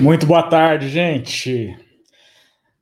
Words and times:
Muito 0.00 0.26
boa 0.26 0.44
tarde, 0.44 0.88
gente. 0.88 1.76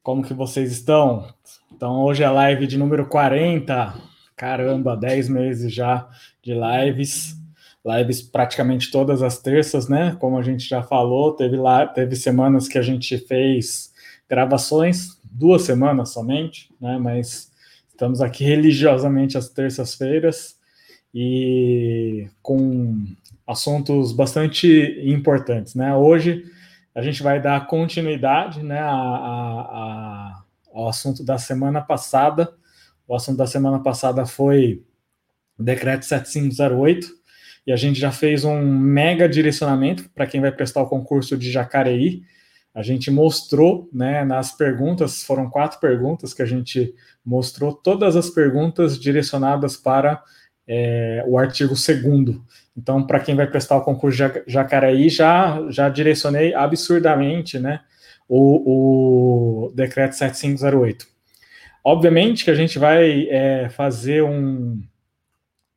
Como 0.03 0.23
que 0.23 0.35
vocês 0.35 0.71
estão? 0.71 1.27
Então, 1.73 2.03
hoje 2.03 2.23
é 2.23 2.27
a 2.27 2.31
live 2.31 2.67
de 2.67 2.77
número 2.77 3.07
40. 3.07 3.95
Caramba, 4.37 4.97
10 4.97 5.29
meses 5.29 5.73
já 5.73 6.07
de 6.43 6.53
lives. 6.53 7.37
Lives 7.85 8.21
praticamente 8.23 8.91
todas 8.91 9.23
as 9.23 9.39
terças, 9.39 9.89
né? 9.89 10.17
Como 10.21 10.39
a 10.39 10.43
gente 10.43 10.69
já 10.69 10.83
falou, 10.83 11.33
teve 11.33 11.57
lá, 11.57 11.87
teve 11.87 12.17
semanas 12.17 12.69
que 12.69 12.79
a 12.79 12.83
gente 12.83 13.17
fez 13.19 13.93
gravações, 14.29 15.19
duas 15.25 15.63
semanas 15.63 16.11
somente, 16.11 16.71
né? 16.81 16.99
Mas 16.99 17.51
estamos 17.89 18.21
aqui 18.21 18.45
religiosamente 18.45 19.39
às 19.39 19.49
terças-feiras 19.49 20.59
e 21.15 22.27
com 22.43 23.05
assuntos 23.47 24.13
bastante 24.13 25.01
importantes, 25.05 25.75
né? 25.75 25.95
Hoje 25.95 26.45
a 26.95 27.03
gente 27.03 27.23
vai 27.23 27.41
dar 27.41 27.67
continuidade, 27.67 28.63
né, 28.63 28.79
a, 28.79 28.93
a, 28.93 29.61
a, 29.61 30.43
ao 30.73 30.89
assunto 30.89 31.25
da 31.25 31.39
semana 31.39 31.81
passada. 31.81 32.55
O 33.07 33.15
assunto 33.15 33.37
da 33.37 33.47
semana 33.47 33.81
passada 33.81 34.25
foi 34.25 34.83
o 35.59 35.63
decreto 35.63 36.05
7508 36.05 37.09
e 37.67 37.73
a 37.73 37.77
gente 37.77 37.99
já 37.99 38.13
fez 38.13 38.45
um 38.45 38.61
mega 38.63 39.29
direcionamento 39.29 40.09
para 40.11 40.27
quem 40.27 40.41
vai 40.41 40.53
prestar 40.53 40.83
o 40.83 40.89
concurso 40.89 41.37
de 41.37 41.51
Jacareí. 41.51 42.23
A 42.73 42.83
gente 42.83 43.11
mostrou, 43.11 43.89
né, 43.93 44.25
nas 44.25 44.53
perguntas, 44.53 45.23
foram 45.23 45.49
quatro 45.49 45.81
perguntas 45.81 46.35
que 46.35 46.43
a 46.43 46.47
gente 46.47 46.95
mostrou, 47.25 47.73
todas 47.73 48.17
as 48.17 48.31
perguntas 48.31 48.99
direcionadas 48.99 49.77
para 49.77 50.23
é, 50.67 51.25
o 51.27 51.39
artigo 51.39 51.75
2 51.75 52.41
então, 52.77 53.07
para 53.07 53.21
quem 53.21 53.37
vai 53.37 53.47
prestar 53.47 53.77
o 53.77 53.85
concurso 53.85 54.19
de 54.19 54.53
Jacareí, 54.53 55.09
já, 55.09 55.65
já 55.71 55.89
direcionei 55.89 56.55
absurdamente 56.55 57.59
né, 57.59 57.81
o, 58.29 59.69
o 59.69 59.73
decreto 59.73 60.17
7508. 60.17 61.07
Obviamente 61.85 62.45
que 62.45 62.51
a 62.51 62.55
gente 62.55 62.79
vai 62.79 63.29
é, 63.29 63.69
fazer 63.69 64.25
um, 64.25 64.83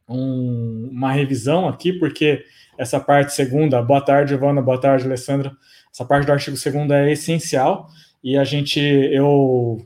um, 0.10 0.90
uma 0.92 1.12
revisão 1.12 1.68
aqui, 1.68 1.94
porque 1.94 2.44
essa 2.78 3.00
parte 3.00 3.34
segunda, 3.34 3.82
boa 3.82 4.02
tarde, 4.02 4.34
Ivana, 4.34 4.62
boa 4.62 4.80
tarde, 4.80 5.06
Alessandra, 5.06 5.52
essa 5.94 6.06
parte 6.06 6.26
do 6.26 6.32
artigo 6.32 6.58
2 6.58 6.90
é 6.92 7.12
essencial, 7.12 7.90
e 8.24 8.38
a 8.38 8.44
gente, 8.44 8.80
eu 8.80 9.86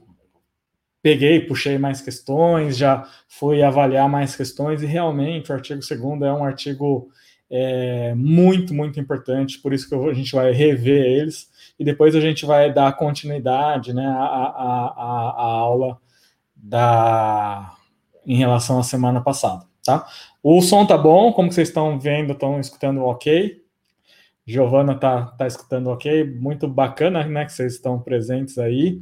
peguei, 1.01 1.41
puxei 1.41 1.77
mais 1.77 2.01
questões, 2.01 2.77
já 2.77 3.07
fui 3.27 3.63
avaliar 3.63 4.07
mais 4.07 4.35
questões, 4.35 4.83
e 4.83 4.85
realmente 4.85 5.51
o 5.51 5.55
artigo 5.55 5.81
2 5.81 6.21
é 6.21 6.33
um 6.33 6.43
artigo 6.43 7.09
é, 7.49 8.13
muito, 8.15 8.73
muito 8.73 8.99
importante, 8.99 9.59
por 9.59 9.73
isso 9.73 9.89
que 9.89 9.95
a 9.95 10.13
gente 10.13 10.33
vai 10.33 10.51
rever 10.51 11.03
eles, 11.03 11.49
e 11.77 11.83
depois 11.83 12.15
a 12.15 12.21
gente 12.21 12.45
vai 12.45 12.71
dar 12.71 12.95
continuidade 12.95 13.93
né, 13.93 14.05
à, 14.05 14.13
à, 14.13 14.93
à, 14.95 15.51
aula 15.59 15.97
da, 16.55 17.73
em 18.25 18.37
relação 18.37 18.79
à 18.79 18.83
semana 18.83 19.19
passada. 19.21 19.65
Tá? 19.83 20.07
O 20.43 20.61
som 20.61 20.85
tá 20.85 20.97
bom, 20.97 21.33
como 21.33 21.51
vocês 21.51 21.69
estão 21.69 21.99
vendo, 21.99 22.33
estão 22.33 22.59
escutando 22.59 23.01
ok. 23.03 23.59
Giovana 24.45 24.95
tá, 24.95 25.25
tá 25.25 25.47
escutando 25.47 25.87
ok, 25.87 26.23
muito 26.23 26.67
bacana 26.67 27.23
né, 27.25 27.45
que 27.45 27.53
vocês 27.53 27.73
estão 27.73 27.99
presentes 27.99 28.57
aí. 28.57 29.01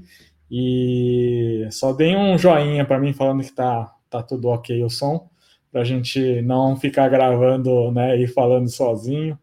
E 0.49 1.67
só 1.71 1.93
deem 1.93 2.17
um 2.17 2.37
joinha 2.37 2.85
para 2.85 2.99
mim 2.99 3.13
falando 3.13 3.43
que 3.43 3.51
tá, 3.51 3.93
tá 4.09 4.23
tudo 4.23 4.47
ok 4.47 4.83
o 4.83 4.89
som, 4.89 5.29
para 5.71 5.81
a 5.81 5.85
gente 5.85 6.41
não 6.41 6.75
ficar 6.75 7.07
gravando 7.09 7.91
né, 7.91 8.17
e 8.17 8.27
falando 8.27 8.67
sozinho. 8.69 9.37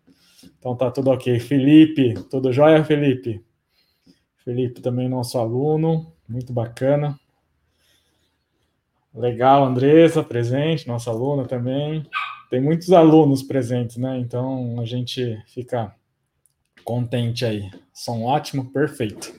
Então 0.59 0.75
tá 0.75 0.91
tudo 0.91 1.11
ok. 1.11 1.39
Felipe, 1.39 2.15
tudo 2.29 2.53
jóia, 2.53 2.85
Felipe? 2.85 3.45
Felipe 4.45 4.81
também 4.81 5.09
nosso 5.09 5.39
aluno, 5.39 6.13
muito 6.29 6.53
bacana. 6.53 7.19
Legal, 9.15 9.65
Andressa 9.65 10.23
presente, 10.23 10.87
nossa 10.87 11.11
aluna 11.11 11.47
também. 11.47 12.07
Tem 12.51 12.61
muitos 12.61 12.93
alunos 12.93 13.43
presentes, 13.43 13.97
né? 13.97 14.19
Então 14.19 14.79
a 14.79 14.85
gente 14.85 15.43
fica 15.47 15.95
contente 16.85 17.45
aí. 17.45 17.71
Som 17.93 18.25
ótimo, 18.25 18.71
perfeito. 18.73 19.33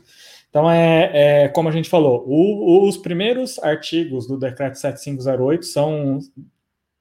Então, 0.50 0.70
é, 0.70 1.44
é 1.44 1.48
como 1.50 1.70
a 1.70 1.72
gente 1.72 1.90
falou, 1.90 2.24
o, 2.28 2.88
os 2.88 2.98
primeiros 2.98 3.60
artigos 3.60 4.28
do 4.28 4.38
decreto 4.38 4.78
7508 4.78 5.66
são 5.66 6.20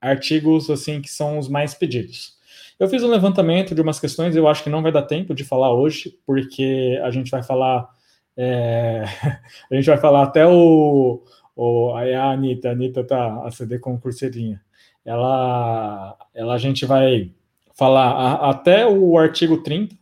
artigos 0.01 0.71
assim 0.71 1.01
que 1.01 1.09
são 1.09 1.39
os 1.39 1.49
mais 1.49 1.75
pedidos. 1.75 2.37
Eu 2.79 2.89
fiz 2.89 3.03
um 3.03 3.09
levantamento 3.09 3.75
de 3.75 3.81
umas 3.81 3.99
questões, 3.99 4.37
eu 4.37 4.47
acho 4.47 4.63
que 4.63 4.71
não 4.71 4.83
vai 4.83 4.93
dar 4.93 5.03
tempo 5.03 5.35
de 5.35 5.45
falar 5.45 5.73
hoje, 5.73 6.19
porque 6.27 7.01
a 7.03 7.11
gente 7.11 7.31
vai 7.31 7.43
falar. 7.43 7.89
É, 8.37 9.05
a 9.71 9.75
gente 9.75 9.87
vai 9.87 9.97
falar 9.97 10.25
até 10.25 10.47
o. 10.47 11.23
o 11.55 11.95
aí 11.95 12.15
a 12.15 12.31
Anitta, 12.31 12.69
a 12.69 12.73
Anitta 12.73 13.03
tá 13.05 13.43
a 13.47 13.51
CD. 13.51 13.81
Ela, 15.05 16.17
ela 16.35 16.55
a 16.55 16.59
gente 16.59 16.85
vai 16.85 17.33
falar 17.75 18.11
a, 18.11 18.51
até 18.51 18.87
o 18.87 19.17
artigo 19.17 19.63
30, 19.63 19.97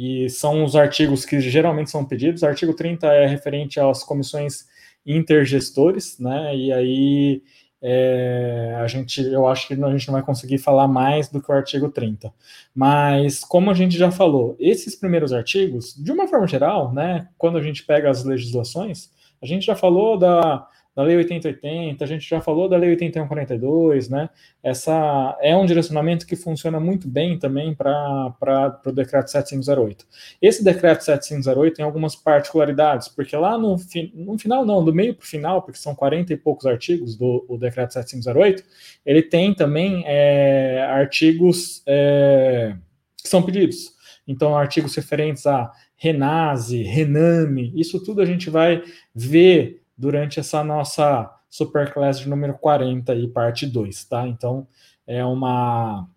e 0.00 0.30
são 0.30 0.64
os 0.64 0.74
artigos 0.74 1.26
que 1.26 1.38
geralmente 1.40 1.90
são 1.90 2.06
pedidos. 2.06 2.40
O 2.40 2.46
artigo 2.46 2.72
30 2.72 3.06
é 3.06 3.26
referente 3.26 3.78
às 3.78 4.02
comissões 4.02 4.64
intergestores, 5.04 6.18
né? 6.18 6.56
E 6.56 6.72
aí 6.72 7.42
é, 7.82 8.78
a 8.80 8.86
gente, 8.86 9.20
eu 9.22 9.46
acho 9.46 9.68
que 9.68 9.74
a 9.74 9.90
gente 9.90 10.08
não 10.08 10.14
vai 10.14 10.22
conseguir 10.22 10.56
falar 10.56 10.88
mais 10.88 11.28
do 11.28 11.42
que 11.42 11.50
o 11.50 11.54
artigo 11.54 11.90
30. 11.90 12.32
Mas, 12.74 13.40
como 13.40 13.70
a 13.70 13.74
gente 13.74 13.94
já 13.98 14.10
falou, 14.10 14.56
esses 14.58 14.96
primeiros 14.96 15.34
artigos, 15.34 15.94
de 15.94 16.10
uma 16.10 16.26
forma 16.26 16.46
geral, 16.46 16.94
né, 16.94 17.28
quando 17.36 17.58
a 17.58 17.62
gente 17.62 17.84
pega 17.84 18.08
as 18.08 18.24
legislações, 18.24 19.10
a 19.42 19.44
gente 19.44 19.66
já 19.66 19.76
falou 19.76 20.18
da 20.18 20.66
da 20.94 21.02
Lei 21.02 21.16
8080, 21.16 22.04
a 22.04 22.06
gente 22.06 22.28
já 22.28 22.40
falou 22.40 22.68
da 22.68 22.76
Lei 22.76 22.90
8142, 22.90 24.08
né? 24.08 24.28
Essa 24.62 25.38
é 25.40 25.56
um 25.56 25.64
direcionamento 25.64 26.26
que 26.26 26.34
funciona 26.34 26.80
muito 26.80 27.08
bem 27.08 27.38
também 27.38 27.74
para 27.74 28.80
o 28.84 28.92
decreto 28.92 29.30
7508. 29.30 30.04
Esse 30.42 30.64
decreto 30.64 31.04
7508 31.04 31.76
tem 31.76 31.84
algumas 31.84 32.16
particularidades, 32.16 33.08
porque 33.08 33.36
lá 33.36 33.56
no, 33.56 33.78
fi, 33.78 34.12
no 34.14 34.36
final, 34.38 34.66
não, 34.66 34.84
do 34.84 34.92
meio 34.92 35.14
para 35.14 35.24
o 35.24 35.26
final, 35.26 35.62
porque 35.62 35.78
são 35.78 35.94
40 35.94 36.32
e 36.32 36.36
poucos 36.36 36.66
artigos 36.66 37.16
do 37.16 37.56
decreto 37.58 37.92
7508, 37.92 38.64
ele 39.06 39.22
tem 39.22 39.54
também 39.54 40.02
é, 40.06 40.86
artigos 40.90 41.82
é, 41.86 42.74
que 43.22 43.28
são 43.28 43.42
pedidos. 43.42 43.94
Então, 44.26 44.56
artigos 44.56 44.94
referentes 44.94 45.46
a 45.46 45.70
Renase, 45.96 46.82
Rename, 46.82 47.72
isso 47.74 48.02
tudo 48.02 48.22
a 48.22 48.24
gente 48.24 48.48
vai 48.48 48.82
ver 49.14 49.79
durante 50.00 50.40
essa 50.40 50.64
nossa 50.64 51.30
Superclass 51.50 52.20
de 52.20 52.28
número 52.28 52.54
40 52.54 53.14
e 53.14 53.28
parte 53.28 53.66
2, 53.66 54.04
tá? 54.06 54.26
Então, 54.26 54.66
é 55.06 55.22
uma 55.24 56.08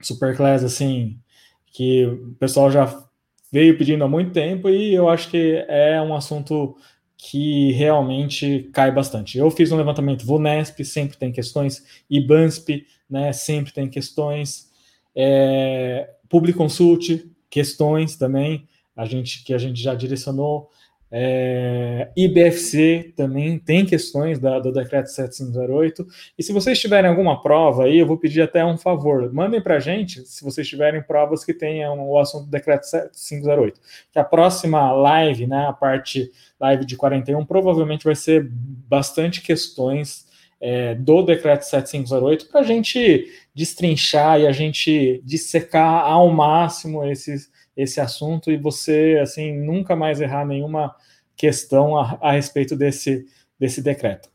Superclass, 0.00 0.62
assim, 0.62 1.18
que 1.66 2.06
o 2.06 2.34
pessoal 2.38 2.70
já 2.70 3.04
veio 3.50 3.76
pedindo 3.76 4.04
há 4.04 4.08
muito 4.08 4.30
tempo 4.30 4.68
e 4.68 4.94
eu 4.94 5.08
acho 5.08 5.30
que 5.30 5.64
é 5.68 6.00
um 6.00 6.14
assunto 6.14 6.76
que 7.16 7.72
realmente 7.72 8.70
cai 8.72 8.92
bastante. 8.92 9.36
Eu 9.36 9.50
fiz 9.50 9.72
um 9.72 9.76
levantamento 9.76 10.24
VUNESP, 10.24 10.84
sempre 10.84 11.16
tem 11.16 11.32
questões, 11.32 12.04
IBANSP, 12.08 12.86
né, 13.10 13.32
sempre 13.32 13.72
tem 13.72 13.88
questões, 13.88 14.70
é, 15.16 16.08
Public 16.28 16.56
Consult, 16.56 17.26
questões 17.50 18.16
também, 18.16 18.68
a 18.94 19.04
gente 19.04 19.42
que 19.42 19.52
a 19.52 19.58
gente 19.58 19.82
já 19.82 19.94
direcionou, 19.94 20.70
é, 21.10 22.10
IBFC 22.14 23.14
também 23.16 23.58
tem 23.58 23.86
questões 23.86 24.38
da, 24.38 24.58
do 24.58 24.70
decreto 24.70 25.08
7508. 25.08 26.06
E 26.38 26.42
se 26.42 26.52
vocês 26.52 26.78
tiverem 26.78 27.08
alguma 27.08 27.40
prova 27.40 27.84
aí, 27.84 27.98
eu 27.98 28.06
vou 28.06 28.18
pedir 28.18 28.42
até 28.42 28.64
um 28.64 28.76
favor. 28.76 29.32
Mandem 29.32 29.60
para 29.60 29.76
a 29.76 29.80
gente 29.80 30.20
se 30.26 30.44
vocês 30.44 30.68
tiverem 30.68 31.02
provas 31.02 31.44
que 31.44 31.54
tenham 31.54 31.98
o 32.08 32.18
assunto 32.18 32.44
do 32.44 32.50
decreto 32.50 32.84
7508. 32.84 33.80
Que 34.12 34.18
a 34.18 34.24
próxima 34.24 34.92
live, 34.92 35.46
né, 35.46 35.66
a 35.66 35.72
parte 35.72 36.30
live 36.60 36.84
de 36.84 36.96
41, 36.96 37.44
provavelmente 37.46 38.04
vai 38.04 38.14
ser 38.14 38.46
bastante 38.50 39.40
questões 39.40 40.26
é, 40.60 40.94
do 40.94 41.22
decreto 41.22 41.62
7508 41.62 42.48
para 42.50 42.60
a 42.60 42.64
gente 42.64 43.32
destrinchar 43.54 44.40
e 44.40 44.46
a 44.46 44.52
gente 44.52 45.22
dissecar 45.24 46.04
ao 46.04 46.28
máximo 46.30 47.04
esses 47.04 47.48
esse 47.78 48.00
assunto 48.00 48.50
e 48.50 48.56
você 48.56 49.20
assim 49.22 49.56
nunca 49.56 49.94
mais 49.94 50.20
errar 50.20 50.44
nenhuma 50.44 50.94
questão 51.36 51.96
a, 51.96 52.18
a 52.20 52.32
respeito 52.32 52.74
desse, 52.74 53.24
desse 53.58 53.80
decreto. 53.80 54.28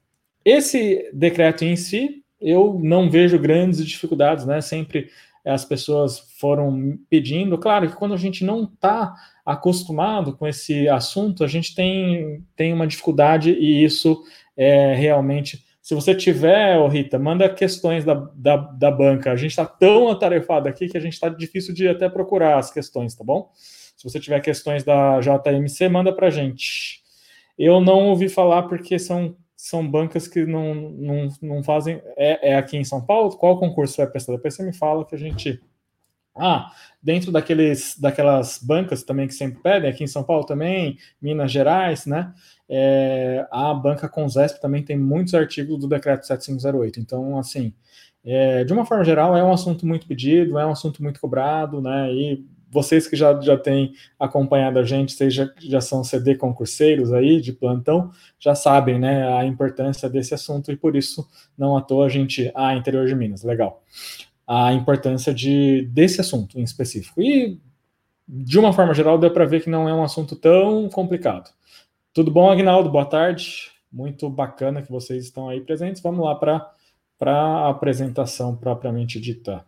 Esse 0.45 1.11
decreto 1.13 1.65
em 1.65 1.75
si, 1.75 2.23
eu 2.39 2.79
não 2.81 3.09
vejo 3.09 3.37
grandes 3.37 3.85
dificuldades, 3.85 4.45
né? 4.45 4.61
Sempre 4.61 5.09
as 5.45 5.65
pessoas 5.65 6.19
foram 6.39 6.97
pedindo. 7.09 7.57
Claro 7.57 7.89
que 7.89 7.97
quando 7.97 8.13
a 8.13 8.17
gente 8.17 8.45
não 8.45 8.63
está 8.63 9.13
acostumado 9.45 10.37
com 10.37 10.47
esse 10.47 10.87
assunto, 10.87 11.43
a 11.43 11.47
gente 11.47 11.75
tem, 11.75 12.41
tem 12.55 12.71
uma 12.71 12.87
dificuldade 12.87 13.51
e 13.51 13.83
isso 13.83 14.23
é 14.55 14.95
realmente 14.95 15.65
se 15.83 15.93
você 15.93 16.15
tiver, 16.15 16.79
oh 16.79 16.87
Rita, 16.87 17.19
manda 17.19 17.53
questões 17.53 18.05
da, 18.05 18.13
da, 18.13 18.55
da 18.55 18.89
banca. 18.89 19.33
A 19.33 19.35
gente 19.35 19.51
está 19.51 19.65
tão 19.65 20.07
atarefado 20.07 20.69
aqui 20.69 20.87
que 20.87 20.95
a 20.97 20.99
gente 21.01 21.11
está 21.11 21.27
difícil 21.27 21.73
de 21.73 21.89
até 21.89 22.07
procurar 22.07 22.57
as 22.57 22.71
questões, 22.71 23.13
tá 23.13 23.21
bom? 23.21 23.51
Se 23.53 24.05
você 24.05 24.17
tiver 24.17 24.39
questões 24.39 24.85
da 24.85 25.19
JMC, 25.19 25.89
manda 25.89 26.15
para 26.15 26.27
a 26.27 26.29
gente. 26.29 27.01
Eu 27.59 27.81
não 27.81 28.05
ouvi 28.07 28.29
falar 28.29 28.63
porque 28.63 28.97
são, 28.97 29.35
são 29.57 29.85
bancas 29.85 30.25
que 30.25 30.45
não, 30.45 30.73
não, 30.73 31.27
não 31.41 31.63
fazem. 31.63 32.01
É, 32.15 32.51
é 32.51 32.55
aqui 32.55 32.77
em 32.77 32.85
São 32.85 33.05
Paulo? 33.05 33.37
Qual 33.37 33.59
concurso 33.59 33.97
vai 33.97 34.07
prestar? 34.07 34.31
Depois 34.37 34.55
você 34.55 34.63
me 34.63 34.73
fala 34.73 35.05
que 35.05 35.15
a 35.15 35.19
gente. 35.19 35.61
Ah, 36.35 36.71
dentro 37.01 37.31
daqueles, 37.31 37.97
daquelas 37.99 38.57
bancas 38.57 39.03
também 39.03 39.27
que 39.27 39.33
sempre 39.33 39.61
pedem, 39.61 39.89
aqui 39.89 40.03
em 40.03 40.07
São 40.07 40.23
Paulo 40.23 40.45
também, 40.45 40.97
Minas 41.21 41.51
Gerais, 41.51 42.05
né? 42.05 42.33
É, 42.67 43.45
a 43.51 43.73
banca 43.73 44.09
Consesp 44.09 44.59
também 44.59 44.83
tem 44.83 44.97
muitos 44.97 45.33
artigos 45.35 45.79
do 45.79 45.87
decreto 45.87 46.25
7508. 46.25 46.99
Então, 46.99 47.37
assim, 47.37 47.73
é, 48.25 48.63
de 48.63 48.73
uma 48.73 48.85
forma 48.85 49.03
geral, 49.03 49.35
é 49.37 49.43
um 49.43 49.51
assunto 49.51 49.85
muito 49.85 50.07
pedido, 50.07 50.57
é 50.57 50.65
um 50.65 50.71
assunto 50.71 51.03
muito 51.03 51.19
cobrado, 51.19 51.81
né? 51.81 52.11
E 52.11 52.43
vocês 52.73 53.07
que 53.07 53.15
já, 53.15 53.39
já 53.39 53.55
têm 53.55 53.93
acompanhado 54.19 54.79
a 54.79 54.83
gente, 54.83 55.13
vocês 55.13 55.31
já, 55.33 55.47
já 55.59 55.79
são 55.79 56.03
CD 56.03 56.35
concurseiros 56.35 57.13
aí, 57.13 57.39
de 57.39 57.53
plantão, 57.53 58.09
já 58.39 58.55
sabem, 58.55 58.99
né, 58.99 59.31
a 59.37 59.45
importância 59.45 60.09
desse 60.09 60.33
assunto 60.33 60.71
e 60.71 60.75
por 60.75 60.95
isso, 60.95 61.27
não 61.55 61.77
à 61.77 61.81
toa, 61.81 62.07
a 62.07 62.09
gente. 62.09 62.51
Ah, 62.55 62.75
interior 62.75 63.05
de 63.05 63.15
Minas, 63.15 63.43
legal. 63.43 63.83
A 64.47 64.73
importância 64.73 65.33
de, 65.33 65.87
desse 65.91 66.19
assunto 66.21 66.59
em 66.59 66.63
específico. 66.63 67.21
E, 67.21 67.59
de 68.27 68.59
uma 68.59 68.73
forma 68.73 68.93
geral, 68.93 69.17
deu 69.17 69.31
para 69.31 69.45
ver 69.45 69.63
que 69.63 69.69
não 69.69 69.87
é 69.87 69.93
um 69.93 70.03
assunto 70.03 70.35
tão 70.35 70.89
complicado. 70.89 71.51
Tudo 72.13 72.29
bom, 72.29 72.49
Agnaldo? 72.49 72.89
Boa 72.89 73.05
tarde. 73.05 73.71
Muito 73.91 74.29
bacana 74.29 74.81
que 74.81 74.91
vocês 74.91 75.23
estão 75.23 75.49
aí 75.49 75.61
presentes. 75.61 76.01
Vamos 76.01 76.25
lá 76.25 76.35
para 76.35 76.71
a 77.21 77.69
apresentação 77.69 78.55
propriamente 78.55 79.19
dita. 79.19 79.65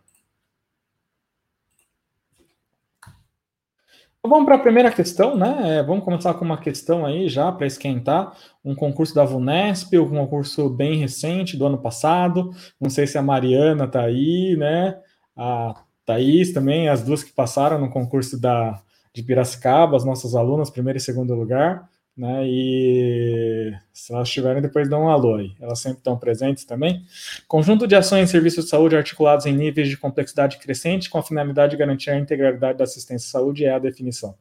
Então, 4.26 4.38
vamos 4.38 4.46
para 4.46 4.56
a 4.56 4.58
primeira 4.58 4.90
questão, 4.90 5.36
né? 5.36 5.78
É, 5.78 5.82
vamos 5.84 6.04
começar 6.04 6.34
com 6.34 6.44
uma 6.44 6.58
questão 6.58 7.06
aí 7.06 7.28
já 7.28 7.52
para 7.52 7.64
esquentar. 7.64 8.36
Um 8.64 8.74
concurso 8.74 9.14
da 9.14 9.24
VUNESP, 9.24 9.96
um 10.00 10.08
concurso 10.08 10.68
bem 10.68 10.96
recente 10.96 11.56
do 11.56 11.64
ano 11.64 11.78
passado. 11.78 12.50
Não 12.80 12.90
sei 12.90 13.06
se 13.06 13.16
a 13.16 13.22
Mariana 13.22 13.84
está 13.84 14.00
aí, 14.02 14.56
né? 14.58 14.98
A 15.36 15.76
Thaís 16.04 16.52
também, 16.52 16.88
as 16.88 17.02
duas 17.02 17.22
que 17.22 17.32
passaram 17.32 17.78
no 17.78 17.88
concurso 17.88 18.40
da, 18.40 18.82
de 19.14 19.22
Piracicaba, 19.22 19.96
as 19.96 20.04
nossas 20.04 20.34
alunas, 20.34 20.70
primeiro 20.70 20.96
e 20.96 21.00
segundo 21.00 21.32
lugar 21.32 21.88
né? 22.16 22.46
E 22.46 23.72
se 23.92 24.12
elas 24.12 24.28
estiverem, 24.28 24.62
depois 24.62 24.88
dão 24.88 25.02
um 25.02 25.08
alô 25.08 25.34
aí. 25.34 25.52
Elas 25.60 25.80
sempre 25.80 25.98
estão 25.98 26.16
presentes 26.16 26.64
também. 26.64 27.04
Conjunto 27.46 27.86
de 27.86 27.94
ações 27.94 28.28
e 28.28 28.32
serviços 28.32 28.64
de 28.64 28.70
saúde 28.70 28.96
articulados 28.96 29.44
em 29.44 29.52
níveis 29.52 29.88
de 29.88 29.96
complexidade 29.96 30.58
crescente 30.58 31.10
com 31.10 31.18
a 31.18 31.22
finalidade 31.22 31.72
de 31.72 31.76
garantir 31.76 32.10
a 32.10 32.18
integralidade 32.18 32.78
da 32.78 32.84
assistência 32.84 33.26
à 33.26 33.30
saúde 33.30 33.64
é 33.64 33.72
a 33.72 33.78
definição. 33.78 34.34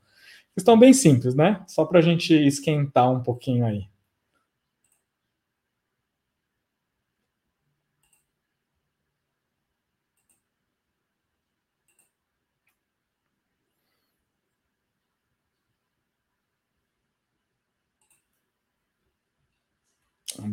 Estão 0.56 0.80
bem 0.80 0.94
simples, 0.94 1.36
né? 1.36 1.62
Só 1.68 1.84
para 1.84 2.00
a 2.00 2.02
gente 2.02 2.34
esquentar 2.34 3.12
um 3.12 3.22
pouquinho 3.22 3.66
aí. 3.66 3.84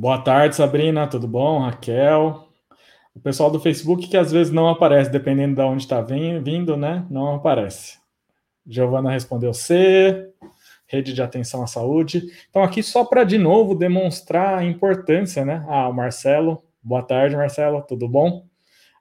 Boa 0.02 0.18
tarde, 0.18 0.56
Sabrina, 0.56 1.06
tudo 1.06 1.28
bom? 1.28 1.60
Raquel. 1.60 2.48
O 3.14 3.20
pessoal 3.20 3.52
do 3.52 3.60
Facebook 3.60 4.08
que 4.08 4.16
às 4.16 4.32
vezes 4.32 4.52
não 4.52 4.66
aparece, 4.68 5.08
dependendo 5.08 5.54
de 5.54 5.62
onde 5.62 5.84
está 5.84 6.00
vindo, 6.00 6.76
né? 6.76 7.06
Não 7.08 7.36
aparece. 7.36 7.98
Giovana 8.66 9.12
respondeu 9.12 9.54
C, 9.54 10.28
rede 10.88 11.14
de 11.14 11.22
atenção 11.22 11.62
à 11.62 11.68
saúde. 11.68 12.24
Então, 12.50 12.64
aqui 12.64 12.82
só 12.82 13.04
para 13.04 13.22
de 13.22 13.38
novo 13.38 13.76
demonstrar 13.76 14.58
a 14.58 14.64
importância, 14.64 15.44
né? 15.44 15.64
Ah, 15.68 15.88
o 15.88 15.92
Marcelo, 15.92 16.64
boa 16.82 17.04
tarde, 17.04 17.36
Marcelo, 17.36 17.80
tudo 17.82 18.08
bom? 18.08 18.44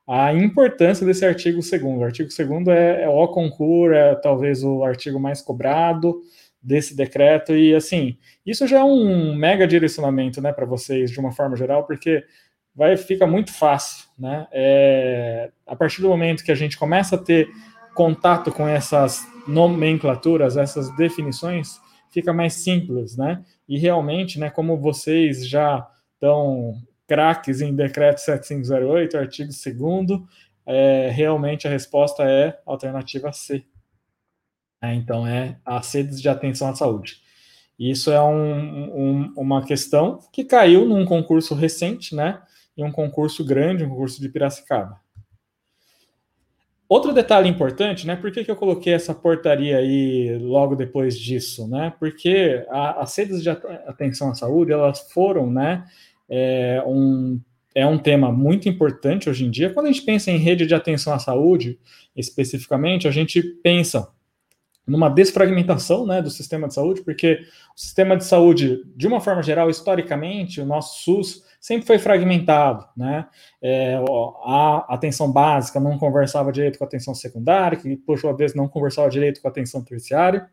A 0.07 0.31
importância 0.35 1.03
desse 1.03 1.25
artigo 1.25 1.63
segundo. 1.63 2.01
O 2.01 2.05
artigo 2.05 2.29
segundo 2.29 2.69
é, 2.69 3.05
é 3.05 3.09
o 3.09 3.27
concurso, 3.27 3.95
é 3.95 4.13
talvez 4.13 4.63
o 4.63 4.83
artigo 4.83 5.19
mais 5.19 5.41
cobrado 5.41 6.21
desse 6.61 6.95
decreto 6.95 7.55
e 7.55 7.73
assim 7.73 8.17
isso 8.45 8.67
já 8.67 8.79
é 8.79 8.83
um 8.83 9.33
mega 9.33 9.67
direcionamento 9.67 10.39
né 10.41 10.53
para 10.53 10.65
vocês 10.65 11.09
de 11.09 11.19
uma 11.19 11.31
forma 11.31 11.55
geral 11.55 11.85
porque 11.85 12.23
vai 12.75 12.95
fica 12.95 13.25
muito 13.25 13.51
fácil 13.51 14.07
né? 14.17 14.47
É, 14.51 15.51
a 15.65 15.75
partir 15.75 16.01
do 16.01 16.09
momento 16.09 16.43
que 16.43 16.51
a 16.51 16.55
gente 16.55 16.77
começa 16.77 17.15
a 17.15 17.19
ter 17.19 17.49
contato 17.95 18.51
com 18.51 18.67
essas 18.67 19.27
nomenclaturas 19.47 20.55
essas 20.55 20.95
definições 20.95 21.79
fica 22.11 22.31
mais 22.31 22.53
simples 22.53 23.17
né? 23.17 23.43
E 23.67 23.79
realmente 23.79 24.39
né 24.39 24.51
como 24.51 24.77
vocês 24.77 25.47
já 25.47 25.87
estão 26.13 26.75
craques 27.07 27.59
em 27.59 27.75
decreto 27.75 28.19
7508 28.19 29.17
artigo 29.17 29.49
2 29.49 30.21
é, 30.67 31.09
realmente 31.09 31.67
a 31.67 31.71
resposta 31.71 32.23
é 32.23 32.59
alternativa 32.67 33.33
C 33.33 33.65
é, 34.81 34.95
então, 34.95 35.27
é 35.27 35.57
as 35.63 35.85
sedes 35.85 36.19
de 36.19 36.27
atenção 36.27 36.69
à 36.69 36.75
saúde. 36.75 37.21
Isso 37.77 38.11
é 38.11 38.21
um, 38.21 38.99
um, 38.99 39.33
uma 39.37 39.63
questão 39.63 40.19
que 40.31 40.43
caiu 40.43 40.85
num 40.85 41.05
concurso 41.05 41.53
recente, 41.53 42.15
né? 42.15 42.41
Em 42.75 42.83
um 42.83 42.91
concurso 42.91 43.43
grande, 43.45 43.83
um 43.83 43.89
concurso 43.89 44.21
de 44.21 44.29
Piracicaba. 44.29 44.99
Outro 46.87 47.13
detalhe 47.13 47.47
importante, 47.47 48.05
né? 48.05 48.15
Por 48.15 48.31
que, 48.31 48.43
que 48.43 48.51
eu 48.51 48.55
coloquei 48.55 48.93
essa 48.93 49.13
portaria 49.15 49.77
aí 49.77 50.37
logo 50.39 50.75
depois 50.75 51.17
disso, 51.17 51.67
né? 51.67 51.93
Porque 51.99 52.65
as 52.69 53.11
sedes 53.11 53.41
de 53.41 53.49
atenção 53.49 54.29
à 54.29 54.35
saúde, 54.35 54.73
elas 54.73 55.11
foram, 55.11 55.49
né? 55.49 55.85
É 56.29 56.83
um, 56.85 57.39
é 57.73 57.85
um 57.85 57.97
tema 57.97 58.31
muito 58.31 58.67
importante 58.67 59.29
hoje 59.29 59.45
em 59.45 59.49
dia. 59.49 59.73
Quando 59.73 59.87
a 59.87 59.91
gente 59.91 60.03
pensa 60.03 60.29
em 60.31 60.37
rede 60.37 60.65
de 60.65 60.75
atenção 60.75 61.13
à 61.13 61.19
saúde, 61.19 61.79
especificamente, 62.15 63.07
a 63.07 63.11
gente 63.11 63.41
pensa 63.63 64.07
numa 64.91 65.09
desfragmentação 65.09 66.05
né, 66.05 66.21
do 66.21 66.29
sistema 66.29 66.67
de 66.67 66.73
saúde, 66.73 67.01
porque 67.01 67.39
o 67.75 67.79
sistema 67.79 68.17
de 68.17 68.25
saúde, 68.25 68.83
de 68.95 69.07
uma 69.07 69.21
forma 69.21 69.41
geral, 69.41 69.69
historicamente, 69.69 70.59
o 70.59 70.65
nosso 70.65 71.03
SUS 71.03 71.43
sempre 71.61 71.87
foi 71.87 71.97
fragmentado, 71.97 72.85
né? 72.97 73.27
É, 73.61 73.95
a 74.43 74.85
atenção 74.89 75.31
básica 75.31 75.79
não 75.79 75.97
conversava 75.97 76.51
direito 76.51 76.77
com 76.77 76.83
a 76.83 76.87
atenção 76.87 77.13
secundária, 77.13 77.77
que 77.77 77.95
por 77.95 78.19
sua 78.19 78.35
vez 78.35 78.53
não 78.53 78.67
conversava 78.67 79.09
direito 79.09 79.41
com 79.41 79.47
a 79.47 79.51
atenção 79.51 79.83
terciária. 79.83 80.49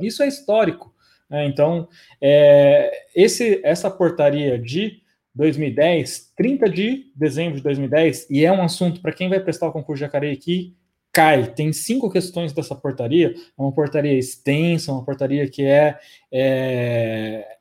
Isso 0.00 0.22
é 0.22 0.28
histórico. 0.28 0.92
Né? 1.30 1.46
Então, 1.46 1.88
é, 2.20 2.90
esse, 3.14 3.60
essa 3.64 3.90
portaria 3.90 4.58
de 4.58 5.00
2010, 5.34 6.32
30 6.36 6.68
de 6.68 7.12
dezembro 7.14 7.56
de 7.56 7.62
2010, 7.62 8.28
e 8.28 8.44
é 8.44 8.52
um 8.52 8.62
assunto 8.62 9.00
para 9.00 9.12
quem 9.12 9.28
vai 9.28 9.40
prestar 9.40 9.68
o 9.68 9.72
concurso 9.72 10.00
de 10.00 10.06
Jacareí 10.06 10.32
aqui, 10.32 10.76
cai. 11.12 11.52
Tem 11.52 11.72
cinco 11.72 12.10
questões 12.10 12.52
dessa 12.52 12.74
portaria. 12.74 13.34
É 13.36 13.62
uma 13.62 13.72
portaria 13.72 14.18
extensa, 14.18 14.92
uma 14.92 15.04
portaria 15.04 15.48
que 15.48 15.62
é, 15.62 15.98
é, 16.32 17.58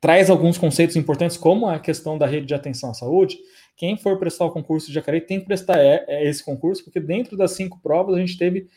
traz 0.00 0.30
alguns 0.30 0.56
conceitos 0.56 0.96
importantes, 0.96 1.36
como 1.36 1.66
a 1.66 1.78
questão 1.78 2.16
da 2.16 2.26
rede 2.26 2.46
de 2.46 2.54
atenção 2.54 2.90
à 2.90 2.94
saúde. 2.94 3.38
Quem 3.76 3.96
for 3.96 4.18
prestar 4.18 4.44
o 4.44 4.50
concurso 4.50 4.86
de 4.86 4.94
Jacareí 4.94 5.20
tem 5.20 5.40
que 5.40 5.46
prestar 5.46 5.78
é, 5.78 6.04
é 6.06 6.28
esse 6.28 6.44
concurso, 6.44 6.84
porque 6.84 7.00
dentro 7.00 7.36
das 7.36 7.52
cinco 7.52 7.80
provas 7.82 8.16
a 8.16 8.20
gente 8.20 8.38
teve 8.38 8.68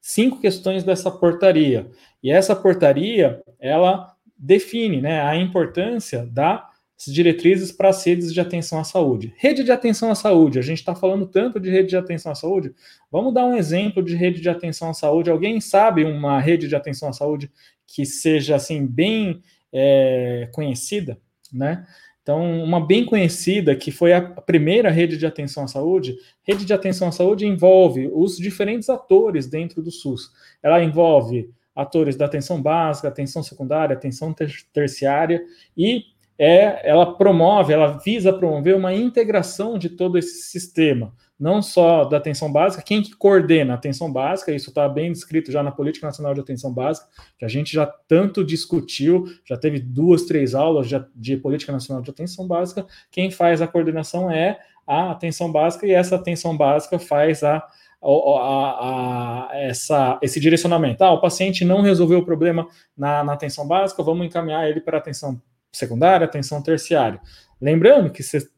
cinco 0.00 0.40
questões 0.40 0.84
dessa 0.84 1.10
portaria. 1.10 1.90
E 2.22 2.30
essa 2.30 2.56
portaria, 2.56 3.42
ela 3.60 4.14
define 4.36 5.00
né, 5.00 5.20
a 5.20 5.36
importância 5.36 6.26
da 6.26 6.70
diretrizes 7.06 7.72
para 7.72 7.88
as 7.88 8.04
redes 8.04 8.32
de 8.32 8.40
atenção 8.40 8.78
à 8.78 8.84
saúde. 8.84 9.34
Rede 9.36 9.64
de 9.64 9.72
atenção 9.72 10.10
à 10.10 10.14
saúde, 10.14 10.58
a 10.58 10.62
gente 10.62 10.78
está 10.78 10.94
falando 10.94 11.26
tanto 11.26 11.58
de 11.58 11.70
rede 11.70 11.88
de 11.88 11.96
atenção 11.96 12.32
à 12.32 12.34
saúde, 12.34 12.74
vamos 13.10 13.32
dar 13.32 13.44
um 13.44 13.56
exemplo 13.56 14.02
de 14.02 14.14
rede 14.14 14.40
de 14.40 14.48
atenção 14.48 14.90
à 14.90 14.94
saúde. 14.94 15.30
Alguém 15.30 15.60
sabe 15.60 16.04
uma 16.04 16.40
rede 16.40 16.68
de 16.68 16.76
atenção 16.76 17.08
à 17.08 17.12
saúde 17.12 17.50
que 17.86 18.04
seja 18.04 18.56
assim 18.56 18.86
bem 18.86 19.42
é, 19.72 20.48
conhecida, 20.52 21.18
né? 21.52 21.86
Então, 22.22 22.64
uma 22.64 22.80
bem 22.80 23.04
conhecida, 23.04 23.76
que 23.76 23.92
foi 23.92 24.14
a 24.14 24.22
primeira 24.22 24.90
rede 24.90 25.18
de 25.18 25.26
atenção 25.26 25.64
à 25.64 25.68
saúde, 25.68 26.16
rede 26.42 26.64
de 26.64 26.72
atenção 26.72 27.08
à 27.08 27.12
saúde 27.12 27.46
envolve 27.46 28.10
os 28.14 28.38
diferentes 28.38 28.88
atores 28.88 29.46
dentro 29.46 29.82
do 29.82 29.90
SUS. 29.90 30.30
Ela 30.62 30.82
envolve 30.82 31.50
atores 31.74 32.16
da 32.16 32.24
atenção 32.24 32.62
básica, 32.62 33.08
atenção 33.08 33.42
secundária, 33.42 33.94
atenção 33.94 34.32
ter 34.32 34.50
terciária 34.72 35.44
e 35.76 36.04
é, 36.38 36.88
ela 36.88 37.14
promove, 37.16 37.72
ela 37.72 37.98
visa 37.98 38.32
promover 38.32 38.76
uma 38.76 38.92
integração 38.92 39.78
de 39.78 39.88
todo 39.88 40.18
esse 40.18 40.42
sistema, 40.48 41.12
não 41.38 41.62
só 41.62 42.04
da 42.04 42.16
atenção 42.16 42.50
básica, 42.50 42.82
quem 42.82 43.02
que 43.02 43.14
coordena 43.14 43.74
a 43.74 43.76
atenção 43.76 44.12
básica, 44.12 44.52
isso 44.52 44.70
está 44.70 44.88
bem 44.88 45.12
descrito 45.12 45.52
já 45.52 45.62
na 45.62 45.70
Política 45.70 46.06
Nacional 46.06 46.34
de 46.34 46.40
Atenção 46.40 46.72
Básica, 46.72 47.06
que 47.38 47.44
a 47.44 47.48
gente 47.48 47.72
já 47.72 47.86
tanto 47.86 48.44
discutiu, 48.44 49.24
já 49.44 49.56
teve 49.56 49.78
duas, 49.78 50.24
três 50.24 50.54
aulas 50.54 50.88
de, 51.14 51.36
Política 51.36 51.72
Nacional 51.72 52.02
de 52.02 52.10
Atenção 52.10 52.46
Básica, 52.46 52.86
quem 53.10 53.30
faz 53.30 53.60
a 53.60 53.66
coordenação 53.66 54.30
é 54.30 54.58
a 54.86 55.10
atenção 55.10 55.50
básica, 55.50 55.86
e 55.86 55.92
essa 55.92 56.16
atenção 56.16 56.56
básica 56.56 56.98
faz 56.98 57.42
a, 57.42 57.56
a, 57.56 57.66
a, 58.02 59.48
essa, 59.54 60.18
esse 60.20 60.38
direcionamento. 60.38 61.02
Ah, 61.02 61.12
o 61.12 61.20
paciente 61.20 61.64
não 61.64 61.80
resolveu 61.80 62.18
o 62.18 62.24
problema 62.24 62.66
na, 62.96 63.24
na 63.24 63.32
atenção 63.32 63.66
básica, 63.66 64.02
vamos 64.02 64.26
encaminhar 64.26 64.68
ele 64.68 64.80
para 64.80 64.98
atenção 64.98 65.40
secundária, 65.76 66.24
atenção 66.24 66.62
terciária. 66.62 67.20
Lembrando 67.60 68.10
que 68.10 68.22
70%, 68.22 68.48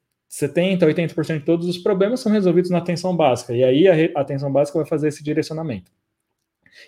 80% 0.81 1.39
de 1.39 1.45
todos 1.45 1.69
os 1.69 1.79
problemas 1.79 2.21
são 2.21 2.33
resolvidos 2.33 2.71
na 2.71 2.79
atenção 2.79 3.17
básica, 3.17 3.55
e 3.55 3.63
aí 3.65 3.89
a, 3.89 4.21
atenção 4.21 4.53
básica 4.53 4.79
vai 4.79 4.87
fazer 4.87 5.09
esse 5.09 5.23
direcionamento. 5.23 5.91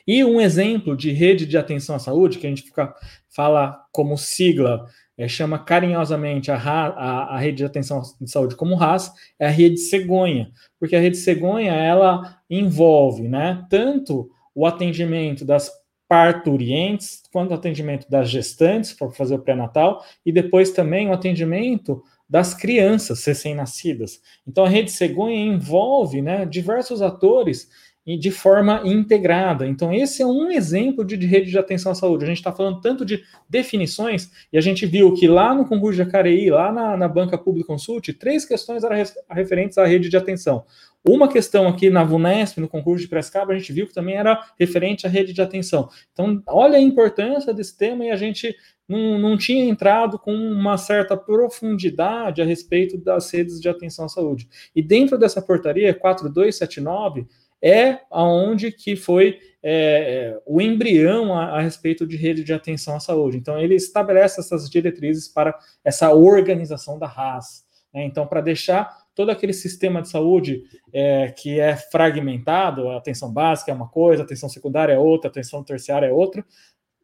E 0.07 0.23
um 0.23 0.41
exemplo 0.41 0.97
de 0.97 1.11
rede 1.13 1.47
de 1.47 1.57
atenção 1.57 1.97
à 1.97 1.99
saúde, 1.99 2.39
que 2.39 2.47
a 2.47 2.51
gente 2.51 2.63
fica, 2.63 2.95
fala 3.29 3.87
como 3.91 4.19
sigla 4.19 4.87
é, 5.19 5.27
chama 5.27 5.59
carinhosamente 5.59 6.51
a, 6.53 6.57
a, 6.57 7.35
a, 7.35 7.39
rede 7.39 7.59
de 7.59 7.65
atenção 7.65 8.03
de 8.21 8.31
saúde 8.31 8.55
como 8.55 8.77
RAS, 8.77 9.13
é 9.37 9.49
a 9.49 9.51
rede 9.51 9.79
cegonha, 9.79 10.53
porque 10.79 10.95
a 10.95 11.01
rede 11.01 11.17
cegonha 11.17 11.73
ela 11.73 12.41
envolve 12.49 13.29
né, 13.29 13.67
tanto 13.69 14.31
o 14.55 14.65
atendimento 14.65 15.45
das 15.45 15.71
parturientes, 16.09 17.23
quanto 17.31 17.53
atendimento 17.53 18.09
das 18.11 18.31
gestantes, 18.31 18.93
para 18.93 19.11
fazer 19.11 19.35
o 19.35 19.39
pré-natal, 19.39 20.03
e 20.25 20.33
depois 20.33 20.71
também 20.71 21.09
o 21.09 21.13
atendimento 21.13 22.03
das 22.29 22.55
crianças 22.55 23.25
recém-nascidas. 23.25 24.21
Então 24.47 24.65
a 24.65 24.69
rede 24.69 24.91
cegonha 24.91 25.37
envolve 25.37 26.23
né, 26.23 26.45
diversos 26.47 27.03
atores 27.03 27.69
de 28.17 28.31
forma 28.31 28.81
integrada. 28.85 29.67
Então, 29.67 29.93
esse 29.93 30.23
é 30.23 30.27
um 30.27 30.51
exemplo 30.51 31.05
de, 31.05 31.17
de 31.17 31.27
rede 31.27 31.51
de 31.51 31.59
atenção 31.59 31.93
à 31.93 31.95
saúde. 31.95 32.25
A 32.25 32.29
gente 32.29 32.39
está 32.39 32.53
falando 32.53 32.81
tanto 32.81 33.05
de 33.05 33.23
definições, 33.49 34.31
e 34.53 34.57
a 34.57 34.61
gente 34.61 34.87
viu 34.87 35.13
que 35.13 35.29
lá 35.29 35.55
no 35.55 35.67
concurso 35.67 35.99
de 35.99 36.05
Jacareí, 36.05 36.51
lá 36.51 36.73
na, 36.73 36.97
na 36.97 37.09
Banca 37.09 37.37
Pública 37.37 37.67
Consult, 37.67 38.13
três 38.15 38.45
questões 38.45 38.85
eram 38.85 38.97
referentes 39.31 39.77
à 39.77 39.85
rede 39.85 40.09
de 40.09 40.17
atenção. 40.17 40.65
Uma 41.07 41.29
questão 41.29 41.69
aqui 41.69 41.91
na 41.91 42.03
VUNESP, 42.03 42.61
no 42.61 42.69
concurso 42.69 43.03
de 43.03 43.09
Prescaba, 43.09 43.53
a 43.53 43.59
gente 43.59 43.73
viu 43.73 43.87
que 43.87 43.95
também 43.95 44.17
era 44.17 44.43
referente 44.59 45.07
à 45.07 45.11
rede 45.11 45.33
de 45.33 45.41
atenção. 45.41 45.89
Então, 46.13 46.43
olha 46.47 46.77
a 46.77 46.81
importância 46.81 47.55
desse 47.55 47.77
tema 47.77 48.05
e 48.05 48.11
a 48.11 48.17
gente 48.17 48.55
não, 48.89 49.19
não 49.19 49.37
tinha 49.37 49.65
entrado 49.65 50.19
com 50.19 50.35
uma 50.35 50.77
certa 50.77 51.17
profundidade 51.17 52.43
a 52.43 52.45
respeito 52.45 52.97
das 52.99 53.31
redes 53.31 53.61
de 53.61 53.69
atenção 53.69 54.07
à 54.07 54.09
saúde. 54.09 54.49
E 54.75 54.83
dentro 54.83 55.19
dessa 55.19 55.41
portaria 55.41 55.95
4279, 55.95 57.27
é 57.63 58.01
aonde 58.11 58.71
que 58.71 58.97
foi 58.97 59.39
é, 59.63 59.71
é, 59.73 60.41
o 60.47 60.61
embrião 60.61 61.35
a, 61.35 61.57
a, 61.57 61.61
respeito 61.61 62.07
de 62.07 62.17
rede 62.17 62.45
de 62.45 62.53
atenção 62.53 62.97
à 62.97 63.01
saúde. 63.01 63.37
Então, 63.37 63.59
ele 63.59 63.75
estabelece 63.75 64.41
essas 64.41 64.71
diretrizes 64.71 65.29
para 65.29 65.59
essa 65.85 66.13
organização 66.13 66.99
da 66.99 67.07
RAS. 67.07 67.65
Né? 67.93 68.05
Então, 68.05 68.27
para 68.27 68.41
deixar 68.41 69.07
todo 69.15 69.31
aquele 69.31 69.53
sistema 69.53 70.01
de 70.01 70.09
saúde 70.09 70.63
é, 70.93 71.35
que 71.37 71.59
é 71.59 71.77
fragmentado, 71.77 72.89
a 72.89 72.99
atenção 72.99 73.33
básica 73.33 73.73
é 73.73 73.75
uma 73.75 73.89
coisa, 73.89 74.23
a 74.23 74.25
atenção 74.25 74.49
secundária 74.49 74.93
é 74.93 74.99
outra, 74.99 75.29
a 75.29 75.33
atenção 75.33 75.65
terciária 75.65 76.07
é 76.07 76.13
outra, 76.13 76.45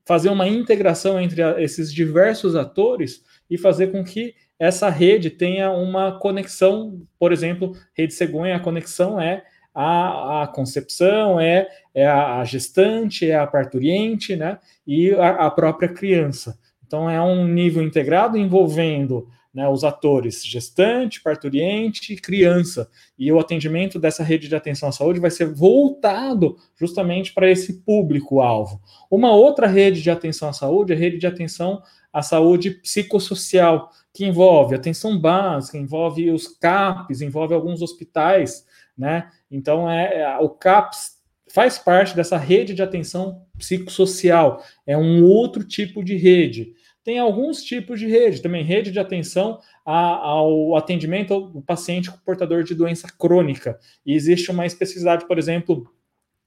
fazer 0.05 0.29
uma 0.29 0.47
integração 0.47 1.21
entre 1.21 1.43
a, 1.43 1.61
esses 1.61 1.93
diversos 1.93 2.55
atores 2.55 3.25
e 3.51 3.59
fazer 3.59 3.91
com 3.91 4.05
que 4.05 4.35
essa 4.59 4.89
rede 4.89 5.31
tenha 5.31 5.73
uma 5.73 6.19
conexão, 6.19 7.03
por 7.19 7.33
exemplo, 7.33 7.73
rede 7.93 8.15
cegonha, 8.15 8.55
a 8.55 8.61
conexão 8.61 9.21
é 9.21 9.45
a, 9.75 10.43
a 10.43 10.47
concepção, 10.47 11.41
é, 11.41 11.67
é 11.93 12.07
a 12.07 12.45
gestante, 12.45 13.29
é 13.29 13.37
a 13.37 13.47
parturiente, 13.47 14.37
né? 14.37 14.59
E 14.87 15.13
a, 15.13 15.47
a 15.47 15.51
própria 15.51 15.89
criança. 15.89 16.59
Então, 16.87 17.11
é 17.11 17.21
um 17.21 17.49
nível 17.49 17.83
integrado 17.83 18.39
envolvendo 18.39 19.29
né, 19.55 19.69
os 19.69 19.85
atores 19.85 20.45
gestante, 20.45 21.23
parturiente 21.23 22.13
e 22.13 22.17
criança. 22.17 22.91
E 23.17 23.33
o 23.33 23.39
atendimento 23.39 24.01
dessa 24.01 24.25
rede 24.25 24.49
de 24.49 24.57
atenção 24.57 24.89
à 24.89 24.93
saúde 24.93 25.21
vai 25.21 25.31
ser 25.31 25.47
voltado 25.47 26.57
justamente 26.77 27.33
para 27.33 27.49
esse 27.49 27.81
público-alvo. 27.83 28.81
Uma 29.09 29.33
outra 29.33 29.69
rede 29.69 30.03
de 30.03 30.11
atenção 30.11 30.49
à 30.49 30.53
saúde 30.53 30.93
é 30.93 30.97
a 30.97 30.99
rede 30.99 31.19
de 31.19 31.27
atenção 31.27 31.81
à 32.13 32.21
saúde 32.21 32.71
psicossocial, 32.71 33.91
que 34.13 34.25
envolve 34.25 34.75
atenção 34.75 35.19
básica, 35.19 35.79
envolve 35.79 36.31
os 36.31 36.47
CAPs, 36.47 37.21
envolve 37.21 37.55
alguns 37.55 37.83
hospitais, 37.83 38.65
né? 38.97 39.31
Então, 39.51 39.91
é, 39.91 40.21
é, 40.21 40.39
o 40.39 40.49
CAPS 40.49 41.15
faz 41.53 41.79
parte 41.79 42.17
dessa 42.17 42.37
rede 42.37 42.75
de 42.75 42.83
atenção 42.83 43.43
psicossocial, 43.59 44.63
é 44.87 44.97
um 44.97 45.25
outro 45.25 45.63
tipo 45.65 46.03
de 46.03 46.17
rede. 46.17 46.75
Tem 47.05 47.19
alguns 47.19 47.63
tipos 47.63 48.01
de 48.01 48.07
rede, 48.07 48.41
também 48.41 48.65
rede 48.65 48.91
de 48.91 48.99
atenção 48.99 49.61
a, 49.85 50.17
ao 50.17 50.75
atendimento 50.75 51.35
ao 51.35 51.63
paciente 51.63 52.11
portador 52.25 52.63
de 52.63 52.75
doença 52.75 53.09
crônica. 53.19 53.79
E 54.07 54.15
existe 54.15 54.51
uma 54.51 54.65
especificidade, 54.65 55.27
por 55.27 55.39
exemplo, 55.39 55.87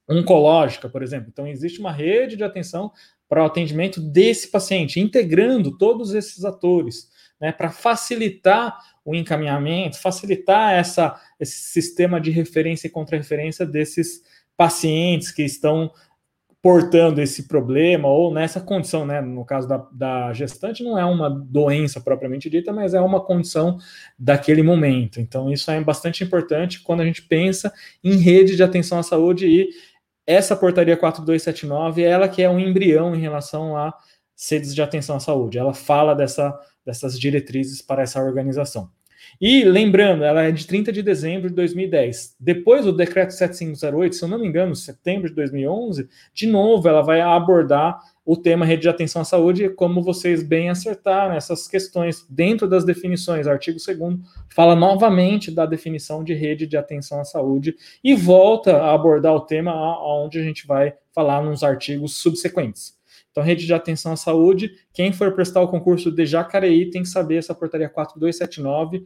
oncológica, 0.10 0.90
por 0.90 1.04
exemplo. 1.04 1.30
Então, 1.32 1.46
existe 1.48 1.80
uma 1.80 1.92
rede 1.92 2.36
de 2.36 2.44
atenção 2.44 2.92
para 3.30 3.44
o 3.44 3.46
atendimento 3.46 4.02
desse 4.02 4.50
paciente, 4.50 5.00
integrando 5.00 5.78
todos 5.78 6.14
esses 6.14 6.44
atores, 6.44 7.10
né, 7.40 7.52
para 7.52 7.70
facilitar 7.70 8.78
o 9.06 9.16
encaminhamento, 9.16 10.00
facilitar 10.00 10.74
essa, 10.74 11.20
esse 11.40 11.58
sistema 11.58 12.20
de 12.20 12.32
referência 12.32 12.88
e 12.88 12.92
contra-referência 12.92 13.66
desses 13.66 14.22
pacientes 14.56 15.32
que 15.32 15.44
estão 15.44 15.92
portando 16.62 17.22
esse 17.22 17.48
problema 17.48 18.10
ou 18.10 18.34
nessa 18.34 18.60
condição, 18.60 19.06
né? 19.06 19.22
No 19.22 19.46
caso 19.46 19.68
da, 19.68 19.88
da, 19.92 20.34
gestante, 20.34 20.84
não 20.84 20.98
é 20.98 21.06
uma 21.06 21.30
doença 21.30 22.02
propriamente 22.02 22.50
dita, 22.50 22.74
mas 22.74 22.94
é 22.94 23.00
uma 23.00 23.24
condição 23.24 23.78
daquele 24.18 24.64
momento. 24.64 25.22
Então, 25.22 25.52
isso 25.52 25.70
é 25.72 25.80
bastante 25.80 26.24
importante 26.24 26.82
quando 26.82 27.02
a 27.02 27.06
gente 27.06 27.22
pensa 27.22 27.72
em 28.04 28.18
rede 28.18 28.56
de 28.56 28.64
atenção 28.64 29.00
à 29.00 29.04
saúde 29.04 29.48
e 29.48 29.70
essa 30.26 30.58
portaria 30.58 30.98
4279 30.98 32.04
é 32.04 32.10
ela 32.10 32.28
que 32.28 32.42
é 32.42 32.50
um 32.50 32.60
embrião 32.60 33.16
em 33.16 33.20
relação 33.20 33.78
a 33.78 33.94
sedes 34.36 34.76
de 34.76 34.82
atenção 34.82 35.16
à 35.16 35.20
saúde. 35.22 35.58
Ela 35.58 35.74
fala 35.74 36.14
dessa, 36.14 36.54
dessas 36.88 37.20
diretrizes 37.20 37.82
para 37.82 38.02
essa 38.02 38.24
organização. 38.24 38.90
E 39.42 39.66
lembrando, 39.66 40.24
ela 40.24 40.44
é 40.44 40.52
de 40.52 40.66
30 40.66 40.90
de 40.92 41.04
dezembro 41.04 41.50
de 41.50 41.56
2010. 41.56 42.38
Depois 42.40 42.86
do 42.86 42.94
decreto 42.96 43.32
7508, 43.32 44.16
se 44.16 44.24
eu 44.24 44.30
não 44.30 44.40
me 44.40 44.48
engano, 44.48 44.74
setembro 44.74 45.28
de 45.28 45.36
2011, 45.36 46.08
de 46.34 46.48
novo 46.48 46.88
ela 46.88 47.02
vai 47.02 47.20
abordar 47.20 48.00
o 48.26 48.38
tema 48.38 48.66
rede 48.66 48.84
de 48.84 48.90
atenção 48.90 49.22
à 49.22 49.26
saúde, 49.26 49.70
como 49.70 50.02
vocês 50.02 50.42
bem 50.42 50.70
acertaram 50.70 51.36
essas 51.36 51.68
questões 51.68 52.26
dentro 52.30 52.68
das 52.68 52.86
definições. 52.86 53.48
Artigo 53.48 53.78
2 53.78 54.20
fala 54.50 54.76
novamente 54.76 55.52
da 55.52 55.66
definição 55.66 56.24
de 56.24 56.34
rede 56.34 56.66
de 56.66 56.78
atenção 56.78 57.20
à 57.20 57.26
saúde 57.26 57.76
e 58.04 58.16
volta 58.16 58.78
a 58.78 58.94
abordar 58.94 59.34
o 59.34 59.42
tema 59.42 59.74
onde 60.06 60.40
a 60.40 60.44
gente 60.44 60.66
vai 60.66 60.94
falar 61.14 61.44
nos 61.44 61.64
artigos 61.64 62.16
subsequentes. 62.16 62.97
Então, 63.38 63.46
rede 63.46 63.68
de 63.68 63.74
atenção 63.76 64.14
à 64.14 64.16
saúde, 64.16 64.72
quem 64.92 65.14
for 65.14 65.32
prestar 65.32 65.62
o 65.62 65.68
concurso 65.68 66.10
de 66.10 66.26
Jacareí 66.26 66.90
tem 66.90 67.04
que 67.04 67.08
saber 67.08 67.36
essa 67.36 67.54
portaria 67.54 67.88
4279 67.88 69.06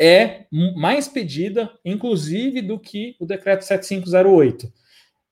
é 0.00 0.46
mais 0.74 1.06
pedida, 1.06 1.70
inclusive, 1.84 2.60
do 2.60 2.76
que 2.76 3.14
o 3.20 3.24
decreto 3.24 3.62
7508. 3.62 4.66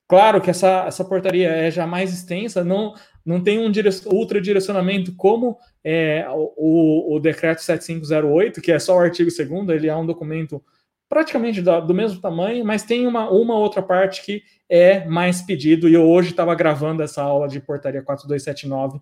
Claro 0.06 0.40
que 0.40 0.49
essa, 0.49 0.84
essa 0.87 1.04
portaria 1.04 1.49
é 1.49 1.72
já 1.72 1.88
mais 1.88 2.12
extensa, 2.12 2.62
não, 2.62 2.94
não 3.26 3.42
tem 3.42 3.58
um 3.58 3.68
dire, 3.68 3.88
ultra 4.06 4.40
direcionamento 4.40 5.12
como 5.16 5.58
é, 5.82 6.25
o, 6.30 7.16
o 7.16 7.18
decreto 7.18 7.62
7508, 7.62 8.60
que 8.60 8.70
é 8.70 8.78
só 8.78 8.94
o 8.94 9.00
artigo 9.00 9.28
2 9.28 9.68
ele 9.70 9.88
é 9.88 9.96
um 9.96 10.06
documento 10.06 10.62
praticamente 11.11 11.61
do, 11.61 11.81
do 11.81 11.93
mesmo 11.93 12.21
tamanho, 12.21 12.64
mas 12.64 12.85
tem 12.85 13.05
uma, 13.05 13.29
uma 13.29 13.59
outra 13.59 13.83
parte 13.83 14.25
que 14.25 14.45
é 14.69 15.05
mais 15.05 15.43
pedido, 15.43 15.88
e 15.88 15.95
eu 15.95 16.09
hoje 16.09 16.31
estava 16.31 16.55
gravando 16.55 17.02
essa 17.02 17.21
aula 17.21 17.49
de 17.49 17.59
portaria 17.59 18.00
4279 18.00 19.00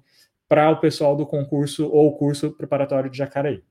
para 0.48 0.70
o 0.70 0.80
pessoal 0.80 1.14
do 1.14 1.26
concurso 1.26 1.86
ou 1.86 2.16
curso 2.16 2.50
preparatório 2.52 3.10
de 3.10 3.18
Jacareí. 3.18 3.62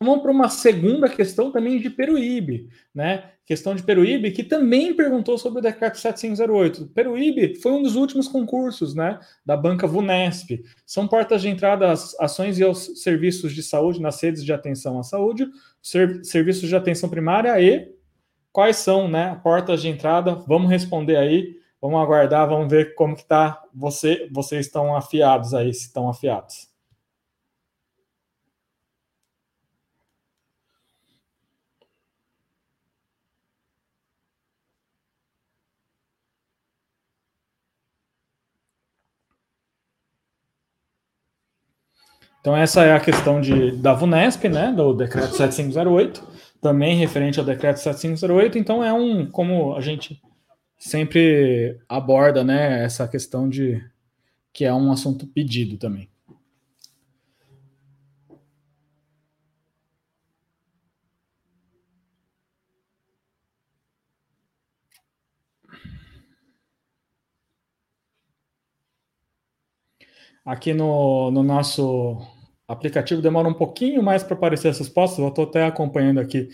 Vamos 0.00 0.22
para 0.22 0.30
uma 0.30 0.48
segunda 0.48 1.08
questão 1.08 1.50
também 1.50 1.78
de 1.78 1.88
Peruíbe, 1.88 2.68
né? 2.94 3.30
Questão 3.46 3.74
de 3.74 3.82
Peruíbe, 3.82 4.32
que 4.32 4.42
também 4.42 4.94
perguntou 4.94 5.38
sobre 5.38 5.60
o 5.60 5.62
decreto 5.62 5.98
7508. 5.98 6.86
Peruíbe 6.88 7.54
foi 7.60 7.72
um 7.72 7.82
dos 7.82 7.94
últimos 7.94 8.26
concursos, 8.26 8.94
né, 8.94 9.20
da 9.44 9.56
banca 9.56 9.86
VUNESP. 9.86 10.64
São 10.86 11.06
portas 11.06 11.42
de 11.42 11.48
entrada 11.48 11.90
às 11.90 12.18
ações 12.18 12.58
e 12.58 12.64
aos 12.64 13.02
serviços 13.02 13.54
de 13.54 13.62
saúde 13.62 14.00
nas 14.00 14.20
redes 14.20 14.42
de 14.42 14.52
atenção 14.52 14.98
à 14.98 15.02
saúde, 15.02 15.46
serviços 16.22 16.68
de 16.68 16.74
atenção 16.74 17.08
primária 17.08 17.60
e 17.60 17.92
quais 18.50 18.76
são, 18.76 19.08
né, 19.08 19.38
portas 19.42 19.82
de 19.82 19.88
entrada? 19.88 20.34
Vamos 20.46 20.70
responder 20.70 21.16
aí, 21.16 21.56
vamos 21.80 22.00
aguardar, 22.00 22.48
vamos 22.48 22.70
ver 22.70 22.94
como 22.94 23.14
que 23.14 23.26
tá 23.26 23.62
você, 23.74 24.26
vocês 24.32 24.66
estão 24.66 24.96
afiados 24.96 25.52
aí, 25.52 25.72
se 25.72 25.86
estão 25.86 26.08
afiados. 26.08 26.73
Então, 42.44 42.54
essa 42.54 42.84
é 42.84 42.92
a 42.92 43.00
questão 43.00 43.40
de, 43.40 43.70
da 43.72 43.94
VUNESP, 43.94 44.50
né, 44.50 44.70
do 44.70 44.92
decreto 44.92 45.34
7508. 45.34 46.22
também 46.60 46.94
referente 46.94 47.40
ao 47.40 47.46
decreto 47.46 47.78
7508, 47.78 48.58
então 48.58 48.84
é 48.84 48.92
um, 48.92 49.24
como 49.24 49.74
a 49.74 49.80
gente 49.80 50.20
sempre 50.76 51.80
aborda, 51.88 52.44
né, 52.44 52.84
essa 52.84 53.08
questão 53.08 53.48
de 53.48 53.82
que 54.52 54.62
é 54.66 54.74
um 54.74 54.92
assunto 54.92 55.26
pedido 55.26 55.78
também. 55.78 56.10
Aqui 70.44 70.74
no, 70.74 71.30
no 71.30 71.42
nosso 71.42 72.33
aplicativo 72.66 73.20
demora 73.20 73.48
um 73.48 73.54
pouquinho 73.54 74.02
mais 74.02 74.22
para 74.22 74.34
aparecer 74.34 74.68
as 74.68 74.78
respostas. 74.78 75.18
Eu 75.18 75.28
estou 75.28 75.44
até 75.44 75.64
acompanhando 75.66 76.20
aqui 76.20 76.48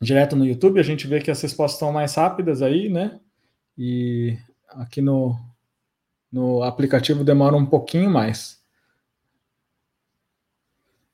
direto 0.00 0.34
no 0.36 0.44
YouTube. 0.44 0.80
A 0.80 0.84
gente 0.84 1.06
vê 1.06 1.20
que 1.20 1.30
as 1.30 1.40
respostas 1.40 1.76
estão 1.76 1.92
mais 1.92 2.14
rápidas 2.14 2.62
aí, 2.62 2.88
né? 2.88 3.20
E 3.76 4.36
aqui 4.68 5.00
no, 5.00 5.38
no 6.30 6.62
aplicativo 6.62 7.24
demora 7.24 7.56
um 7.56 7.66
pouquinho 7.66 8.10
mais 8.10 8.62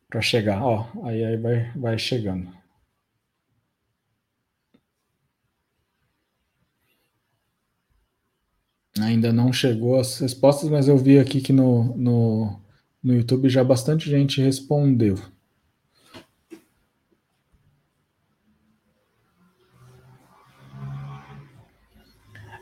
para 0.09 0.21
chegar. 0.21 0.62
Ó, 0.62 0.87
aí, 1.05 1.25
aí 1.25 1.37
vai, 1.37 1.73
vai 1.73 1.99
chegando. 1.99 2.57
Ainda 9.00 9.33
não 9.33 9.52
chegou 9.52 10.00
as 10.00 10.19
respostas, 10.19 10.69
mas 10.69 10.88
eu 10.88 10.99
vi 10.99 11.19
aqui 11.19 11.40
que 11.40 11.52
no, 11.52 11.97
no 11.97 12.61
no 13.02 13.14
YouTube 13.14 13.49
já 13.49 13.62
bastante 13.62 14.11
gente 14.11 14.40
respondeu. 14.40 15.17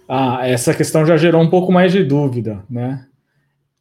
Ah, 0.09 0.47
essa 0.47 0.73
questão 0.73 1.05
já 1.05 1.17
gerou 1.17 1.43
um 1.43 1.51
pouco 1.51 1.73
mais 1.73 1.91
de 1.91 2.05
dúvida, 2.05 2.65
né? 2.71 3.09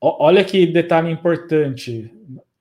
Olha 0.02 0.44
que 0.44 0.66
detalhe 0.66 1.12
importante. 1.12 2.12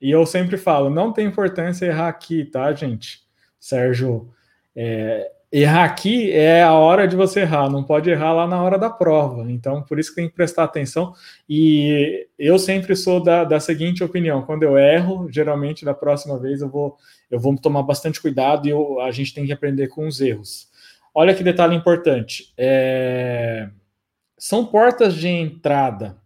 E 0.00 0.10
eu 0.10 0.26
sempre 0.26 0.58
falo, 0.58 0.90
não 0.90 1.12
tem 1.12 1.26
importância 1.26 1.86
errar 1.86 2.08
aqui, 2.08 2.44
tá, 2.44 2.72
gente? 2.74 3.20
Sérgio, 3.58 4.30
é, 4.76 5.30
errar 5.56 5.84
aqui 5.84 6.32
é 6.32 6.64
a 6.64 6.72
hora 6.72 7.06
de 7.06 7.14
você 7.14 7.40
errar, 7.40 7.70
não 7.70 7.84
pode 7.84 8.10
errar 8.10 8.32
lá 8.32 8.46
na 8.46 8.60
hora 8.60 8.76
da 8.76 8.90
prova. 8.90 9.50
Então, 9.50 9.82
por 9.82 10.00
isso 10.00 10.10
que 10.10 10.16
tem 10.16 10.28
que 10.28 10.34
prestar 10.34 10.64
atenção. 10.64 11.14
E 11.48 12.26
eu 12.36 12.58
sempre 12.58 12.96
sou 12.96 13.22
da, 13.22 13.44
da 13.44 13.60
seguinte 13.60 14.02
opinião: 14.02 14.42
quando 14.42 14.64
eu 14.64 14.76
erro, 14.76 15.28
geralmente 15.30 15.84
da 15.84 15.94
próxima 15.94 16.38
vez 16.38 16.60
eu 16.60 16.68
vou, 16.68 16.96
eu 17.30 17.38
vou 17.38 17.56
tomar 17.56 17.84
bastante 17.84 18.20
cuidado 18.20 18.66
e 18.66 18.70
eu, 18.70 19.00
a 19.00 19.12
gente 19.12 19.32
tem 19.32 19.46
que 19.46 19.52
aprender 19.52 19.86
com 19.88 20.08
os 20.08 20.20
erros. 20.20 20.68
Olha 21.14 21.34
que 21.34 21.44
detalhe 21.44 21.76
importante: 21.76 22.52
é, 22.58 23.68
são 24.36 24.66
portas 24.66 25.14
de 25.14 25.28
entrada. 25.28 26.16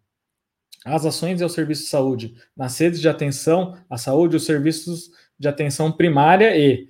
As 0.86 1.04
ações 1.04 1.40
e 1.40 1.44
o 1.44 1.48
serviço 1.50 1.82
de 1.82 1.88
saúde 1.90 2.34
nas 2.56 2.78
redes 2.78 3.00
de 3.00 3.08
atenção 3.08 3.76
à 3.90 3.98
saúde, 3.98 4.36
os 4.36 4.46
serviços 4.46 5.10
de 5.38 5.46
atenção 5.46 5.92
primária 5.92 6.56
e 6.56 6.88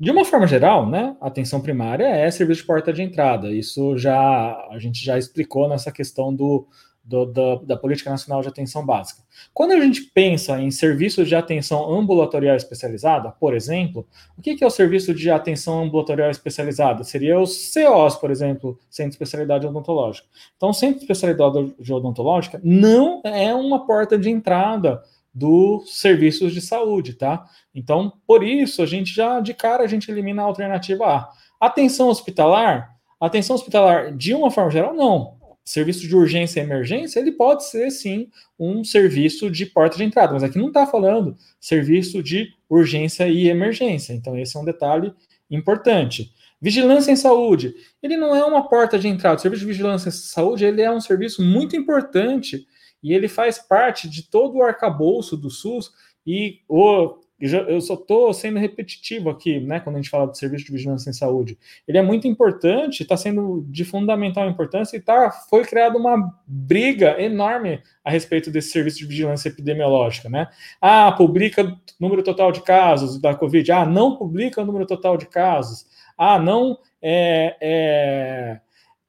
de 0.00 0.10
uma 0.10 0.24
forma 0.24 0.46
geral, 0.46 0.88
né, 0.88 1.14
a 1.20 1.26
atenção 1.26 1.60
primária 1.60 2.06
é 2.06 2.30
serviço 2.30 2.62
de 2.62 2.66
porta 2.66 2.90
de 2.90 3.02
entrada. 3.02 3.52
Isso 3.52 3.98
já 3.98 4.66
a 4.70 4.78
gente 4.78 5.04
já 5.04 5.18
explicou 5.18 5.68
nessa 5.68 5.92
questão 5.92 6.34
do, 6.34 6.66
do, 7.04 7.26
da, 7.26 7.56
da, 7.56 7.76
Política 7.76 8.08
Nacional 8.08 8.40
de 8.40 8.48
Atenção 8.48 8.86
Básica. 8.86 9.20
Quando 9.52 9.72
a 9.72 9.80
gente 9.80 10.00
pensa 10.14 10.58
em 10.58 10.70
serviços 10.70 11.28
de 11.28 11.34
atenção 11.34 11.92
ambulatorial 11.92 12.56
especializada, 12.56 13.30
por 13.30 13.54
exemplo, 13.54 14.06
o 14.38 14.40
que, 14.40 14.54
que 14.54 14.64
é 14.64 14.66
o 14.66 14.70
serviço 14.70 15.12
de 15.12 15.30
atenção 15.30 15.82
ambulatorial 15.82 16.30
especializada? 16.30 17.04
Seria 17.04 17.38
os 17.38 17.70
COs, 17.70 18.16
por 18.16 18.30
exemplo, 18.30 18.78
Centro 18.88 19.10
de 19.10 19.16
Especialidade 19.16 19.66
Odontológica. 19.66 20.26
Então, 20.56 20.72
Centro 20.72 20.96
de 20.96 21.04
Especialidade 21.04 21.74
Odontológica 21.92 22.58
não 22.64 23.20
é 23.22 23.54
uma 23.54 23.84
porta 23.84 24.16
de 24.16 24.30
entrada 24.30 25.02
dos 25.32 25.98
serviços 25.98 26.52
de 26.52 26.60
saúde, 26.60 27.14
tá? 27.14 27.44
Então, 27.74 28.12
por 28.26 28.42
isso, 28.42 28.82
a 28.82 28.86
gente 28.86 29.14
já 29.14 29.40
de 29.40 29.54
cara 29.54 29.84
a 29.84 29.86
gente 29.86 30.10
elimina 30.10 30.42
a 30.42 30.44
alternativa 30.44 31.06
A. 31.06 31.28
Atenção 31.60 32.08
hospitalar, 32.08 32.90
atenção 33.20 33.54
hospitalar 33.54 34.16
de 34.16 34.34
uma 34.34 34.50
forma 34.50 34.70
geral, 34.70 34.94
não. 34.94 35.38
Serviço 35.64 36.00
de 36.00 36.16
urgência 36.16 36.58
e 36.58 36.62
emergência, 36.64 37.20
ele 37.20 37.32
pode 37.32 37.64
ser 37.64 37.90
sim 37.90 38.28
um 38.58 38.82
serviço 38.82 39.50
de 39.50 39.66
porta 39.66 39.96
de 39.96 40.04
entrada, 40.04 40.32
mas 40.32 40.42
aqui 40.42 40.58
não 40.58 40.68
está 40.68 40.86
falando 40.86 41.36
serviço 41.60 42.22
de 42.22 42.48
urgência 42.68 43.28
e 43.28 43.48
emergência. 43.48 44.12
Então, 44.12 44.36
esse 44.36 44.56
é 44.56 44.60
um 44.60 44.64
detalhe 44.64 45.12
importante. 45.48 46.32
Vigilância 46.60 47.10
em 47.10 47.16
saúde, 47.16 47.74
ele 48.02 48.16
não 48.16 48.34
é 48.34 48.44
uma 48.44 48.68
porta 48.68 48.98
de 48.98 49.08
entrada. 49.08 49.36
O 49.36 49.40
serviço 49.40 49.60
de 49.60 49.70
vigilância 49.70 50.08
em 50.08 50.12
saúde, 50.12 50.64
ele 50.64 50.82
é 50.82 50.90
um 50.90 51.00
serviço 51.00 51.42
muito 51.42 51.74
importante 51.76 52.66
e 53.02 53.12
ele 53.12 53.28
faz 53.28 53.58
parte 53.58 54.08
de 54.08 54.28
todo 54.28 54.58
o 54.58 54.62
arcabouço 54.62 55.36
do 55.36 55.50
SUS 55.50 55.92
e 56.26 56.60
o 56.68 57.18
eu 57.40 57.80
só 57.80 57.94
estou 57.94 58.34
sendo 58.34 58.58
repetitivo 58.58 59.30
aqui, 59.30 59.60
né, 59.60 59.80
quando 59.80 59.96
a 59.96 59.98
gente 59.98 60.10
fala 60.10 60.30
de 60.30 60.36
serviço 60.36 60.66
de 60.66 60.72
vigilância 60.72 61.08
em 61.08 61.14
saúde. 61.14 61.58
Ele 61.88 61.96
é 61.96 62.02
muito 62.02 62.28
importante, 62.28 63.02
está 63.02 63.16
sendo 63.16 63.64
de 63.66 63.82
fundamental 63.82 64.46
importância 64.48 64.94
e 64.96 65.00
tá, 65.00 65.30
foi 65.48 65.64
criada 65.64 65.96
uma 65.96 66.30
briga 66.46 67.18
enorme 67.20 67.82
a 68.04 68.10
respeito 68.10 68.50
desse 68.50 68.70
serviço 68.70 68.98
de 68.98 69.06
vigilância 69.06 69.48
epidemiológica, 69.48 70.28
né? 70.28 70.48
Ah, 70.80 71.10
publica 71.12 71.74
número 71.98 72.22
total 72.22 72.52
de 72.52 72.62
casos 72.62 73.18
da 73.18 73.34
Covid. 73.34 73.72
Ah, 73.72 73.86
não 73.86 74.16
publica 74.16 74.60
o 74.60 74.66
número 74.66 74.84
total 74.84 75.16
de 75.16 75.26
casos. 75.26 75.86
Ah, 76.18 76.38
não 76.38 76.78
é, 77.00 77.56
é... 77.60 78.60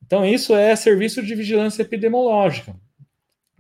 Então, 0.06 0.26
isso 0.26 0.56
é 0.56 0.74
serviço 0.76 1.22
de 1.22 1.36
vigilância 1.36 1.82
epidemiológica. 1.82 2.76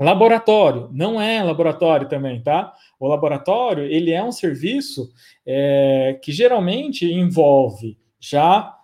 Laboratório, 0.03 0.89
não 0.91 1.21
é 1.21 1.43
laboratório 1.43 2.09
também, 2.09 2.41
tá? 2.41 2.73
O 2.99 3.07
laboratório, 3.07 3.83
ele 3.83 4.11
é 4.11 4.23
um 4.23 4.31
serviço 4.31 5.11
é, 5.45 6.19
que 6.23 6.31
geralmente 6.31 7.05
envolve 7.05 7.99
já 8.19 8.75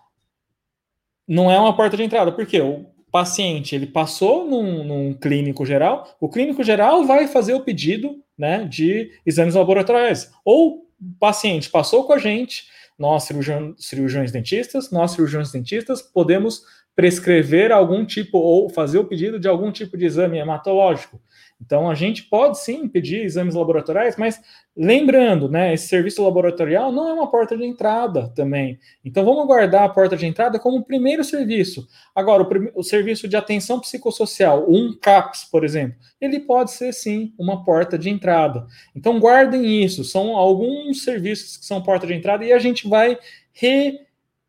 não 1.28 1.52
é 1.52 1.60
uma 1.60 1.76
porta 1.76 1.98
de 1.98 2.04
entrada, 2.04 2.32
porque 2.32 2.62
o 2.62 2.86
paciente 3.12 3.74
ele 3.74 3.88
passou 3.88 4.48
num, 4.48 4.84
num, 4.84 5.14
clínico 5.14 5.66
geral, 5.66 6.16
o 6.22 6.30
clínico 6.30 6.64
geral 6.64 7.04
vai 7.04 7.28
fazer 7.28 7.56
o 7.56 7.62
pedido 7.62 8.24
né, 8.38 8.66
de 8.66 9.12
exames 9.26 9.56
laboratoriais. 9.56 10.32
Ou 10.46 10.86
o 11.02 11.20
paciente 11.20 11.70
passou 11.70 12.04
com 12.06 12.14
a 12.14 12.20
gente, 12.20 12.66
nós 12.98 13.24
cirurgião, 13.24 13.76
cirurgiões 13.78 14.32
dentistas, 14.32 14.92
nós 14.92 15.12
cirurgiões 15.12 15.52
dentistas 15.52 16.02
podemos 16.02 16.62
prescrever 16.98 17.72
algum 17.72 18.04
tipo 18.04 18.40
ou 18.40 18.68
fazer 18.70 18.98
o 18.98 19.06
pedido 19.06 19.40
de 19.40 19.48
algum 19.48 19.72
tipo 19.72 19.96
de 19.96 20.04
exame 20.04 20.40
hematológico. 20.40 21.22
Então, 21.62 21.88
a 21.88 21.94
gente 21.94 22.24
pode 22.24 22.60
sim 22.60 22.88
pedir 22.88 23.24
exames 23.24 23.54
laboratoriais, 23.54 24.18
mas 24.18 24.42
lembrando, 24.76 25.48
né, 25.48 25.76
esse 25.76 25.88
serviço 25.88 26.24
laboratorial 26.24 26.92
não 26.92 27.08
é 27.08 27.14
uma 27.14 27.30
porta 27.30 27.56
de 27.56 27.64
entrada 27.64 28.30
também. 28.30 28.80
Então, 29.06 29.24
vamos 29.24 29.46
guardar 29.46 29.84
a 29.84 29.90
porta 29.90 30.18
de 30.18 30.26
entrada 30.26 30.58
como 30.58 30.78
o 30.78 30.84
primeiro 30.84 31.24
serviço. 31.24 31.88
Agora, 32.16 32.42
o, 32.42 32.80
o 32.80 32.84
serviço 32.84 33.28
de 33.28 33.38
atenção 33.38 33.80
psicossocial, 33.80 34.66
um 34.68 34.98
CAPS, 35.00 35.46
por 35.52 35.64
exemplo, 35.64 35.98
ele 36.20 36.40
pode 36.40 36.72
ser 36.72 36.92
sim 36.94 37.32
uma 37.38 37.64
porta 37.64 37.96
de 37.96 38.10
entrada. 38.10 38.66
Então, 38.96 39.20
guardem 39.20 39.84
isso. 39.84 40.04
São 40.04 40.36
alguns 40.36 41.04
serviços 41.04 41.58
que 41.58 41.66
são 41.66 41.82
porta 41.82 42.08
de 42.08 42.16
entrada 42.16 42.44
e 42.44 42.52
a 42.52 42.58
gente 42.58 42.90
vai 42.90 43.20
re 43.54 44.07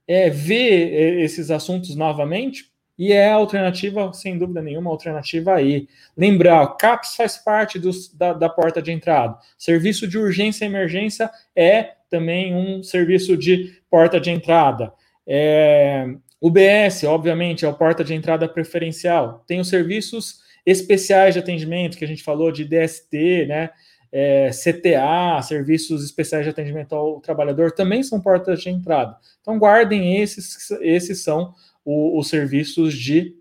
é, 0.08 0.30
ver 0.30 0.92
é, 0.92 1.20
esses 1.22 1.50
assuntos 1.50 1.94
novamente 1.94 2.72
e 2.98 3.12
é 3.12 3.28
a 3.28 3.34
alternativa, 3.34 4.12
sem 4.12 4.36
dúvida 4.36 4.60
nenhuma, 4.60 4.90
alternativa 4.90 5.54
aí. 5.54 5.86
Lembrar, 6.16 6.62
o 6.64 6.76
CAPS 6.76 7.14
faz 7.14 7.36
parte 7.36 7.78
dos, 7.78 8.12
da, 8.12 8.32
da, 8.32 8.48
porta 8.48 8.82
de 8.82 8.90
entrada. 8.90 9.38
Serviço 9.56 10.08
de 10.08 10.18
urgência 10.18 10.64
e 10.64 10.68
emergência 10.68 11.30
é 11.54 11.92
também 12.10 12.56
um 12.56 12.82
serviço 12.82 13.36
de 13.36 13.80
porta 13.88 14.18
de 14.18 14.30
entrada. 14.30 14.92
É, 15.24 16.06
UBS, 16.40 17.04
obviamente, 17.04 17.64
é 17.64 17.68
a 17.68 17.72
porta 17.72 18.02
de 18.02 18.14
entrada 18.14 18.48
preferencial. 18.48 19.44
Tem 19.46 19.60
os 19.60 19.68
serviços 19.68 20.40
especiais 20.66 21.34
de 21.34 21.40
atendimento, 21.40 21.96
que 21.96 22.04
a 22.04 22.08
gente 22.08 22.24
falou 22.24 22.50
de 22.50 22.64
DST, 22.64 23.46
né? 23.46 23.70
É, 24.12 24.50
CTA, 24.50 25.40
Serviços 25.42 26.04
Especiais 26.04 26.44
de 26.44 26.50
Atendimento 26.50 26.94
ao 26.94 27.20
Trabalhador, 27.20 27.72
também 27.72 28.02
são 28.02 28.20
portas 28.20 28.60
de 28.60 28.70
entrada. 28.70 29.16
Então, 29.40 29.58
guardem 29.58 30.20
esses, 30.20 30.70
esses 30.80 31.22
são 31.22 31.54
o, 31.84 32.18
os 32.18 32.28
serviços 32.28 32.94
de 32.94 33.34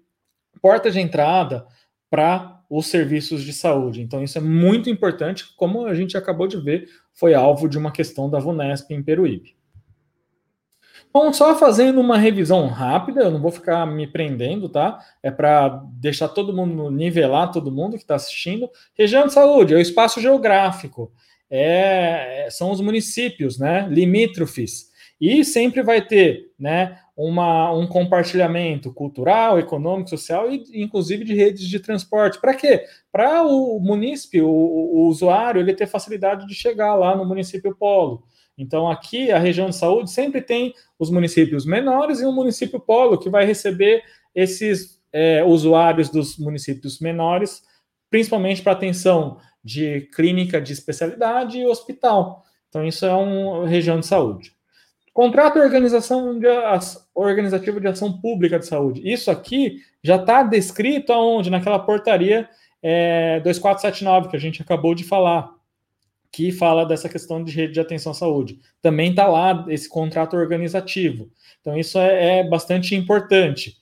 porta 0.61 0.89
de 0.89 0.99
entrada 0.99 1.65
para 2.09 2.63
os 2.69 2.87
serviços 2.87 3.43
de 3.43 3.53
saúde. 3.53 4.01
Então, 4.01 4.23
isso 4.23 4.37
é 4.37 4.41
muito 4.41 4.89
importante, 4.89 5.53
como 5.55 5.85
a 5.85 5.93
gente 5.93 6.17
acabou 6.17 6.47
de 6.47 6.57
ver, 6.57 6.87
foi 7.13 7.33
alvo 7.33 7.67
de 7.67 7.77
uma 7.77 7.91
questão 7.91 8.29
da 8.29 8.39
VUNESP 8.39 8.93
em 8.93 9.03
Peruíbe. 9.03 9.56
Bom, 11.13 11.33
só 11.33 11.57
fazendo 11.57 11.99
uma 11.99 12.17
revisão 12.17 12.67
rápida, 12.67 13.21
eu 13.23 13.31
não 13.31 13.41
vou 13.41 13.51
ficar 13.51 13.85
me 13.87 14.05
prendendo, 14.05 14.69
tá? 14.69 14.99
É 15.23 15.31
para 15.31 15.83
deixar 15.93 16.27
todo 16.27 16.55
mundo, 16.55 16.91
nivelar 16.91 17.51
todo 17.51 17.71
mundo 17.71 17.97
que 17.97 18.03
está 18.03 18.15
assistindo. 18.15 18.69
Região 18.93 19.25
de 19.25 19.33
saúde 19.33 19.73
é 19.73 19.77
o 19.77 19.81
espaço 19.81 20.21
geográfico, 20.21 21.11
é, 21.49 22.47
são 22.51 22.71
os 22.71 22.81
municípios, 22.81 23.57
né? 23.57 23.87
Limítrofes. 23.89 24.87
E 25.19 25.43
sempre 25.43 25.81
vai 25.81 26.05
ter 26.05 26.51
né, 26.59 26.99
uma, 27.15 27.71
um 27.73 27.87
compartilhamento 27.87 28.93
cultural, 28.93 29.57
econômico, 29.57 30.11
social 30.11 30.51
e 30.51 30.63
inclusive 30.75 31.25
de 31.25 31.33
redes 31.33 31.67
de 31.67 31.79
transporte. 31.79 32.39
Para 32.39 32.53
quê? 32.53 32.85
Para 33.11 33.43
o 33.43 33.79
munícipe, 33.79 34.39
o, 34.41 34.47
o, 34.47 35.07
usuário, 35.07 35.59
ele 35.59 35.73
ter 35.73 35.87
facilidade 35.87 36.45
de 36.45 36.53
chegar 36.53 36.93
lá 36.93 37.15
no 37.15 37.25
município 37.25 37.75
polo. 37.75 38.23
Então, 38.57 38.89
aqui, 38.89 39.31
a 39.31 39.37
região 39.37 39.69
de 39.69 39.75
saúde 39.75 40.09
sempre 40.09 40.41
tem 40.41 40.73
os 40.97 41.11
municípios 41.11 41.65
menores 41.65 42.19
e 42.19 42.25
um 42.25 42.31
município 42.33 42.79
polo 42.79 43.17
que 43.17 43.29
vai 43.29 43.45
receber 43.45 44.03
esses 44.33 44.99
é, 45.13 45.43
usuários 45.43 46.09
dos 46.09 46.37
municípios 46.37 46.99
menores, 46.99 47.63
principalmente 48.09 48.61
para 48.61 48.71
atenção 48.73 49.37
de 49.63 50.01
clínica 50.15 50.59
de 50.59 50.73
especialidade 50.73 51.59
e 51.59 51.65
hospital. 51.65 52.43
Então, 52.69 52.85
isso 52.85 53.05
é 53.05 53.13
uma 53.13 53.67
região 53.67 53.99
de 53.99 54.07
saúde. 54.07 54.57
Contrato 55.13 55.57
organização 55.57 56.37
de, 56.37 56.45
organizativo 57.15 57.81
de 57.81 57.87
ação 57.87 58.21
pública 58.21 58.59
de 58.59 58.67
saúde. 58.67 59.01
Isso 59.03 59.31
aqui 59.31 59.81
já 60.03 60.15
está 60.15 60.43
descrito 60.43 61.11
aonde? 61.11 61.49
Naquela 61.49 61.79
portaria 61.79 62.47
é, 62.83 63.39
2479 63.39 64.29
que 64.29 64.35
a 64.35 64.39
gente 64.39 64.61
acabou 64.61 64.93
de 64.93 65.03
falar, 65.03 65.49
que 66.31 66.51
fala 66.51 66.85
dessa 66.85 67.09
questão 67.09 67.43
de 67.43 67.51
rede 67.51 67.73
de 67.73 67.79
atenção 67.79 68.11
à 68.11 68.15
saúde. 68.15 68.59
Também 68.81 69.11
está 69.11 69.27
lá 69.27 69.65
esse 69.69 69.87
contrato 69.89 70.35
organizativo. 70.35 71.29
Então, 71.61 71.77
isso 71.77 71.97
é, 71.97 72.39
é 72.39 72.43
bastante 72.43 72.95
importante 72.95 73.77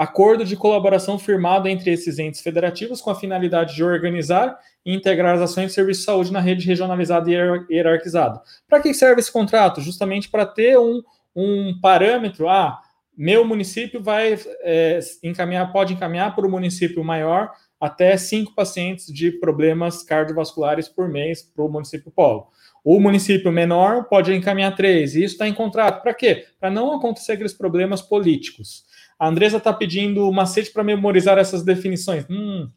acordo 0.00 0.46
de 0.46 0.56
colaboração 0.56 1.18
firmado 1.18 1.68
entre 1.68 1.92
esses 1.92 2.18
entes 2.18 2.40
federativos 2.40 3.02
com 3.02 3.10
a 3.10 3.14
finalidade 3.14 3.74
de 3.74 3.84
organizar 3.84 4.58
e 4.82 4.94
integrar 4.94 5.34
as 5.34 5.42
ações 5.42 5.66
de 5.66 5.72
serviço 5.74 6.00
de 6.00 6.06
saúde 6.06 6.32
na 6.32 6.40
rede 6.40 6.66
regionalizada 6.66 7.30
e 7.30 7.34
hierarquizada. 7.70 8.40
Para 8.66 8.80
que 8.80 8.94
serve 8.94 9.20
esse 9.20 9.30
contrato? 9.30 9.82
Justamente 9.82 10.30
para 10.30 10.46
ter 10.46 10.78
um, 10.78 11.02
um 11.36 11.78
parâmetro. 11.82 12.48
Ah, 12.48 12.80
meu 13.14 13.44
município 13.44 14.02
vai 14.02 14.38
é, 14.62 15.00
encaminhar, 15.22 15.70
pode 15.70 15.92
encaminhar 15.92 16.34
para 16.34 16.46
o 16.46 16.50
município 16.50 17.04
maior 17.04 17.52
até 17.80 18.16
cinco 18.16 18.54
pacientes 18.54 19.06
de 19.06 19.32
problemas 19.32 20.02
cardiovasculares 20.02 20.88
por 20.88 21.08
mês 21.08 21.42
para 21.42 21.64
o 21.64 21.68
município 21.68 22.10
polo. 22.10 22.48
O 22.84 23.00
município 23.00 23.50
menor 23.50 24.04
pode 24.04 24.32
encaminhar 24.34 24.76
três, 24.76 25.14
e 25.14 25.24
isso 25.24 25.34
está 25.34 25.48
em 25.48 25.54
contrato. 25.54 26.02
Para 26.02 26.14
quê? 26.14 26.46
Para 26.58 26.70
não 26.70 26.94
acontecer 26.94 27.32
aqueles 27.32 27.54
problemas 27.54 28.02
políticos. 28.02 28.84
A 29.18 29.28
Andresa 29.28 29.58
está 29.58 29.72
pedindo 29.72 30.28
o 30.28 30.32
macete 30.32 30.70
para 30.70 30.84
memorizar 30.84 31.38
essas 31.38 31.62
definições. 31.62 32.24
Hum, 32.30 32.68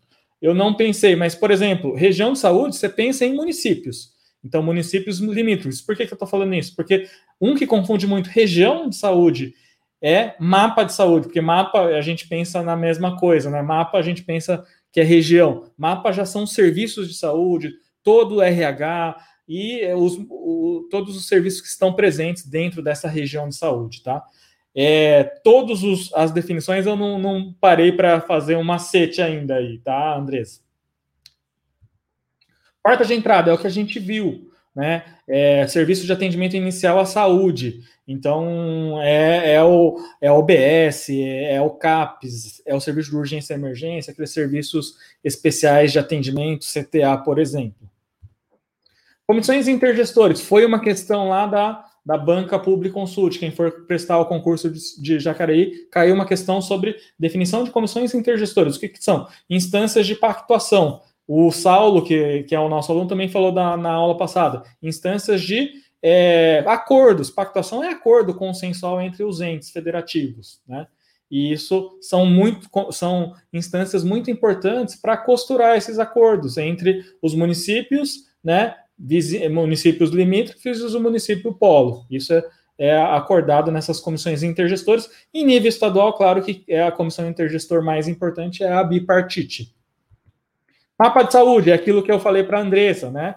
eu 0.41 0.53
não 0.53 0.73
pensei, 0.73 1.15
mas, 1.15 1.35
por 1.35 1.51
exemplo, 1.51 1.95
região 1.95 2.33
de 2.33 2.39
saúde, 2.39 2.75
você 2.75 2.89
pensa 2.89 3.25
em 3.25 3.33
municípios. 3.33 4.11
Então, 4.43 4.61
municípios 4.61 5.19
limítrofes. 5.19 5.81
Por 5.81 5.95
que, 5.95 6.05
que 6.05 6.11
eu 6.11 6.15
estou 6.15 6.27
falando 6.27 6.53
isso? 6.53 6.75
Porque 6.75 7.07
um 7.39 7.55
que 7.55 7.65
confunde 7.65 8.05
muito 8.05 8.27
região 8.27 8.89
de 8.89 8.97
saúde 8.97 9.53
é 10.01 10.35
mapa 10.37 10.83
de 10.83 10.91
saúde, 10.91 11.27
porque 11.27 11.39
mapa 11.39 11.85
a 11.85 12.01
gente 12.01 12.27
pensa 12.27 12.61
na 12.61 12.75
mesma 12.75 13.17
coisa, 13.17 13.49
né? 13.49 13.61
Mapa 13.61 13.97
a 13.97 14.01
gente 14.01 14.21
pensa 14.21 14.65
que 14.93 15.01
é 15.01 15.03
região. 15.03 15.71
Mapa 15.75 16.11
já 16.11 16.23
são 16.23 16.45
serviços 16.45 17.09
de 17.09 17.15
saúde, 17.15 17.73
todo 18.03 18.35
o 18.35 18.41
RH 18.41 19.17
e 19.49 19.85
os, 19.95 20.17
o, 20.29 20.87
todos 20.89 21.17
os 21.17 21.27
serviços 21.27 21.61
que 21.61 21.67
estão 21.67 21.93
presentes 21.93 22.45
dentro 22.45 22.81
dessa 22.81 23.09
região 23.09 23.49
de 23.49 23.55
saúde, 23.55 24.03
tá? 24.03 24.23
É, 24.75 25.23
todas 25.43 25.81
as 26.13 26.31
definições 26.31 26.85
eu 26.85 26.95
não, 26.95 27.19
não 27.19 27.53
parei 27.59 27.91
para 27.91 28.21
fazer 28.21 28.55
um 28.55 28.63
macete 28.63 29.21
ainda 29.21 29.55
aí, 29.55 29.79
tá, 29.79 30.15
Andressa? 30.15 30.61
Porta 32.83 33.03
de 33.03 33.13
entrada 33.13 33.49
é 33.49 33.53
o 33.53 33.57
que 33.57 33.67
a 33.67 33.71
gente 33.71 33.99
viu, 33.99 34.51
né? 34.75 35.03
É, 35.27 35.65
serviço 35.67 36.05
de 36.05 36.11
atendimento 36.11 36.55
inicial 36.55 36.99
à 36.99 37.05
saúde. 37.05 37.81
Então, 38.07 39.01
é, 39.01 39.53
é 39.53 39.63
o, 39.63 39.97
é 40.19 40.31
o 40.31 40.39
OBS, 40.39 41.09
é, 41.09 41.55
é, 41.55 41.61
o 41.61 41.69
CAPS, 41.69 42.61
é 42.65 42.75
o 42.75 42.81
serviço 42.81 43.11
de 43.11 43.15
urgência 43.15 43.53
e 43.53 43.57
emergência, 43.57 44.11
aqueles 44.11 44.31
serviços 44.31 44.95
especiais 45.23 45.91
de 45.91 45.99
atendimento, 45.99 46.65
CTA, 46.65 47.17
por 47.23 47.39
exemplo. 47.39 47.89
Comissões 49.25 49.69
intergestores, 49.69 50.41
foi 50.41 50.65
uma 50.65 50.81
questão 50.81 51.29
lá 51.29 51.47
da 51.47 51.85
da 52.05 52.17
banca 52.17 52.59
Public 52.59 52.93
Consult, 52.93 53.39
quem 53.39 53.51
for 53.51 53.85
prestar 53.87 54.19
o 54.19 54.25
concurso 54.25 54.69
de, 54.69 54.79
de 55.01 55.19
Jacareí, 55.19 55.87
caiu 55.89 56.13
uma 56.13 56.25
questão 56.25 56.61
sobre 56.61 56.97
definição 57.17 57.63
de 57.63 57.71
comissões 57.71 58.13
intergestoras. 58.13 58.75
O 58.75 58.79
que, 58.79 58.89
que 58.89 59.03
são? 59.03 59.27
Instâncias 59.49 60.05
de 60.05 60.15
pactuação. 60.15 61.01
O 61.25 61.49
Saulo, 61.51 62.03
que, 62.03 62.43
que 62.43 62.53
é 62.53 62.59
o 62.59 62.67
nosso 62.67 62.91
aluno, 62.91 63.07
também 63.07 63.29
falou 63.29 63.53
da, 63.53 63.77
na 63.77 63.91
aula 63.91 64.17
passada. 64.17 64.63
Instâncias 64.81 65.41
de 65.41 65.71
é, 66.03 66.61
acordos. 66.67 67.29
Pactuação 67.31 67.81
é 67.81 67.89
acordo 67.89 68.33
consensual 68.33 69.01
entre 69.01 69.23
os 69.23 69.39
entes 69.39 69.71
federativos, 69.71 70.61
né? 70.67 70.85
E 71.31 71.51
isso 71.51 71.97
são, 71.99 72.27
muito, 72.27 72.69
são 72.91 73.33
instâncias 73.51 74.03
muito 74.03 74.29
importantes 74.29 74.95
para 74.95 75.17
costurar 75.17 75.75
esses 75.75 75.97
acordos 75.97 76.57
entre 76.57 77.03
os 77.23 77.33
municípios, 77.33 78.27
né, 78.43 78.75
municípios 79.49 80.11
limítrofes 80.11 80.79
e 80.79 80.95
o 80.95 80.99
município 80.99 81.51
polo. 81.51 82.05
Isso 82.11 82.31
é, 82.33 82.43
é 82.77 83.01
acordado 83.01 83.71
nessas 83.71 83.99
comissões 83.99 84.43
intergestoras. 84.43 85.09
Em 85.33 85.43
nível 85.43 85.69
estadual, 85.69 86.13
claro 86.13 86.43
que 86.43 86.63
é 86.67 86.83
a 86.83 86.91
comissão 86.91 87.27
intergestor 87.27 87.83
mais 87.83 88.07
importante 88.07 88.63
é 88.63 88.71
a 88.71 88.83
bipartite. 88.83 89.73
Mapa 90.99 91.23
de 91.23 91.31
saúde 91.31 91.71
é 91.71 91.73
aquilo 91.73 92.03
que 92.03 92.11
eu 92.11 92.19
falei 92.19 92.43
para 92.43 92.59
a 92.59 92.61
Andressa, 92.61 93.09
né? 93.09 93.33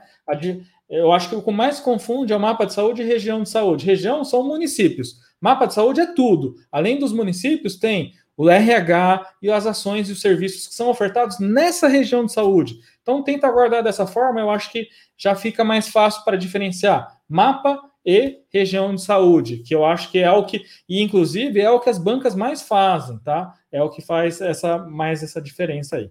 Eu 0.88 1.12
acho 1.12 1.28
que 1.28 1.34
o 1.34 1.42
que 1.42 1.50
mais 1.50 1.80
confunde 1.80 2.32
é 2.32 2.36
o 2.36 2.40
mapa 2.40 2.64
de 2.64 2.72
saúde 2.72 3.02
e 3.02 3.04
região 3.04 3.42
de 3.42 3.48
saúde. 3.48 3.86
Região 3.86 4.24
são 4.24 4.46
municípios. 4.46 5.16
Mapa 5.40 5.66
de 5.66 5.74
saúde 5.74 6.00
é 6.00 6.06
tudo. 6.06 6.54
Além 6.70 6.98
dos 6.98 7.12
municípios, 7.12 7.76
tem 7.76 8.12
o 8.36 8.48
RH 8.48 9.26
e 9.42 9.50
as 9.50 9.66
ações 9.66 10.08
e 10.08 10.12
os 10.12 10.20
serviços 10.20 10.68
que 10.68 10.74
são 10.74 10.88
ofertados 10.88 11.38
nessa 11.38 11.88
região 11.88 12.24
de 12.24 12.32
saúde. 12.32 12.78
Então, 13.02 13.22
tenta 13.22 13.50
guardar 13.50 13.82
dessa 13.82 14.06
forma, 14.06 14.40
eu 14.40 14.50
acho 14.50 14.70
que 14.70 14.88
já 15.16 15.34
fica 15.34 15.64
mais 15.64 15.88
fácil 15.88 16.22
para 16.24 16.36
diferenciar 16.36 17.16
mapa 17.28 17.80
e 18.04 18.38
região 18.52 18.94
de 18.94 19.02
saúde, 19.02 19.58
que 19.58 19.74
eu 19.74 19.84
acho 19.84 20.10
que 20.10 20.18
é 20.18 20.30
o 20.30 20.44
que, 20.44 20.62
e 20.88 21.02
inclusive 21.02 21.60
é 21.60 21.70
o 21.70 21.80
que 21.80 21.90
as 21.90 21.98
bancas 21.98 22.36
mais 22.36 22.62
fazem, 22.62 23.18
tá? 23.18 23.52
É 23.72 23.82
o 23.82 23.90
que 23.90 24.00
faz 24.00 24.40
essa 24.40 24.78
mais 24.78 25.22
essa 25.24 25.40
diferença 25.40 25.96
aí. 25.96 26.10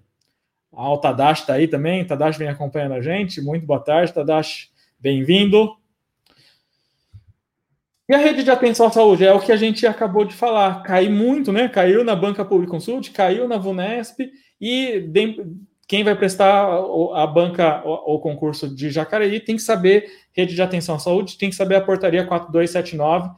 Ah, 0.77 0.91
o 0.91 0.97
Tadashi 0.97 1.41
está 1.41 1.53
aí 1.53 1.69
também, 1.69 2.03
Tadashi 2.03 2.37
vem 2.37 2.49
acompanhando 2.49 2.95
a 2.95 3.01
gente, 3.01 3.39
muito 3.41 3.65
boa 3.65 3.79
tarde, 3.79 4.13
Tadashi, 4.13 4.67
bem-vindo. 4.99 5.73
E 8.09 8.13
a 8.13 8.17
rede 8.17 8.43
de 8.43 8.51
atenção 8.51 8.87
à 8.87 8.91
saúde 8.91 9.25
é 9.25 9.33
o 9.33 9.39
que 9.39 9.53
a 9.53 9.55
gente 9.55 9.87
acabou 9.87 10.25
de 10.25 10.33
falar, 10.33 10.83
caiu 10.83 11.11
muito, 11.11 11.53
né? 11.53 11.69
Caiu 11.69 12.03
na 12.03 12.13
Banca 12.13 12.43
Public 12.43 12.69
Consult, 12.69 13.09
caiu 13.11 13.47
na 13.47 13.57
Vunesp 13.57 14.19
e 14.59 15.09
quem 15.87 16.03
vai 16.03 16.13
prestar 16.13 16.67
a 16.67 17.25
banca, 17.25 17.81
o, 17.85 18.19
concurso 18.19 18.67
de 18.67 18.91
Jacareí, 18.91 19.39
tem 19.39 19.55
que 19.55 19.61
saber 19.61 20.11
rede 20.33 20.55
de 20.55 20.61
atenção 20.61 20.95
à 20.95 20.99
saúde, 20.99 21.37
tem 21.37 21.49
que 21.49 21.55
saber 21.55 21.75
a 21.75 21.81
portaria 21.81 22.25
4279, 22.25 23.29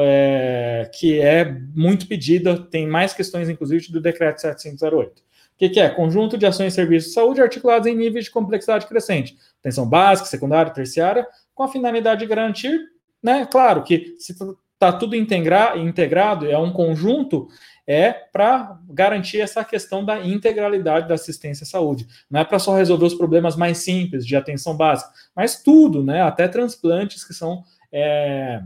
é, 0.00 0.90
que 0.94 1.20
é 1.20 1.44
muito 1.74 2.06
pedida, 2.06 2.56
tem 2.56 2.86
mais 2.86 3.12
questões, 3.12 3.48
inclusive, 3.48 3.90
do 3.90 4.00
decreto 4.00 4.40
708. 4.40 5.24
O 5.54 5.58
que, 5.58 5.68
que, 5.68 5.80
é? 5.80 5.88
Conjunto 5.88 6.36
de 6.36 6.46
ações 6.46 6.72
e 6.72 6.76
serviços 6.76 7.10
de 7.10 7.14
saúde 7.14 7.40
articulados 7.40 7.86
em 7.86 7.96
níveis 7.96 8.24
de 8.24 8.30
complexidade 8.30 8.86
crescente. 8.86 9.36
Atenção 9.60 9.88
básica, 9.88 10.28
secundária, 10.28 10.72
terciária, 10.72 11.26
com 11.54 11.62
a 11.62 11.68
finalidade 11.68 12.20
de 12.20 12.26
garantir, 12.26 12.78
né? 13.22 13.46
Claro 13.46 13.84
que 13.84 14.16
se 14.18 14.32
está 14.32 14.92
tudo 14.92 15.14
integra, 15.14 15.78
integrado, 15.78 16.50
é 16.50 16.58
um 16.58 16.72
conjunto, 16.72 17.48
é 17.86 18.12
para 18.12 18.80
garantir 18.88 19.40
essa 19.40 19.64
questão 19.64 20.04
da 20.04 20.26
integralidade 20.26 21.08
da 21.08 21.14
assistência 21.14 21.62
à 21.62 21.66
saúde. 21.66 22.06
Não 22.28 22.40
é 22.40 22.44
para 22.44 22.58
só 22.58 22.74
resolver 22.74 23.06
os 23.06 23.14
problemas 23.14 23.54
mais 23.54 23.78
simples 23.78 24.26
de 24.26 24.34
atenção 24.34 24.76
básica, 24.76 25.10
mas 25.36 25.62
tudo, 25.62 26.02
né? 26.02 26.20
Até 26.22 26.48
transplantes 26.48 27.24
que 27.24 27.32
são 27.32 27.62
é, 27.92 28.60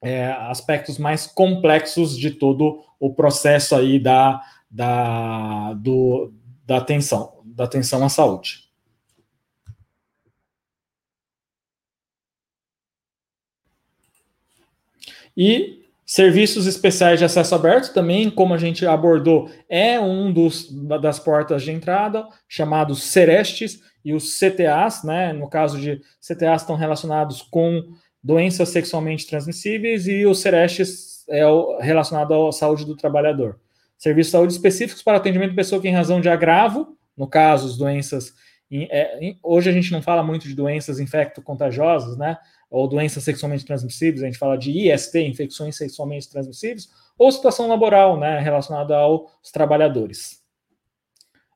é, 0.00 0.26
aspectos 0.48 0.98
mais 0.98 1.26
complexos 1.26 2.16
de 2.16 2.30
todo 2.30 2.80
o 3.00 3.12
processo 3.12 3.74
aí 3.74 3.98
da, 3.98 4.40
da, 4.72 5.74
do, 5.74 6.32
da 6.66 6.78
atenção, 6.78 7.42
da 7.44 7.64
atenção 7.64 8.04
à 8.04 8.08
saúde. 8.08 8.70
E 15.36 15.82
Serviços 16.04 16.66
especiais 16.66 17.18
de 17.18 17.24
acesso 17.24 17.54
aberto 17.54 17.94
também, 17.94 18.28
como 18.28 18.52
a 18.52 18.58
gente 18.58 18.84
abordou, 18.84 19.48
é 19.66 19.98
um 19.98 20.30
dos 20.30 20.68
das 21.00 21.18
portas 21.18 21.62
de 21.62 21.70
entrada, 21.70 22.28
chamados 22.46 23.04
Serestes 23.04 23.80
e 24.04 24.12
os 24.12 24.38
CTAs, 24.38 25.04
né? 25.04 25.32
No 25.32 25.48
caso 25.48 25.80
de 25.80 26.02
CTAs 26.20 26.60
estão 26.60 26.76
relacionados 26.76 27.40
com 27.40 27.94
doenças 28.22 28.68
sexualmente 28.68 29.26
transmissíveis 29.26 30.06
e 30.06 30.26
os 30.26 30.40
Serestes 30.40 31.24
é 31.30 31.44
relacionado 31.80 32.34
à 32.34 32.52
saúde 32.52 32.84
do 32.84 32.94
trabalhador. 32.94 33.58
Serviços 34.02 34.30
de 34.30 34.32
saúde 34.32 34.52
específicos 34.52 35.00
para 35.00 35.18
atendimento 35.18 35.50
de 35.50 35.56
pessoa 35.56 35.80
que 35.80 35.86
em 35.86 35.94
razão 35.94 36.20
de 36.20 36.28
agravo, 36.28 36.98
no 37.16 37.28
caso, 37.28 37.68
as 37.68 37.76
doenças. 37.76 38.34
É, 38.90 39.36
hoje 39.44 39.70
a 39.70 39.72
gente 39.72 39.92
não 39.92 40.02
fala 40.02 40.24
muito 40.24 40.48
de 40.48 40.56
doenças 40.56 40.98
infecto-contagiosas, 40.98 42.18
né? 42.18 42.36
ou 42.68 42.88
doenças 42.88 43.22
sexualmente 43.22 43.64
transmissíveis, 43.64 44.24
a 44.24 44.26
gente 44.26 44.38
fala 44.38 44.56
de 44.56 44.72
IST, 44.90 45.20
infecções 45.20 45.76
sexualmente 45.76 46.28
transmissíveis, 46.28 46.88
ou 47.16 47.30
situação 47.30 47.68
laboral, 47.68 48.18
né, 48.18 48.40
relacionada 48.40 48.96
aos 48.96 49.52
trabalhadores. 49.52 50.42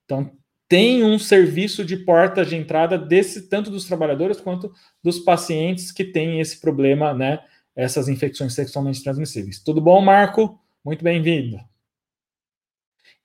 Então, 0.04 0.30
tem 0.68 1.02
um 1.02 1.18
serviço 1.18 1.84
de 1.84 1.96
porta 1.96 2.44
de 2.44 2.54
entrada 2.54 2.96
desse 2.96 3.48
tanto 3.48 3.72
dos 3.72 3.86
trabalhadores 3.86 4.40
quanto 4.40 4.72
dos 5.02 5.18
pacientes 5.18 5.90
que 5.90 6.04
têm 6.04 6.38
esse 6.38 6.60
problema, 6.60 7.12
né, 7.12 7.42
essas 7.74 8.08
infecções 8.08 8.52
sexualmente 8.52 9.02
transmissíveis. 9.02 9.58
Tudo 9.58 9.80
bom, 9.80 10.00
Marco? 10.00 10.60
Muito 10.84 11.02
bem-vindo. 11.02 11.58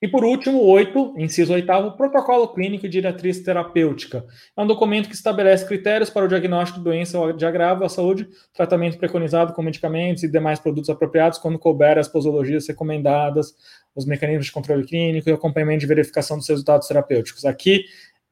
E 0.02 0.08
por 0.08 0.24
último, 0.24 0.60
oito, 0.64 1.14
inciso 1.16 1.52
oitavo, 1.52 1.96
protocolo 1.96 2.48
clínico 2.48 2.84
e 2.84 2.88
diretriz 2.88 3.40
terapêutica. 3.40 4.26
É 4.56 4.60
um 4.60 4.66
documento 4.66 5.08
que 5.08 5.14
estabelece 5.14 5.64
critérios 5.64 6.10
para 6.10 6.24
o 6.24 6.28
diagnóstico 6.28 6.80
de 6.80 6.84
doença 6.84 7.20
ou 7.20 7.32
de 7.32 7.46
agravo 7.46 7.84
à 7.84 7.88
saúde, 7.88 8.28
tratamento 8.52 8.98
preconizado 8.98 9.52
com 9.52 9.62
medicamentos 9.62 10.24
e 10.24 10.28
demais 10.28 10.58
produtos 10.58 10.90
apropriados 10.90 11.38
quando 11.38 11.56
couber 11.56 11.98
as 11.98 12.08
posologias 12.08 12.66
recomendadas, 12.66 13.54
os 13.94 14.04
mecanismos 14.04 14.46
de 14.46 14.52
controle 14.52 14.84
clínico 14.84 15.30
e 15.30 15.32
acompanhamento 15.32 15.78
de 15.78 15.86
verificação 15.86 16.36
dos 16.36 16.48
resultados 16.48 16.88
terapêuticos. 16.88 17.44
Aqui 17.44 17.84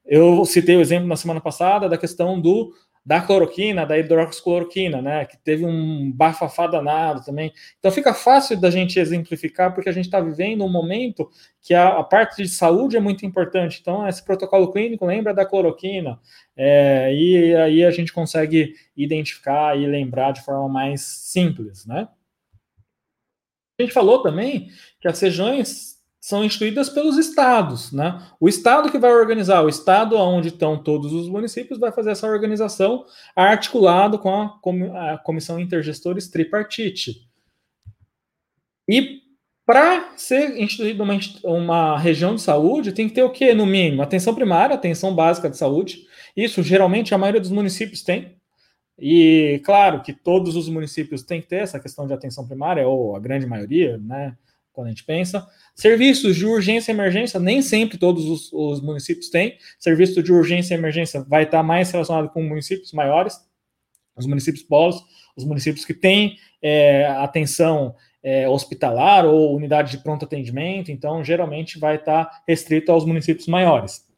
eu 0.04 0.44
citei 0.44 0.76
o 0.76 0.80
exemplo 0.80 1.06
na 1.06 1.14
semana 1.14 1.40
passada 1.40 1.88
da 1.88 1.96
questão 1.96 2.40
do 2.40 2.72
da 3.04 3.20
cloroquina, 3.20 3.86
da 3.86 3.98
hidroxicloroquina, 3.98 5.00
né, 5.00 5.24
que 5.24 5.36
teve 5.38 5.64
um 5.64 6.12
bafafá 6.12 6.66
danado 6.66 7.24
também. 7.24 7.52
Então 7.78 7.90
fica 7.90 8.12
fácil 8.12 8.60
da 8.60 8.70
gente 8.70 8.98
exemplificar, 8.98 9.74
porque 9.74 9.88
a 9.88 9.92
gente 9.92 10.04
está 10.04 10.20
vivendo 10.20 10.64
um 10.64 10.68
momento 10.70 11.30
que 11.62 11.74
a, 11.74 11.98
a, 11.98 12.04
parte 12.04 12.42
de 12.42 12.48
saúde 12.48 12.96
é 12.96 13.00
muito 13.00 13.24
importante. 13.24 13.78
Então, 13.80 14.06
esse 14.06 14.24
protocolo 14.24 14.70
clínico 14.70 15.06
lembra 15.06 15.32
da 15.32 15.46
cloroquina, 15.46 16.18
é, 16.56 17.12
e 17.14 17.54
aí 17.56 17.84
a 17.84 17.90
gente 17.90 18.12
consegue 18.12 18.74
identificar 18.96 19.78
e 19.78 19.86
lembrar 19.86 20.32
de 20.32 20.42
forma 20.42 20.68
mais 20.68 21.00
simples, 21.00 21.86
né? 21.86 22.08
A 23.78 23.82
gente 23.82 23.94
falou 23.94 24.22
também 24.22 24.68
que 25.00 25.08
as 25.08 25.18
regiões 25.18 25.99
são 26.20 26.44
instituídas 26.44 26.90
pelos 26.90 27.16
estados, 27.16 27.92
né? 27.92 28.22
O 28.38 28.46
estado 28.46 28.90
que 28.90 28.98
vai 28.98 29.10
organizar, 29.10 29.62
o 29.62 29.70
estado 29.70 30.16
onde 30.18 30.48
estão 30.48 30.80
todos 30.80 31.14
os 31.14 31.28
municípios 31.28 31.78
vai 31.78 31.90
fazer 31.90 32.10
essa 32.10 32.28
organização 32.28 33.06
articulado 33.34 34.18
com 34.18 34.52
a, 34.94 35.18
comissão 35.18 35.58
intergestores 35.58 36.28
tripartite. 36.28 37.26
E 38.86 39.20
para 39.64 40.12
ser 40.16 40.60
instituída 40.60 41.02
uma, 41.02 41.18
uma 41.44 41.98
região 41.98 42.34
de 42.34 42.42
saúde, 42.42 42.92
tem 42.92 43.08
que 43.08 43.14
ter 43.14 43.22
o 43.22 43.30
quê, 43.30 43.54
no 43.54 43.64
mínimo? 43.64 44.02
Atenção 44.02 44.34
primária, 44.34 44.74
atenção 44.74 45.14
básica 45.14 45.48
de 45.48 45.56
saúde. 45.56 46.06
Isso 46.36 46.62
geralmente 46.62 47.14
a 47.14 47.18
maioria 47.18 47.40
dos 47.40 47.50
municípios 47.50 48.02
tem. 48.02 48.36
E 48.98 49.62
claro 49.64 50.02
que 50.02 50.12
todos 50.12 50.54
os 50.54 50.68
municípios 50.68 51.22
têm 51.22 51.40
que 51.40 51.46
ter 51.46 51.62
essa 51.62 51.80
questão 51.80 52.06
de 52.06 52.12
atenção 52.12 52.46
primária, 52.46 52.86
ou 52.86 53.16
a 53.16 53.20
grande 53.20 53.46
maioria, 53.46 53.96
né? 53.96 54.36
Quando 54.72 54.86
a 54.86 54.90
gente 54.90 55.04
pensa. 55.04 55.46
Serviços 55.74 56.36
de 56.36 56.46
urgência 56.46 56.92
e 56.92 56.94
emergência, 56.94 57.40
nem 57.40 57.60
sempre 57.60 57.98
todos 57.98 58.24
os, 58.24 58.52
os, 58.52 58.80
municípios 58.80 59.28
têm. 59.28 59.58
Serviço 59.78 60.22
de 60.22 60.32
urgência 60.32 60.74
e 60.74 60.78
emergência 60.78 61.22
vai 61.22 61.44
estar 61.44 61.62
mais 61.62 61.90
relacionado 61.90 62.28
com 62.30 62.42
municípios 62.42 62.92
maiores, 62.92 63.38
os 64.16 64.26
municípios 64.26 64.62
polos, 64.62 65.02
os 65.36 65.44
municípios 65.44 65.84
que 65.84 65.94
têm 65.94 66.36
é, 66.62 67.06
atenção 67.06 67.94
é, 68.22 68.48
hospitalar 68.48 69.24
ou 69.24 69.56
unidade 69.56 69.92
de 69.92 69.98
pronto 69.98 70.24
atendimento, 70.24 70.90
então 70.90 71.24
geralmente 71.24 71.78
vai 71.78 71.96
estar 71.96 72.42
restrito 72.46 72.92
aos 72.92 73.04
municípios 73.04 73.46
maiores. 73.46 74.08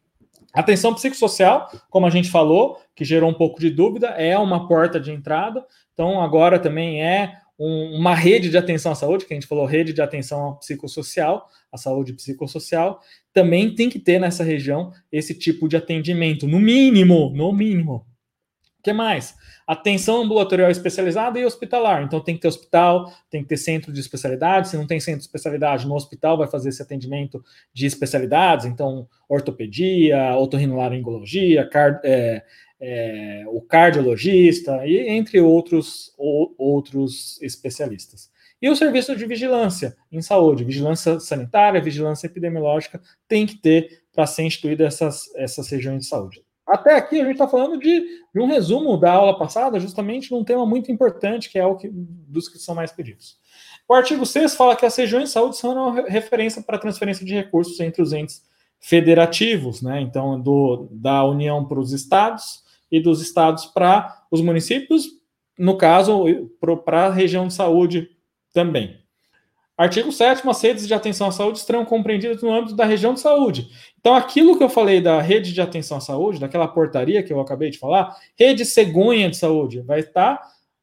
Atenção 0.52 0.92
psicossocial, 0.92 1.70
como 1.88 2.06
a 2.06 2.10
gente 2.10 2.30
falou, 2.30 2.78
que 2.94 3.04
gerou 3.04 3.30
um 3.30 3.34
pouco 3.34 3.58
de 3.58 3.70
dúvida, 3.70 4.08
é 4.08 4.36
uma 4.36 4.68
porta 4.68 5.00
de 5.00 5.10
entrada, 5.10 5.64
então 5.94 6.20
agora 6.20 6.58
também 6.58 7.02
é 7.02 7.38
um, 7.62 7.96
uma 7.96 8.12
rede 8.12 8.50
de 8.50 8.58
atenção 8.58 8.90
à 8.90 8.94
saúde, 8.96 9.24
que 9.24 9.32
a 9.32 9.36
gente 9.36 9.46
falou 9.46 9.64
rede 9.64 9.92
de 9.92 10.02
atenção 10.02 10.56
psicossocial, 10.56 11.48
a 11.70 11.76
saúde 11.76 12.12
psicossocial, 12.12 13.00
também 13.32 13.72
tem 13.72 13.88
que 13.88 14.00
ter 14.00 14.18
nessa 14.18 14.42
região 14.42 14.92
esse 15.12 15.32
tipo 15.32 15.68
de 15.68 15.76
atendimento, 15.76 16.46
no 16.46 16.58
mínimo, 16.58 17.30
no 17.30 17.52
mínimo. 17.52 18.04
O 18.80 18.82
que 18.82 18.92
mais? 18.92 19.36
Atenção 19.64 20.22
ambulatorial 20.22 20.68
especializada 20.68 21.38
e 21.38 21.44
hospitalar. 21.44 22.02
Então 22.02 22.18
tem 22.18 22.34
que 22.34 22.40
ter 22.40 22.48
hospital, 22.48 23.12
tem 23.30 23.44
que 23.44 23.48
ter 23.48 23.56
centro 23.56 23.92
de 23.92 24.00
especialidade. 24.00 24.68
Se 24.68 24.76
não 24.76 24.88
tem 24.88 24.98
centro 24.98 25.20
de 25.20 25.26
especialidade, 25.26 25.86
no 25.86 25.94
hospital 25.94 26.36
vai 26.36 26.48
fazer 26.48 26.70
esse 26.70 26.82
atendimento 26.82 27.44
de 27.72 27.86
especialidades. 27.86 28.66
Então, 28.66 29.06
ortopedia, 29.28 30.36
otorrinolaringologia, 30.36 31.64
card, 31.68 32.00
é, 32.02 32.42
é, 32.84 33.44
o 33.46 33.60
cardiologista 33.60 34.84
e 34.84 35.08
entre 35.08 35.40
outros, 35.40 36.12
ou, 36.18 36.52
outros 36.58 37.40
especialistas. 37.40 38.28
E 38.60 38.68
o 38.68 38.74
serviço 38.74 39.14
de 39.14 39.24
vigilância 39.24 39.96
em 40.10 40.20
saúde, 40.20 40.64
vigilância 40.64 41.20
sanitária, 41.20 41.80
vigilância 41.80 42.26
epidemiológica, 42.26 43.00
tem 43.28 43.46
que 43.46 43.56
ter 43.56 44.02
para 44.12 44.26
ser 44.26 44.42
instituída 44.42 44.84
essas, 44.84 45.32
essas 45.36 45.68
regiões 45.68 46.00
de 46.00 46.06
saúde. 46.06 46.44
Até 46.66 46.96
aqui 46.96 47.20
a 47.20 47.24
gente 47.24 47.32
está 47.32 47.46
falando 47.46 47.78
de, 47.78 48.00
de, 48.00 48.40
um 48.40 48.46
resumo 48.46 48.96
da 48.96 49.12
aula 49.12 49.38
passada, 49.38 49.78
justamente 49.78 50.30
num 50.32 50.44
tema 50.44 50.66
muito 50.66 50.90
importante, 50.90 51.50
que 51.50 51.58
é 51.58 51.66
o 51.66 51.76
que, 51.76 51.88
dos 51.92 52.48
que 52.48 52.58
são 52.58 52.74
mais 52.74 52.90
pedidos. 52.90 53.36
O 53.88 53.94
artigo 53.94 54.24
6 54.24 54.54
fala 54.54 54.76
que 54.76 54.86
as 54.86 54.96
regiões 54.96 55.24
de 55.24 55.30
saúde 55.30 55.56
são 55.56 55.72
uma 55.72 56.02
referência 56.08 56.62
para 56.62 56.78
transferência 56.78 57.26
de 57.26 57.34
recursos 57.34 57.78
entre 57.80 58.00
os 58.00 58.12
entes 58.12 58.42
federativos, 58.80 59.82
né? 59.82 60.00
Então, 60.00 60.40
do, 60.40 60.88
da 60.90 61.24
União 61.24 61.64
para 61.64 61.78
os 61.78 61.92
estados 61.92 62.62
e 62.92 63.00
dos 63.00 63.22
estados 63.22 63.64
para 63.64 64.22
os 64.30 64.42
municípios, 64.42 65.06
no 65.58 65.76
caso, 65.78 66.24
para 66.84 67.06
a 67.06 67.10
região 67.10 67.48
de 67.48 67.54
saúde 67.54 68.10
também. 68.52 69.02
Artigo 69.76 70.12
7 70.12 70.46
as 70.46 70.62
redes 70.62 70.86
de 70.86 70.92
atenção 70.92 71.28
à 71.28 71.32
saúde 71.32 71.58
estarão 71.58 71.84
compreendidas 71.84 72.42
no 72.42 72.52
âmbito 72.52 72.76
da 72.76 72.84
região 72.84 73.14
de 73.14 73.20
saúde. 73.20 73.68
Então, 73.98 74.14
aquilo 74.14 74.56
que 74.56 74.62
eu 74.62 74.68
falei 74.68 75.00
da 75.00 75.20
rede 75.20 75.52
de 75.52 75.60
atenção 75.60 75.96
à 75.96 76.00
saúde, 76.00 76.38
daquela 76.38 76.68
portaria 76.68 77.22
que 77.22 77.32
eu 77.32 77.40
acabei 77.40 77.70
de 77.70 77.78
falar, 77.78 78.14
rede 78.38 78.64
cegonha 78.66 79.30
de 79.30 79.36
saúde, 79.36 79.80
vai 79.80 80.00
estar 80.00 80.40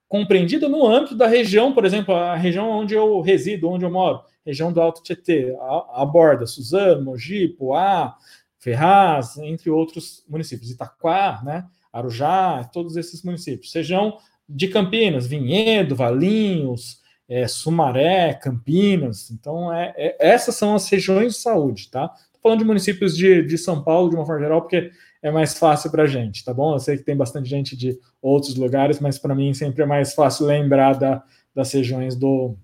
compreendida 0.07 0.67
no 0.67 0.87
âmbito 0.87 1.15
da 1.15 1.27
região, 1.27 1.71
por 1.71 1.85
exemplo, 1.85 2.15
a 2.15 2.35
região 2.35 2.67
onde 2.67 2.95
eu 2.95 3.21
resido, 3.21 3.69
onde 3.69 3.85
eu 3.85 3.91
moro, 3.91 4.21
região 4.43 4.73
do 4.73 4.81
Alto 4.81 5.03
Tietê, 5.03 5.55
a, 5.61 6.01
a 6.01 6.05
Borda, 6.05 6.47
Suzano, 6.47 7.03
Mogi, 7.03 7.47
Poá, 7.47 8.15
Ferraz, 8.57 9.37
entre 9.37 9.69
outros 9.69 10.25
municípios, 10.27 10.71
Itaquá, 10.71 11.41
né, 11.43 11.65
Arujá, 11.91 12.63
todos 12.71 12.95
esses 12.95 13.23
municípios. 13.23 13.73
Região 13.73 14.17
de 14.47 14.67
Campinas, 14.67 15.27
Vinhedo, 15.27 15.95
Valinhos, 15.95 16.99
é, 17.27 17.47
Sumaré, 17.47 18.33
Campinas. 18.33 19.29
Então, 19.29 19.71
é, 19.71 19.93
é, 19.95 20.15
essas 20.19 20.55
são 20.55 20.75
as 20.75 20.89
regiões 20.89 21.35
de 21.35 21.39
saúde, 21.39 21.89
tá? 21.89 22.07
Tô 22.07 22.39
falando 22.41 22.59
de 22.59 22.65
municípios 22.65 23.15
de, 23.15 23.43
de 23.43 23.57
São 23.57 23.83
Paulo, 23.83 24.09
de 24.09 24.15
uma 24.15 24.25
forma 24.25 24.41
geral, 24.41 24.61
porque 24.61 24.91
é 25.21 25.29
mais 25.29 25.57
fácil 25.57 25.91
para 25.91 26.03
a 26.03 26.07
gente, 26.07 26.43
tá 26.43 26.53
bom? 26.53 26.73
Eu 26.73 26.79
sei 26.79 26.97
que 26.97 27.03
tem 27.03 27.15
bastante 27.15 27.47
gente 27.47 27.75
de 27.77 27.99
outros 28.21 28.55
lugares, 28.55 28.99
mas 28.99 29.19
para 29.19 29.35
mim 29.35 29.53
sempre 29.53 29.83
é 29.83 29.85
mais 29.85 30.13
fácil 30.13 30.45
lembrar 30.45 30.93
da, 30.93 31.23
das 31.53 31.71
regiões 31.71 32.15
do, 32.15 32.55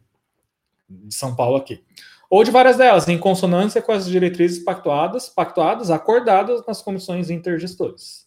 de 0.89 1.13
São 1.13 1.35
Paulo 1.35 1.57
aqui. 1.57 1.83
Ou 2.29 2.43
de 2.43 2.51
várias 2.51 2.77
delas, 2.77 3.07
em 3.07 3.17
consonância 3.17 3.81
com 3.81 3.91
as 3.91 4.07
diretrizes 4.07 4.63
pactuadas, 4.63 5.29
pactuadas, 5.29 5.91
acordadas 5.91 6.65
nas 6.65 6.81
comissões 6.81 7.29
intergestores. 7.29 8.24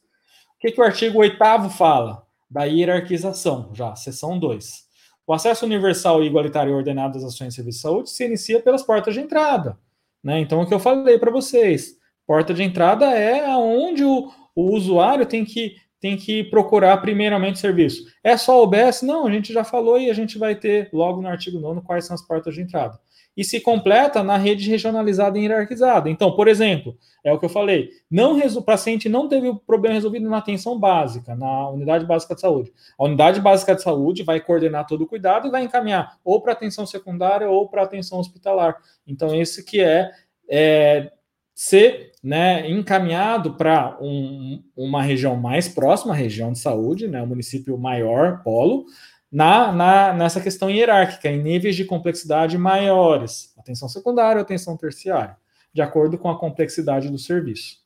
O 0.59 0.61
que, 0.61 0.73
que 0.73 0.81
o 0.81 0.85
artigo 0.85 1.21
8 1.21 1.39
fala? 1.71 2.27
Da 2.51 2.65
hierarquização, 2.65 3.71
já, 3.73 3.95
seção 3.95 4.37
2. 4.37 4.89
O 5.25 5.33
acesso 5.33 5.65
universal 5.65 6.21
e 6.21 6.27
igualitário 6.27 6.73
e 6.73 6.75
ordenado 6.75 7.17
às 7.17 7.23
ações 7.23 7.51
de 7.51 7.55
serviço 7.55 7.79
de 7.79 7.83
saúde 7.83 8.11
se 8.11 8.25
inicia 8.25 8.61
pelas 8.61 8.83
portas 8.83 9.15
de 9.15 9.21
entrada. 9.21 9.79
Né? 10.21 10.41
Então, 10.41 10.61
o 10.61 10.67
que 10.67 10.75
eu 10.75 10.81
falei 10.81 11.17
para 11.17 11.31
vocês, 11.31 11.95
porta 12.27 12.53
de 12.53 12.65
entrada 12.65 13.07
é 13.07 13.47
aonde 13.49 14.03
o, 14.03 14.33
o 14.53 14.75
usuário 14.75 15.25
tem 15.27 15.45
que, 15.45 15.77
tem 16.01 16.17
que 16.17 16.43
procurar 16.43 16.97
primeiramente 16.97 17.55
o 17.55 17.61
serviço. 17.61 18.03
É 18.25 18.37
só 18.37 18.59
o 18.59 18.65
OBS? 18.65 19.03
Não, 19.03 19.29
a 19.29 19.31
gente 19.31 19.53
já 19.53 19.63
falou 19.63 19.97
e 19.97 20.11
a 20.11 20.15
gente 20.15 20.39
vai 20.39 20.57
ter 20.57 20.91
logo 20.93 21.23
no 21.23 21.29
artigo 21.29 21.61
9 21.61 21.83
quais 21.83 22.05
são 22.05 22.15
as 22.15 22.27
portas 22.27 22.53
de 22.53 22.63
entrada 22.63 22.99
e 23.39 23.45
se 23.45 23.61
completa 23.61 24.25
na 24.25 24.37
rede 24.37 24.69
regionalizada 24.69 25.39
e 25.39 25.43
hierarquizada. 25.43 26.11
Então, 26.11 26.35
por 26.35 26.49
exemplo, 26.49 26.99
é 27.23 27.33
o 27.33 27.39
que 27.39 27.45
eu 27.45 27.49
falei, 27.49 27.91
não 28.11 28.37
o 28.37 28.63
paciente 28.63 29.09
não 29.09 29.29
teve 29.29 29.49
o 29.49 29.55
problema 29.55 29.95
resolvido 29.95 30.29
na 30.29 30.39
atenção 30.39 30.77
básica, 30.77 31.37
na 31.37 31.71
unidade 31.71 32.05
básica 32.05 32.35
de 32.35 32.41
saúde. 32.41 32.73
A 32.99 33.05
unidade 33.05 33.41
básica 33.41 33.77
de 33.77 33.83
saúde 33.83 34.25
vai 34.25 34.41
coordenar 34.41 34.89
todo 34.89 35.03
o 35.03 35.07
cuidado 35.07 35.47
e 35.47 35.51
vai 35.53 35.63
encaminhar 35.63 36.19
ou 36.25 36.43
para 36.43 36.53
atenção 36.53 36.85
secundária 36.85 37.49
ou 37.49 37.69
para 37.69 37.85
atenção 37.85 38.19
hospitalar. 38.19 38.77
Então, 39.07 39.33
esse 39.33 39.65
que 39.65 39.81
é, 39.81 40.11
é 40.51 41.13
ser 41.55 42.11
né, 42.23 42.69
encaminhado 42.69 43.55
para 43.55 43.97
um, 44.01 44.63
uma 44.77 45.01
região 45.01 45.37
mais 45.37 45.69
próxima, 45.69 46.13
região 46.13 46.51
de 46.51 46.59
saúde, 46.59 47.07
né, 47.07 47.25
município 47.25 47.79
maior, 47.79 48.43
polo, 48.43 48.85
na, 49.31 49.73
na, 49.73 50.13
nessa 50.13 50.41
questão 50.41 50.71
hierárquica, 50.71 51.29
em 51.29 51.43
níveis 51.43 51.77
de 51.77 51.85
complexidade 51.85 52.57
maiores, 52.57 53.55
atenção 53.59 53.89
secundária 53.89 54.41
atenção 54.41 54.77
terciária, 54.77 55.37
de 55.73 55.83
acordo 55.83 56.17
com 56.17 56.31
a 56.31 56.39
complexidade 56.39 57.11
do 57.11 57.19
serviço. 57.19 57.79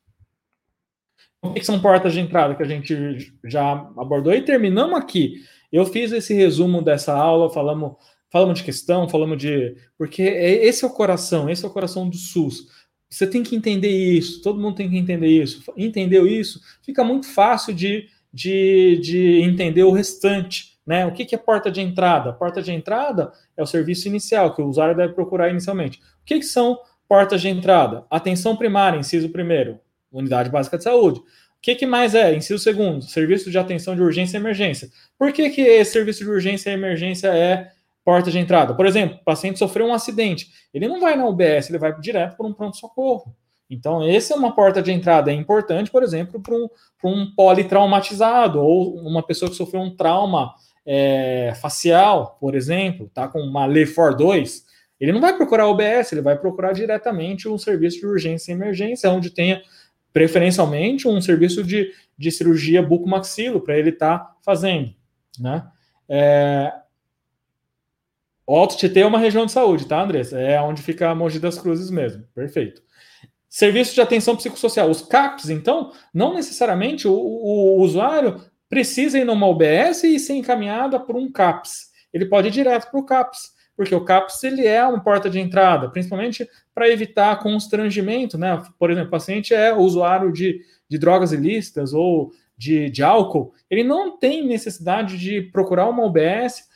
O 1.42 1.52
que 1.52 1.64
são 1.64 1.80
portas 1.80 2.12
de 2.12 2.20
entrada 2.20 2.54
que 2.54 2.62
a 2.62 2.68
gente 2.68 3.34
já 3.44 3.72
abordou? 3.98 4.32
E 4.32 4.42
terminamos 4.42 4.96
aqui. 4.96 5.42
Eu 5.72 5.84
fiz 5.84 6.12
esse 6.12 6.32
resumo 6.32 6.80
dessa 6.80 7.12
aula, 7.12 7.50
falamos, 7.50 7.94
falamos 8.30 8.60
de 8.60 8.64
questão, 8.64 9.08
falamos 9.08 9.38
de. 9.38 9.76
Porque 9.98 10.22
é, 10.22 10.64
esse 10.64 10.84
é 10.84 10.86
o 10.86 10.92
coração, 10.92 11.50
esse 11.50 11.64
é 11.64 11.68
o 11.68 11.72
coração 11.72 12.08
do 12.08 12.16
SUS. 12.16 12.68
Você 13.10 13.26
tem 13.26 13.42
que 13.42 13.56
entender 13.56 13.90
isso, 13.90 14.40
todo 14.40 14.60
mundo 14.60 14.76
tem 14.76 14.88
que 14.88 14.96
entender 14.96 15.28
isso. 15.28 15.64
Entendeu 15.76 16.26
isso? 16.26 16.60
Fica 16.82 17.02
muito 17.02 17.26
fácil 17.26 17.74
de, 17.74 18.08
de, 18.32 19.00
de 19.02 19.42
entender 19.42 19.82
o 19.82 19.90
restante. 19.90 20.71
Né? 20.86 21.06
O 21.06 21.12
que, 21.12 21.24
que 21.24 21.34
é 21.34 21.38
porta 21.38 21.70
de 21.70 21.80
entrada? 21.80 22.32
Porta 22.32 22.62
de 22.62 22.72
entrada 22.72 23.32
é 23.56 23.62
o 23.62 23.66
serviço 23.66 24.08
inicial, 24.08 24.54
que 24.54 24.60
o 24.60 24.66
usuário 24.66 24.96
deve 24.96 25.12
procurar 25.14 25.48
inicialmente. 25.50 25.98
O 25.98 26.24
que, 26.24 26.38
que 26.38 26.44
são 26.44 26.78
portas 27.08 27.40
de 27.40 27.48
entrada? 27.48 28.04
Atenção 28.10 28.56
primária, 28.56 28.98
inciso 28.98 29.28
primeiro, 29.28 29.78
unidade 30.10 30.50
básica 30.50 30.78
de 30.78 30.84
saúde. 30.84 31.20
O 31.20 31.24
que, 31.62 31.74
que 31.76 31.86
mais 31.86 32.14
é? 32.14 32.34
Inciso 32.34 32.62
segundo, 32.62 33.02
serviço 33.02 33.50
de 33.50 33.58
atenção 33.58 33.94
de 33.94 34.02
urgência 34.02 34.36
e 34.36 34.40
emergência. 34.40 34.88
Por 35.16 35.32
que, 35.32 35.50
que 35.50 35.60
esse 35.60 35.92
serviço 35.92 36.24
de 36.24 36.30
urgência 36.30 36.70
e 36.70 36.74
emergência 36.74 37.28
é 37.28 37.70
porta 38.04 38.30
de 38.30 38.38
entrada. 38.38 38.74
Por 38.74 38.86
exemplo, 38.86 39.18
o 39.20 39.24
paciente 39.24 39.58
sofreu 39.58 39.86
um 39.86 39.94
acidente, 39.94 40.48
ele 40.72 40.88
não 40.88 41.00
vai 41.00 41.16
na 41.16 41.26
UBS, 41.26 41.68
ele 41.68 41.78
vai 41.78 41.98
direto 42.00 42.36
para 42.36 42.46
um 42.46 42.52
pronto-socorro. 42.52 43.34
Então, 43.70 44.02
essa 44.02 44.34
é 44.34 44.36
uma 44.36 44.54
porta 44.54 44.82
de 44.82 44.92
entrada 44.92 45.30
é 45.30 45.34
importante, 45.34 45.90
por 45.90 46.02
exemplo, 46.02 46.40
para 46.42 46.54
um, 46.54 46.68
um 47.04 47.34
politraumatizado 47.34 48.60
ou 48.60 48.96
uma 48.96 49.22
pessoa 49.22 49.50
que 49.50 49.56
sofreu 49.56 49.80
um 49.80 49.96
trauma 49.96 50.52
é, 50.84 51.52
facial, 51.60 52.36
por 52.40 52.54
exemplo, 52.54 53.10
tá 53.12 53.28
com 53.28 53.40
uma 53.40 53.66
LEFOR 53.66 54.16
2, 54.16 54.64
ele 55.00 55.12
não 55.12 55.20
vai 55.20 55.36
procurar 55.36 55.64
a 55.64 55.68
UBS, 55.68 56.12
ele 56.12 56.20
vai 56.20 56.38
procurar 56.38 56.72
diretamente 56.72 57.48
um 57.48 57.58
serviço 57.58 57.98
de 57.98 58.06
urgência 58.06 58.52
e 58.52 58.54
emergência, 58.54 59.10
onde 59.10 59.30
tenha 59.30 59.62
preferencialmente 60.12 61.08
um 61.08 61.20
serviço 61.20 61.64
de, 61.64 61.92
de 62.16 62.30
cirurgia 62.30 62.82
bucomaxilo 62.82 63.60
para 63.60 63.78
ele 63.78 63.90
estar 63.90 64.18
tá 64.18 64.36
fazendo, 64.44 64.94
né? 65.38 65.66
É, 66.08 66.72
o 68.46 68.56
Alto 68.56 68.76
Tietê 68.76 69.00
é 69.00 69.06
uma 69.06 69.18
região 69.18 69.46
de 69.46 69.52
saúde, 69.52 69.86
tá, 69.86 70.02
Andressa? 70.02 70.38
É 70.38 70.60
onde 70.60 70.82
fica 70.82 71.08
a 71.08 71.14
Mogi 71.14 71.38
das 71.38 71.58
Cruzes 71.58 71.90
mesmo. 71.90 72.24
Perfeito. 72.34 72.82
Serviço 73.48 73.94
de 73.94 74.00
atenção 74.00 74.36
psicossocial. 74.36 74.90
Os 74.90 75.02
CAPs, 75.02 75.48
então, 75.48 75.92
não 76.12 76.34
necessariamente 76.34 77.06
o, 77.06 77.12
o 77.12 77.80
usuário 77.80 78.40
precisa 78.72 79.18
ir 79.18 79.26
numa 79.26 79.46
UBS 79.46 80.02
e 80.02 80.18
ser 80.18 80.32
encaminhada 80.32 80.98
por 80.98 81.14
um 81.14 81.30
CAPS. 81.30 81.90
Ele 82.10 82.24
pode 82.24 82.48
ir 82.48 82.52
direto 82.52 82.90
para 82.90 83.00
o 83.00 83.04
CAPS, 83.04 83.50
porque 83.76 83.94
o 83.94 84.02
CAPS 84.02 84.42
ele 84.44 84.66
é 84.66 84.82
uma 84.82 85.04
porta 85.04 85.28
de 85.28 85.38
entrada, 85.38 85.90
principalmente 85.90 86.48
para 86.74 86.88
evitar 86.88 87.38
constrangimento, 87.40 88.38
né? 88.38 88.62
Por 88.78 88.90
exemplo, 88.90 89.08
o 89.08 89.10
paciente 89.10 89.52
é 89.52 89.74
usuário 89.74 90.32
de, 90.32 90.58
de 90.88 90.96
drogas 90.96 91.32
ilícitas 91.32 91.92
ou 91.92 92.32
de, 92.56 92.88
de 92.88 93.02
álcool, 93.02 93.52
ele 93.68 93.84
não 93.84 94.16
tem 94.16 94.46
necessidade 94.46 95.18
de 95.18 95.42
procurar 95.42 95.86
uma 95.90 96.06
UBS 96.06 96.66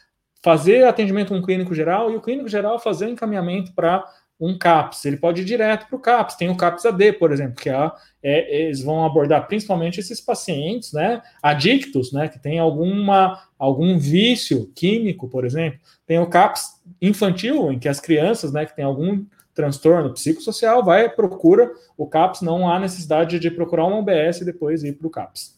fazer 0.45 0.85
atendimento 0.85 1.29
com 1.31 1.37
um 1.37 1.43
clínico 1.43 1.75
geral 1.75 2.13
e 2.13 2.17
o 2.17 2.21
clínico 2.21 2.49
geral 2.49 2.79
fazer 2.79 3.07
o 3.07 3.11
encaminhamento 3.11 3.73
para 3.73 4.05
um 4.39 4.57
CAPS. 4.57 5.05
Ele 5.05 5.17
pode 5.17 5.43
ir 5.43 5.45
direto 5.45 5.87
para 5.87 5.97
o 5.97 6.01
CAPS. 6.01 6.35
Tem 6.37 6.49
o 6.49 6.57
CAPS 6.57 6.87
AD, 6.87 7.15
por 7.15 7.33
exemplo, 7.33 7.57
que 7.57 7.71
é, 7.71 7.91
é, 8.23 8.65
eles 8.65 8.83
vão 8.83 9.05
abordar 9.05 9.47
principalmente 9.47 10.01
esses 10.01 10.21
pacientes, 10.21 10.93
né, 10.93 11.23
adictos, 11.43 12.13
né, 12.13 12.29
que 12.29 12.39
tem 12.39 12.59
alguma 12.59 13.43
algum 13.59 13.99
vício 13.99 14.71
químico, 14.75 15.29
por 15.29 15.45
exemplo. 15.47 15.81
Tem 16.07 16.19
o 16.19 16.29
CAPS 16.29 16.83
infantil, 17.01 17.73
em 17.73 17.79
que 17.79 17.89
as 17.89 17.99
crianças, 17.99 18.53
né, 18.53 18.67
que 18.67 18.77
tem 18.77 18.85
algum 18.85 19.25
transtorno 19.55 20.13
psicossocial, 20.13 20.85
vai 20.85 21.09
procura 21.09 21.73
o 21.97 22.07
CAPS, 22.07 22.43
não 22.43 22.69
há 22.69 22.79
necessidade 22.79 23.39
de 23.39 23.51
procurar 23.51 23.87
uma 23.87 23.99
UBS 23.99 24.43
e 24.43 24.45
depois 24.45 24.85
ir 24.85 24.93
para 24.93 25.07
o 25.07 25.11
CAPS. 25.11 25.57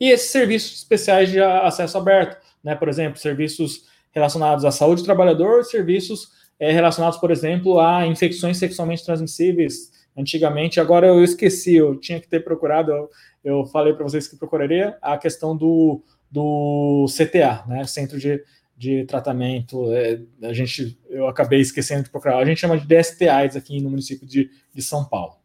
E 0.00 0.10
esses 0.10 0.30
serviços 0.30 0.78
especiais 0.78 1.30
de 1.30 1.40
acesso 1.40 1.98
aberto, 1.98 2.36
né? 2.62 2.74
Por 2.74 2.88
exemplo, 2.88 3.18
serviços 3.18 3.86
relacionados 4.10 4.64
à 4.64 4.70
saúde 4.70 5.02
do 5.02 5.04
trabalhador, 5.04 5.64
serviços 5.64 6.37
é, 6.58 6.72
relacionados, 6.72 7.18
por 7.18 7.30
exemplo, 7.30 7.78
a 7.80 8.06
infecções 8.06 8.56
sexualmente 8.56 9.04
transmissíveis. 9.04 9.92
Antigamente, 10.16 10.80
agora 10.80 11.06
eu 11.06 11.22
esqueci, 11.22 11.76
eu 11.76 11.96
tinha 11.96 12.20
que 12.20 12.28
ter 12.28 12.42
procurado, 12.42 12.90
eu, 12.90 13.10
eu 13.44 13.66
falei 13.66 13.92
para 13.92 14.02
vocês 14.02 14.26
que 14.26 14.36
procuraria 14.36 14.96
a 15.00 15.16
questão 15.16 15.56
do, 15.56 16.02
do 16.30 17.06
CTA, 17.06 17.64
né? 17.68 17.84
Centro 17.84 18.18
de, 18.18 18.42
de 18.76 19.04
Tratamento. 19.04 19.92
É, 19.92 20.20
a 20.42 20.52
gente, 20.52 20.98
eu 21.08 21.28
acabei 21.28 21.60
esquecendo 21.60 22.04
de 22.04 22.10
procurar. 22.10 22.38
A 22.38 22.44
gente 22.44 22.60
chama 22.60 22.78
de 22.78 22.86
DSTAs 22.86 23.54
aqui 23.54 23.80
no 23.80 23.90
município 23.90 24.26
de, 24.26 24.50
de 24.74 24.82
São 24.82 25.04
Paulo. 25.04 25.38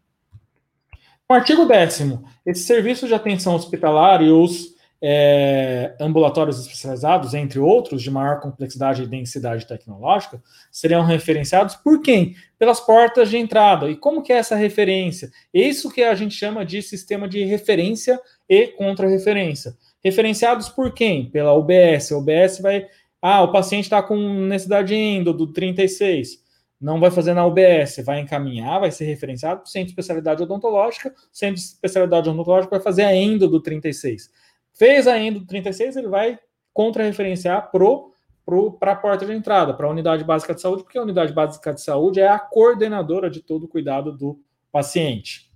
Artigo 1.34 1.66
10 1.66 2.12
esses 2.46 2.66
serviços 2.66 3.10
de 3.10 3.16
atenção 3.16 3.56
hospitalar 3.56 4.22
e 4.22 4.30
os 4.30 4.76
é, 5.06 5.98
ambulatórios 6.00 6.62
especializados, 6.62 7.34
entre 7.34 7.60
outros, 7.60 8.02
de 8.02 8.10
maior 8.10 8.40
complexidade 8.40 9.04
e 9.04 9.06
densidade 9.06 9.68
tecnológica, 9.68 10.42
seriam 10.72 11.04
referenciados 11.04 11.76
por 11.76 12.02
quem? 12.02 12.38
Pelas 12.58 12.80
portas 12.80 13.30
de 13.30 13.36
entrada. 13.36 13.90
E 13.90 13.98
como 13.98 14.24
que 14.24 14.32
é 14.32 14.38
essa 14.38 14.56
referência? 14.56 15.30
Isso 15.54 15.92
que 15.92 16.02
a 16.02 16.16
gente 16.16 16.34
chama 16.34 16.66
de 16.66 16.82
sistema 16.82 17.28
de 17.28 17.44
referência 17.44 18.18
e 18.48 18.68
contra-referência. 18.68 19.76
Referenciados 20.02 20.70
por 20.70 20.94
quem? 20.94 21.30
Pela 21.30 21.54
UBS. 21.54 22.14
A 22.14 22.18
UBS 22.18 22.60
vai. 22.62 22.88
Ah, 23.22 23.42
o 23.44 23.52
paciente 23.52 23.84
está 23.84 24.02
com 24.02 24.16
necessidade 24.16 24.96
endo 24.96 25.34
do 25.34 25.48
36 25.48 26.42
não 26.84 27.00
vai 27.00 27.10
fazer 27.10 27.34
na 27.34 27.46
UBS, 27.46 28.04
vai 28.06 28.20
encaminhar, 28.20 28.82
vai 28.82 28.92
ser 28.92 29.06
referenciado 29.06 29.62
para 29.62 29.68
o 29.68 29.70
centro 29.70 29.86
de 29.86 29.92
especialidade 29.92 30.44
odontológica, 30.44 31.10
o 31.10 31.14
centro 31.32 31.56
de 31.56 31.62
especialidade 31.62 32.30
odontológica 32.30 32.72
vai 32.72 32.84
fazer 32.84 33.04
a 33.04 33.16
endo 33.16 33.48
do 33.48 33.62
36. 33.62 34.30
Fez 34.74 35.08
a 35.08 35.20
endo 35.20 35.40
do 35.40 35.46
36, 35.46 35.96
ele 35.96 36.08
vai 36.08 36.40
contra-referenciar 36.74 37.72
para 37.72 38.92
a 38.92 38.96
porta 38.96 39.26
de 39.26 39.32
entrada, 39.32 39.74
para 39.74 39.88
a 39.88 39.90
unidade 39.90 40.24
básica 40.24 40.54
de 40.54 40.62
saúde, 40.62 40.84
porque 40.84 40.98
a 40.98 41.04
unidade 41.04 41.32
básica 41.32 41.74
de 41.74 41.82
saúde 41.82 42.20
é 42.20 42.28
a 42.28 42.40
coordenadora 42.40 43.30
de 43.30 43.42
todo 43.42 43.64
o 43.64 43.68
cuidado 43.68 44.12
do 44.12 44.40
paciente. 44.72 45.54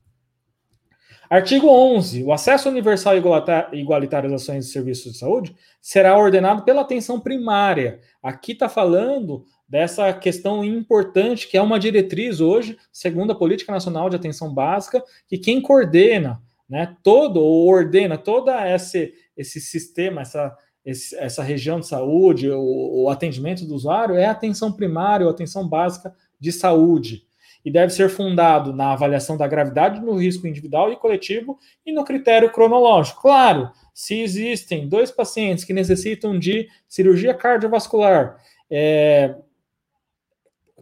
Artigo 1.30 1.68
11. 1.68 2.24
O 2.24 2.32
acesso 2.32 2.70
universal 2.70 3.16
e 3.16 3.80
igualitário 3.80 4.34
às 4.34 4.42
ações 4.42 4.66
e 4.66 4.72
serviços 4.72 5.14
de 5.14 5.18
saúde 5.18 5.54
será 5.82 6.18
ordenado 6.18 6.64
pela 6.64 6.82
atenção 6.82 7.20
primária. 7.20 8.00
Aqui 8.24 8.54
está 8.54 8.70
falando 8.70 9.44
dessa 9.68 10.14
questão 10.14 10.64
importante, 10.64 11.50
que 11.50 11.58
é 11.58 11.62
uma 11.62 11.80
diretriz 11.80 12.40
hoje, 12.40 12.78
segundo 12.94 13.32
a 13.32 13.36
Política 13.36 13.74
Nacional 13.74 14.10
de 14.10 14.16
Atenção 14.16 14.54
Básica, 14.54 15.04
que 15.28 15.38
quem 15.38 15.62
coordena 15.62 16.42
né, 16.70 16.96
todo, 17.02 17.40
ou 17.40 17.68
ordena 17.68 18.18
todo 18.18 18.52
esse, 18.52 19.14
esse 19.36 19.62
sistema, 19.62 20.22
essa, 20.22 20.56
esse, 20.86 21.16
essa 21.18 21.44
região 21.44 21.80
de 21.80 21.88
saúde, 21.88 22.50
o, 22.50 23.04
o 23.04 23.10
atendimento 23.10 23.66
do 23.66 23.76
usuário, 23.76 24.16
é 24.16 24.26
atenção 24.26 24.72
primária 24.72 25.26
ou 25.26 25.32
atenção 25.32 25.68
básica 25.68 26.14
de 26.40 26.52
saúde. 26.52 27.26
E 27.66 27.72
deve 27.72 27.92
ser 27.92 28.10
fundado 28.10 28.72
na 28.72 28.94
avaliação 28.94 29.36
da 29.36 29.48
gravidade 29.48 30.00
no 30.00 30.16
risco 30.16 30.48
individual 30.48 30.92
e 30.92 30.96
coletivo 30.96 31.58
e 31.86 31.92
no 31.92 32.06
critério 32.06 32.52
cronológico. 32.52 33.22
Claro, 33.22 33.70
se 33.94 34.22
existem 34.22 34.88
dois 34.88 35.12
pacientes 35.12 35.66
que 35.66 35.74
necessitam 35.74 36.38
de 36.38 36.70
cirurgia 36.88 37.34
cardiovascular, 37.34 38.38
é, 38.70 39.36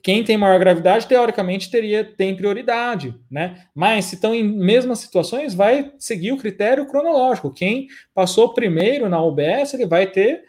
quem 0.06 0.24
tem 0.24 0.38
maior 0.38 0.60
gravidade, 0.60 1.08
teoricamente, 1.08 1.72
teria 1.72 2.04
tem 2.04 2.36
prioridade, 2.36 3.20
né? 3.28 3.66
Mas 3.74 4.06
se 4.06 4.14
estão 4.14 4.36
em 4.36 4.44
mesmas 4.44 5.00
situações, 5.00 5.56
vai 5.56 5.94
seguir 5.98 6.32
o 6.32 6.38
critério 6.38 6.86
cronológico. 6.86 7.52
Quem 7.52 7.88
passou 8.14 8.54
primeiro 8.54 9.10
na 9.10 9.20
UBS, 9.20 9.74
ele 9.74 9.88
vai 9.88 10.06
ter 10.06 10.44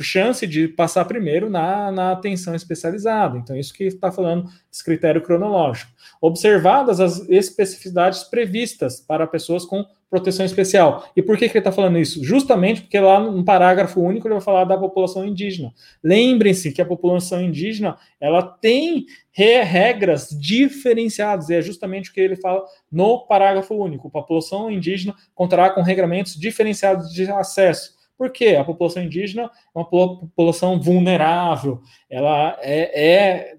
chance 0.00 0.44
de 0.44 0.66
passar 0.66 1.04
primeiro 1.04 1.48
na, 1.48 1.92
na 1.92 2.10
atenção 2.10 2.52
especializada. 2.52 3.38
Então, 3.38 3.56
isso 3.56 3.72
que 3.72 3.84
está 3.84 4.10
falando 4.10 4.50
esse 4.72 4.82
critério 4.82 5.22
cronológico. 5.22 5.92
Observadas 6.20 6.98
as 6.98 7.28
especificidades 7.28 8.24
previstas 8.24 9.00
para 9.00 9.24
pessoas 9.24 9.64
com 9.64 9.86
proteção 10.10 10.44
especial. 10.44 11.08
E 11.14 11.22
por 11.22 11.36
que, 11.36 11.48
que 11.48 11.52
ele 11.52 11.60
está 11.60 11.72
falando 11.72 11.98
isso? 11.98 12.24
Justamente 12.24 12.82
porque 12.82 12.98
lá 12.98 13.20
no 13.20 13.44
parágrafo 13.44 14.00
único 14.00 14.26
ele 14.26 14.34
vai 14.34 14.42
falar 14.42 14.64
da 14.64 14.76
população 14.76 15.24
indígena. 15.24 15.72
Lembrem-se 16.02 16.72
que 16.72 16.80
a 16.80 16.86
população 16.86 17.42
indígena 17.42 17.96
ela 18.20 18.42
tem 18.42 19.06
regras 19.32 20.30
diferenciadas, 20.30 21.48
e 21.48 21.54
é 21.54 21.62
justamente 21.62 22.10
o 22.10 22.12
que 22.12 22.20
ele 22.20 22.36
fala 22.36 22.64
no 22.90 23.26
parágrafo 23.26 23.74
único. 23.74 24.08
A 24.08 24.10
população 24.10 24.70
indígena 24.70 25.14
contará 25.34 25.70
com 25.70 25.82
regramentos 25.82 26.34
diferenciados 26.34 27.12
de 27.12 27.30
acesso. 27.30 27.98
Por 28.18 28.32
quê? 28.32 28.56
A 28.58 28.64
população 28.64 29.04
indígena 29.04 29.44
é 29.44 29.78
uma 29.78 29.84
população 29.84 30.80
vulnerável. 30.80 31.80
Ela 32.10 32.58
é, 32.60 33.12
é 33.12 33.56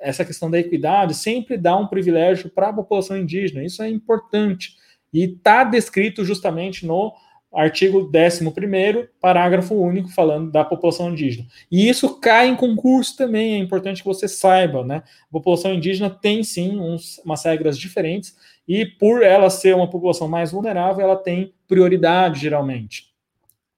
essa 0.00 0.24
questão 0.24 0.50
da 0.50 0.58
equidade 0.58 1.12
sempre 1.12 1.58
dá 1.58 1.76
um 1.76 1.86
privilégio 1.86 2.48
para 2.48 2.68
a 2.68 2.72
população 2.72 3.18
indígena. 3.18 3.62
Isso 3.62 3.82
é 3.82 3.90
importante. 3.90 4.77
E 5.12 5.24
está 5.24 5.64
descrito 5.64 6.24
justamente 6.24 6.86
no 6.86 7.12
artigo 7.52 8.10
11, 8.14 9.08
parágrafo 9.20 9.74
único, 9.74 10.10
falando 10.10 10.50
da 10.50 10.64
população 10.64 11.10
indígena. 11.10 11.46
E 11.70 11.88
isso 11.88 12.20
cai 12.20 12.46
em 12.48 12.54
concurso 12.54 13.16
também, 13.16 13.54
é 13.54 13.58
importante 13.58 14.02
que 14.02 14.08
você 14.08 14.28
saiba, 14.28 14.84
né? 14.84 15.02
A 15.28 15.32
população 15.32 15.72
indígena 15.72 16.10
tem 16.10 16.44
sim 16.44 16.78
uns, 16.78 17.18
umas 17.24 17.42
regras 17.44 17.78
diferentes, 17.78 18.36
e 18.66 18.84
por 18.84 19.22
ela 19.22 19.48
ser 19.48 19.74
uma 19.74 19.88
população 19.88 20.28
mais 20.28 20.52
vulnerável, 20.52 21.02
ela 21.02 21.16
tem 21.16 21.54
prioridade, 21.66 22.40
geralmente. 22.40 23.08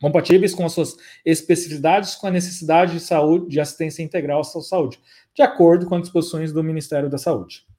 compatíveis 0.00 0.54
com 0.54 0.64
as 0.64 0.72
suas 0.72 0.96
especificidades 1.24 2.16
com 2.16 2.26
a 2.26 2.30
necessidade 2.30 2.94
de 2.94 3.00
saúde, 3.00 3.48
de 3.50 3.60
assistência 3.60 4.02
integral 4.02 4.40
à 4.40 4.44
saúde, 4.44 4.98
de 5.34 5.42
acordo 5.42 5.86
com 5.86 5.94
as 5.94 6.02
disposições 6.02 6.52
do 6.52 6.64
Ministério 6.64 7.08
da 7.10 7.18
Saúde. 7.18 7.69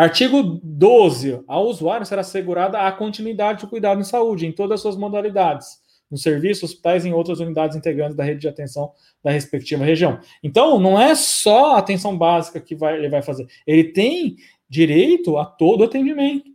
Artigo 0.00 0.58
12. 0.64 1.44
Ao 1.46 1.66
usuário 1.66 2.06
será 2.06 2.22
assegurada 2.22 2.78
a 2.78 2.90
continuidade 2.90 3.60
do 3.60 3.68
cuidado 3.68 4.00
em 4.00 4.04
saúde 4.04 4.46
em 4.46 4.50
todas 4.50 4.76
as 4.76 4.80
suas 4.80 4.96
modalidades, 4.96 5.78
nos 6.10 6.22
serviços, 6.22 6.70
hospitais 6.70 7.04
e 7.04 7.10
em 7.10 7.12
outras 7.12 7.38
unidades 7.38 7.76
integrantes 7.76 8.16
da 8.16 8.24
rede 8.24 8.40
de 8.40 8.48
atenção 8.48 8.92
da 9.22 9.30
respectiva 9.30 9.84
região. 9.84 10.18
Então, 10.42 10.80
não 10.80 10.98
é 10.98 11.14
só 11.14 11.74
a 11.74 11.80
atenção 11.80 12.16
básica 12.16 12.58
que 12.58 12.74
vai, 12.74 12.96
ele 12.96 13.10
vai 13.10 13.20
fazer. 13.20 13.46
Ele 13.66 13.84
tem 13.84 14.36
direito 14.70 15.36
a 15.36 15.44
todo 15.44 15.84
atendimento. 15.84 16.48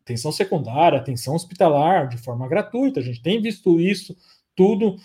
Atenção 0.00 0.32
secundária, 0.32 0.98
atenção 0.98 1.34
hospitalar, 1.34 2.08
de 2.08 2.16
forma 2.16 2.48
gratuita. 2.48 3.00
A 3.00 3.02
gente 3.02 3.20
tem 3.20 3.38
visto 3.42 3.78
isso 3.78 4.16
tudo 4.56 4.96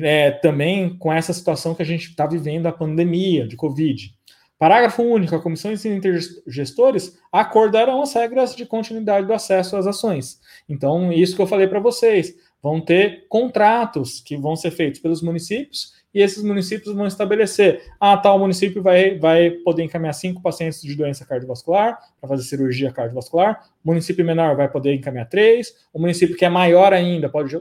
é, 0.00 0.30
também 0.30 0.96
com 0.96 1.12
essa 1.12 1.32
situação 1.32 1.74
que 1.74 1.82
a 1.82 1.84
gente 1.84 2.10
está 2.10 2.24
vivendo, 2.24 2.66
a 2.66 2.72
pandemia 2.72 3.48
de 3.48 3.56
Covid. 3.56 4.16
Parágrafo 4.58 5.02
único. 5.02 5.36
A 5.36 5.42
comissão 5.42 5.72
de 5.72 5.88
intergestores 5.88 7.18
acordarão 7.30 8.02
as 8.02 8.12
regras 8.12 8.56
de 8.56 8.66
continuidade 8.66 9.26
do 9.26 9.32
acesso 9.32 9.76
às 9.76 9.86
ações. 9.86 10.40
Então, 10.68 11.12
isso 11.12 11.36
que 11.36 11.42
eu 11.42 11.46
falei 11.46 11.68
para 11.68 11.80
vocês 11.80 12.34
vão 12.62 12.80
ter 12.80 13.26
contratos 13.28 14.20
que 14.20 14.36
vão 14.36 14.56
ser 14.56 14.72
feitos 14.72 15.00
pelos 15.00 15.22
municípios 15.22 15.96
e 16.12 16.20
esses 16.20 16.42
municípios 16.42 16.94
vão 16.94 17.06
estabelecer: 17.06 17.82
ah, 18.00 18.16
tal 18.16 18.38
município 18.38 18.82
vai, 18.82 19.18
vai 19.18 19.50
poder 19.50 19.84
encaminhar 19.84 20.14
cinco 20.14 20.42
pacientes 20.42 20.80
de 20.82 20.94
doença 20.94 21.24
cardiovascular 21.24 21.98
para 22.20 22.28
fazer 22.28 22.42
cirurgia 22.42 22.90
cardiovascular, 22.90 23.64
o 23.84 23.88
município 23.88 24.24
menor 24.24 24.56
vai 24.56 24.68
poder 24.68 24.94
encaminhar 24.94 25.28
três, 25.28 25.74
o 25.92 26.00
município 26.00 26.36
que 26.36 26.44
é 26.44 26.48
maior 26.48 26.92
ainda 26.92 27.28
pode 27.28 27.60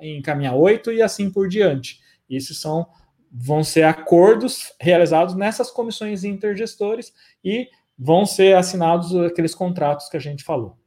encaminhar 0.00 0.54
oito 0.54 0.92
e 0.92 1.00
assim 1.00 1.30
por 1.30 1.48
diante. 1.48 2.00
Isso 2.28 2.54
são 2.54 2.86
vão 3.36 3.64
ser 3.64 3.82
acordos 3.82 4.72
realizados 4.80 5.34
nessas 5.34 5.68
comissões 5.68 6.22
intergestores 6.22 7.12
e 7.44 7.68
vão 7.98 8.24
ser 8.24 8.56
assinados 8.56 9.14
aqueles 9.16 9.56
contratos 9.56 10.08
que 10.08 10.16
a 10.16 10.20
gente 10.20 10.44
falou. 10.44 10.78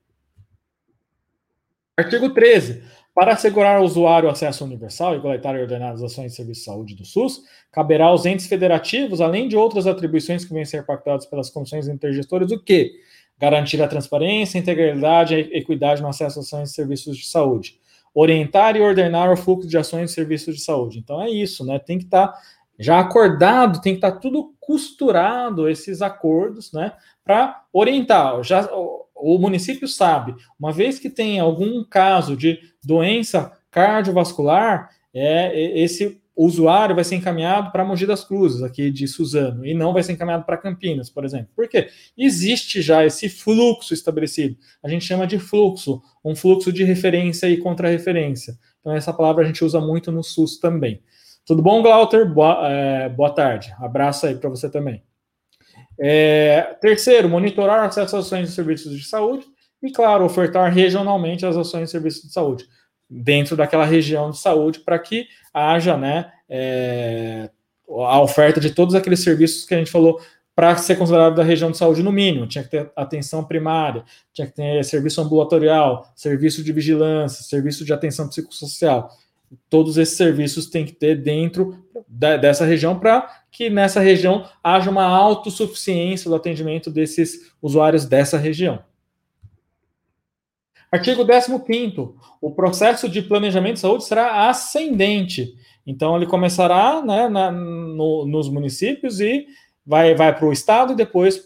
Artigo 1.97 2.29
13. 2.33 2.83
Para 3.13 3.33
assegurar 3.33 3.77
ao 3.77 3.83
usuário 3.83 4.29
acesso 4.29 4.63
universal, 4.63 5.15
igualitário 5.15 5.59
e 5.59 5.63
ordenado 5.63 5.95
às 5.95 6.03
ações 6.03 6.31
de 6.31 6.37
serviço 6.37 6.61
de 6.61 6.65
saúde 6.65 6.95
do 6.95 7.03
SUS, 7.03 7.41
caberá 7.71 8.05
aos 8.05 8.25
entes 8.25 8.45
federativos, 8.45 9.19
além 9.19 9.49
de 9.49 9.57
outras 9.57 9.87
atribuições 9.87 10.45
que 10.45 10.53
vêm 10.53 10.63
ser 10.63 10.85
pactadas 10.85 11.25
pelas 11.25 11.49
comissões 11.49 11.87
intergestoras, 11.87 12.51
o 12.51 12.63
quê? 12.63 12.93
Garantir 13.37 13.81
a 13.81 13.87
transparência, 13.87 14.59
integralidade 14.59 15.35
e 15.35 15.57
equidade 15.57 16.01
no 16.01 16.07
acesso 16.07 16.39
às 16.39 16.45
ações 16.45 16.69
de 16.69 16.75
serviços 16.75 17.17
de 17.17 17.25
saúde. 17.25 17.79
Orientar 18.19 18.75
e 18.75 18.81
ordenar 18.81 19.31
o 19.31 19.37
fluxo 19.37 19.67
de 19.67 19.77
ações 19.77 20.09
de 20.09 20.15
serviços 20.15 20.55
de 20.55 20.61
saúde. 20.61 20.97
Então 20.97 21.21
é 21.21 21.29
isso, 21.29 21.63
né? 21.63 21.77
Tem 21.77 21.99
que 21.99 22.05
estar 22.05 22.29
tá 22.29 22.39
já 22.79 22.99
acordado, 22.99 23.79
tem 23.79 23.93
que 23.93 23.97
estar 23.97 24.13
tá 24.13 24.19
tudo 24.19 24.55
costurado, 24.59 25.69
esses 25.69 26.01
acordos, 26.01 26.71
né? 26.71 26.93
Para 27.23 27.63
orientar. 27.71 28.41
Já, 28.43 28.67
o 29.15 29.37
município 29.37 29.87
sabe, 29.87 30.35
uma 30.59 30.71
vez 30.71 30.97
que 30.97 31.09
tem 31.09 31.39
algum 31.39 31.83
caso 31.83 32.35
de 32.35 32.59
doença 32.83 33.51
cardiovascular, 33.69 34.89
é, 35.13 35.79
esse 35.79 36.21
usuário 36.45 36.93
vai 36.93 37.03
ser 37.03 37.15
encaminhado 37.15 37.71
para 37.71 37.83
Mogi 37.83 38.05
das 38.05 38.23
Cruzes, 38.23 38.61
aqui 38.61 38.91
de 38.91 39.07
Suzano, 39.07 39.65
e 39.65 39.73
não 39.73 39.91
vai 39.91 40.03
ser 40.03 40.11
encaminhado 40.11 40.45
para 40.45 40.55
Campinas, 40.55 41.09
por 41.09 41.25
exemplo. 41.25 41.49
Por 41.55 41.67
quê? 41.67 41.89
Existe 42.15 42.81
já 42.81 43.03
esse 43.03 43.27
fluxo 43.27 43.93
estabelecido. 43.93 44.55
A 44.83 44.87
gente 44.87 45.03
chama 45.03 45.25
de 45.25 45.39
fluxo, 45.39 46.01
um 46.23 46.35
fluxo 46.35 46.71
de 46.71 46.83
referência 46.83 47.49
e 47.49 47.57
contra-referência. 47.57 48.53
Então, 48.79 48.93
essa 48.93 49.11
palavra 49.11 49.43
a 49.43 49.47
gente 49.47 49.65
usa 49.65 49.81
muito 49.81 50.11
no 50.11 50.23
SUS 50.23 50.59
também. 50.59 51.01
Tudo 51.43 51.63
bom, 51.63 51.81
Glauter? 51.81 52.31
Boa, 52.31 52.59
é, 52.69 53.09
boa 53.09 53.33
tarde. 53.33 53.73
Abraço 53.79 54.27
aí 54.27 54.35
para 54.35 54.49
você 54.49 54.69
também. 54.69 55.01
É, 55.99 56.75
terceiro, 56.79 57.27
monitorar 57.27 57.83
acesso 57.83 58.15
às 58.15 58.25
ações 58.25 58.49
de 58.49 58.53
serviços 58.53 58.95
de 58.95 59.05
saúde 59.05 59.45
e, 59.81 59.91
claro, 59.91 60.23
ofertar 60.23 60.71
regionalmente 60.71 61.45
as 61.45 61.57
ações 61.57 61.85
de 61.85 61.91
serviços 61.91 62.23
de 62.23 62.33
saúde 62.33 62.65
dentro 63.09 63.55
daquela 63.55 63.85
região 63.85 64.31
de 64.31 64.37
saúde 64.37 64.79
para 64.79 64.99
que 64.99 65.27
haja 65.53 65.97
né, 65.97 66.31
é, 66.49 67.49
a 67.89 68.21
oferta 68.21 68.59
de 68.59 68.71
todos 68.71 68.95
aqueles 68.95 69.21
serviços 69.21 69.65
que 69.65 69.73
a 69.73 69.77
gente 69.77 69.91
falou 69.91 70.19
para 70.55 70.75
ser 70.77 70.95
considerado 70.95 71.35
da 71.35 71.43
região 71.43 71.69
de 71.69 71.77
saúde 71.77 72.01
no 72.01 72.11
mínimo. 72.11 72.47
Tinha 72.47 72.63
que 72.63 72.71
ter 72.71 72.91
atenção 72.95 73.43
primária, 73.43 74.03
tinha 74.33 74.47
que 74.47 74.53
ter 74.53 74.83
serviço 74.83 75.21
ambulatorial, 75.21 76.11
serviço 76.15 76.63
de 76.63 76.73
vigilância, 76.73 77.43
serviço 77.43 77.85
de 77.85 77.93
atenção 77.93 78.27
psicossocial 78.27 79.11
todos 79.69 79.97
esses 79.97 80.17
serviços 80.17 80.67
têm 80.67 80.85
que 80.85 80.93
ter 80.93 81.21
dentro 81.21 81.83
da, 82.07 82.37
dessa 82.37 82.65
região 82.65 82.97
para 82.99 83.27
que 83.51 83.69
nessa 83.69 83.99
região 83.99 84.45
haja 84.63 84.89
uma 84.89 85.05
autossuficiência 85.05 86.29
do 86.29 86.35
atendimento 86.35 86.89
desses 86.89 87.51
usuários 87.61 88.05
dessa 88.05 88.37
região. 88.37 88.79
Artigo 90.91 91.25
15. 91.25 92.09
O 92.41 92.51
processo 92.51 93.09
de 93.09 93.21
planejamento 93.21 93.75
de 93.75 93.81
saúde 93.81 94.05
será 94.05 94.49
ascendente. 94.49 95.53
Então, 95.85 96.15
ele 96.15 96.25
começará 96.25 97.01
né, 97.01 97.27
na, 97.29 97.51
no, 97.51 98.25
nos 98.25 98.49
municípios 98.49 99.19
e 99.19 99.45
vai, 99.85 100.15
vai 100.15 100.35
para 100.35 100.45
o 100.45 100.51
Estado 100.51 100.93
e 100.93 100.95
depois 100.95 101.37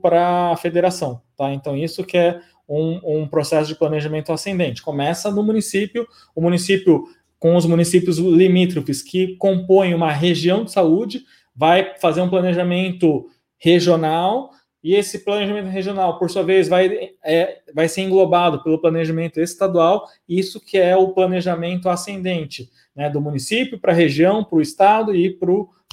para 0.00 0.52
a 0.52 0.56
federação. 0.56 1.20
Tá? 1.36 1.52
Então, 1.52 1.76
isso 1.76 2.04
que 2.04 2.16
é 2.16 2.40
um, 2.68 3.22
um 3.22 3.28
processo 3.28 3.68
de 3.68 3.74
planejamento 3.74 4.32
ascendente. 4.32 4.82
Começa 4.82 5.30
no 5.30 5.42
município, 5.42 6.06
o 6.34 6.40
município 6.40 7.04
com 7.38 7.54
os 7.54 7.66
municípios 7.66 8.18
limítrofes 8.18 9.02
que 9.02 9.36
compõem 9.36 9.94
uma 9.94 10.12
região 10.12 10.64
de 10.64 10.72
saúde, 10.72 11.24
vai 11.54 11.94
fazer 11.98 12.20
um 12.20 12.30
planejamento 12.30 13.28
regional, 13.58 14.50
e 14.86 14.94
esse 14.94 15.24
planejamento 15.24 15.66
regional, 15.66 16.16
por 16.16 16.30
sua 16.30 16.44
vez, 16.44 16.68
vai, 16.68 17.10
é, 17.24 17.58
vai 17.74 17.88
ser 17.88 18.02
englobado 18.02 18.62
pelo 18.62 18.80
planejamento 18.80 19.40
estadual, 19.40 20.06
isso 20.28 20.64
que 20.64 20.78
é 20.78 20.96
o 20.96 21.08
planejamento 21.08 21.88
ascendente, 21.88 22.70
né, 22.94 23.10
do 23.10 23.20
município 23.20 23.80
para 23.80 23.90
a 23.90 23.96
região, 23.96 24.44
para 24.44 24.58
o 24.58 24.62
estado 24.62 25.12
e 25.12 25.36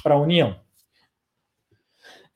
para 0.00 0.14
a 0.14 0.20
União. 0.20 0.54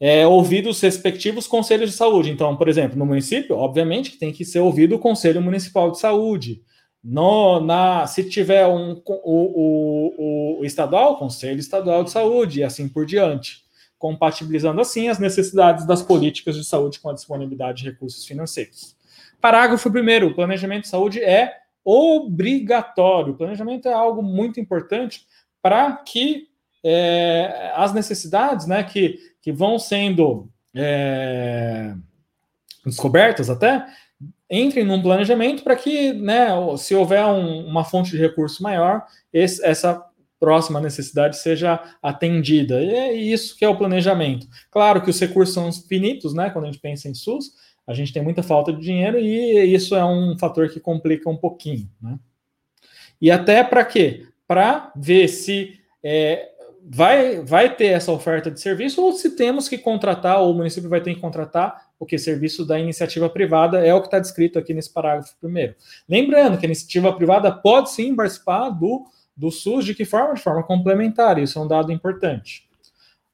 É, 0.01 0.27
ouvido 0.27 0.71
os 0.71 0.81
respectivos 0.81 1.47
conselhos 1.47 1.93
de 1.93 1.97
saúde. 1.97 2.33
Então, 2.33 2.57
por 2.57 2.69
exemplo, 2.69 2.99
no 2.99 3.07
município, 3.07 3.55
obviamente 3.55 4.11
que 4.11 4.19
tem 4.19 4.33
que 4.33 4.45
ser 4.45 4.59
ouvido 4.59 4.97
o 4.97 4.99
Conselho 4.99 5.41
Municipal 5.41 5.93
de 5.93 6.01
Saúde. 6.01 6.61
No, 7.05 7.61
na, 7.61 8.05
se 8.09 8.29
tiver 8.29 8.67
um, 8.67 9.01
o, 9.07 10.59
o, 10.59 10.61
o 10.61 10.65
estadual, 10.65 11.19
Conselho 11.19 11.61
Estadual 11.61 12.03
de 12.03 12.11
Saúde, 12.11 12.59
e 12.59 12.65
assim 12.65 12.89
por 12.89 13.07
diante, 13.07 13.63
compatibilizando 13.99 14.81
assim 14.81 15.09
as 15.09 15.19
necessidades 15.19 15.87
das 15.87 16.03
políticas 16.03 16.57
de 16.57 16.65
saúde 16.65 17.01
com 17.01 17.11
a 17.11 17.15
disponibilidade 17.15 17.83
de 17.83 17.91
recursos 17.91 18.25
financeiros. 18.25 18.97
Parágrafo 19.41 19.89
1. 19.89 20.27
O 20.27 20.35
planejamento 20.35 20.83
de 20.83 20.89
saúde 20.89 21.23
é 21.23 21.57
obrigatório. 21.85 23.33
O 23.33 23.37
planejamento 23.37 23.89
é 23.89 23.93
algo 23.93 24.23
muito 24.23 24.61
importante 24.61 25.27
para 25.63 25.93
que 25.93 26.49
é, 26.85 27.73
as 27.75 27.93
necessidades 27.93 28.67
né, 28.67 28.85
que, 28.85 29.19
que 29.41 29.51
vão 29.51 29.79
sendo 29.79 30.49
é, 30.75 31.95
descobertas 32.85 33.51
até 33.51 33.87
entrem 34.51 34.85
num 34.85 35.03
planejamento 35.03 35.63
para 35.63 35.77
que, 35.77 36.13
né, 36.13 36.49
se 36.79 36.95
houver 36.95 37.25
um, 37.27 37.67
uma 37.67 37.85
fonte 37.85 38.11
de 38.11 38.19
recurso 38.19 38.63
maior, 38.63 39.05
esse, 39.33 39.65
essa 39.65 40.05
próxima 40.39 40.81
necessidade 40.81 41.37
seja 41.39 41.81
atendida. 42.03 42.83
E 42.83 42.91
é 42.91 43.13
isso 43.13 43.57
que 43.57 43.65
é 43.65 43.69
o 43.69 43.77
planejamento. 43.77 44.47
Claro 44.71 45.03
que 45.03 45.11
os 45.11 45.19
recursos 45.21 45.55
são 45.55 45.71
finitos, 45.73 46.35
né? 46.35 46.51
Quando 46.51 46.65
a 46.65 46.69
gente 46.69 46.81
pensa 46.81 47.09
em 47.09 47.15
SUS, 47.15 47.53
a 47.87 47.95
gente 47.95 48.13
tem 48.13 48.23
muita 48.23 48.43
falta 48.43 48.73
de 48.73 48.81
dinheiro 48.81 49.19
e 49.19 49.75
isso 49.75 49.97
é 49.97 50.05
um 50.05 50.37
fator 50.39 50.69
que 50.69 50.79
complica 50.79 51.29
um 51.29 51.37
pouquinho, 51.37 51.89
né? 52.01 52.19
E 53.21 53.31
até 53.31 53.65
para 53.65 53.85
quê? 53.85 54.27
Para 54.47 54.93
ver 54.95 55.29
se 55.29 55.75
é, 56.03 56.51
vai, 56.89 57.41
vai 57.41 57.75
ter 57.75 57.87
essa 57.87 58.13
oferta 58.13 58.51
de 58.51 58.61
serviço 58.61 59.03
ou 59.03 59.13
se 59.13 59.35
temos 59.35 59.69
que 59.69 59.77
contratar, 59.77 60.41
ou 60.41 60.53
o 60.53 60.55
município 60.55 60.89
vai 60.89 61.01
ter 61.01 61.15
que 61.15 61.21
contratar 61.21 61.89
o 61.99 62.07
que 62.07 62.17
serviço 62.17 62.65
da 62.65 62.79
iniciativa 62.79 63.29
privada 63.29 63.85
é 63.85 63.93
o 63.93 64.01
que 64.01 64.07
está 64.07 64.19
descrito 64.19 64.59
aqui 64.59 64.73
nesse 64.73 64.93
parágrafo 64.93 65.35
primeiro. 65.41 65.75
Lembrando 66.09 66.57
que 66.57 66.65
a 66.65 66.69
iniciativa 66.69 67.13
privada 67.13 67.51
pode 67.51 67.91
sim 67.91 68.15
participar 68.15 68.71
do, 68.71 69.05
do 69.39 69.51
SUS 69.51 69.85
de 69.85 69.95
que 69.95 70.05
forma? 70.05 70.35
De 70.35 70.43
forma 70.43 70.65
complementar, 70.65 71.39
isso 71.39 71.59
é 71.59 71.63
um 71.63 71.69
dado 71.69 71.93
importante. 71.93 72.69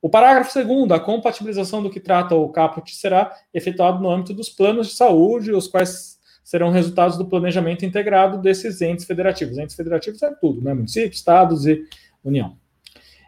O 0.03 0.11
parágrafo 0.11 0.53
segundo, 0.53 0.93
a 0.93 1.01
compatibilização 1.01 1.83
do 1.83 1.89
que 1.89 1.99
trata 1.99 2.35
o 2.35 2.51
caput 2.51 2.95
será 2.95 3.33
efetuado 3.55 4.03
no 4.03 4.11
âmbito 4.11 4.35
dos 4.35 4.51
planos 4.51 4.89
de 4.89 4.93
saúde, 4.93 5.51
os 5.51 5.67
quais 5.67 6.19
serão 6.45 6.71
resultados 6.71 7.17
do 7.17 7.25
planejamento 7.25 7.87
integrado 7.87 8.37
desses 8.37 8.83
entes 8.83 9.07
federativos. 9.07 9.57
Entes 9.57 9.75
federativos 9.75 10.23
é 10.23 10.31
tudo, 10.39 10.61
né? 10.61 10.75
Municípios, 10.75 11.17
estados 11.17 11.67
e 11.67 11.83
União. 12.23 12.55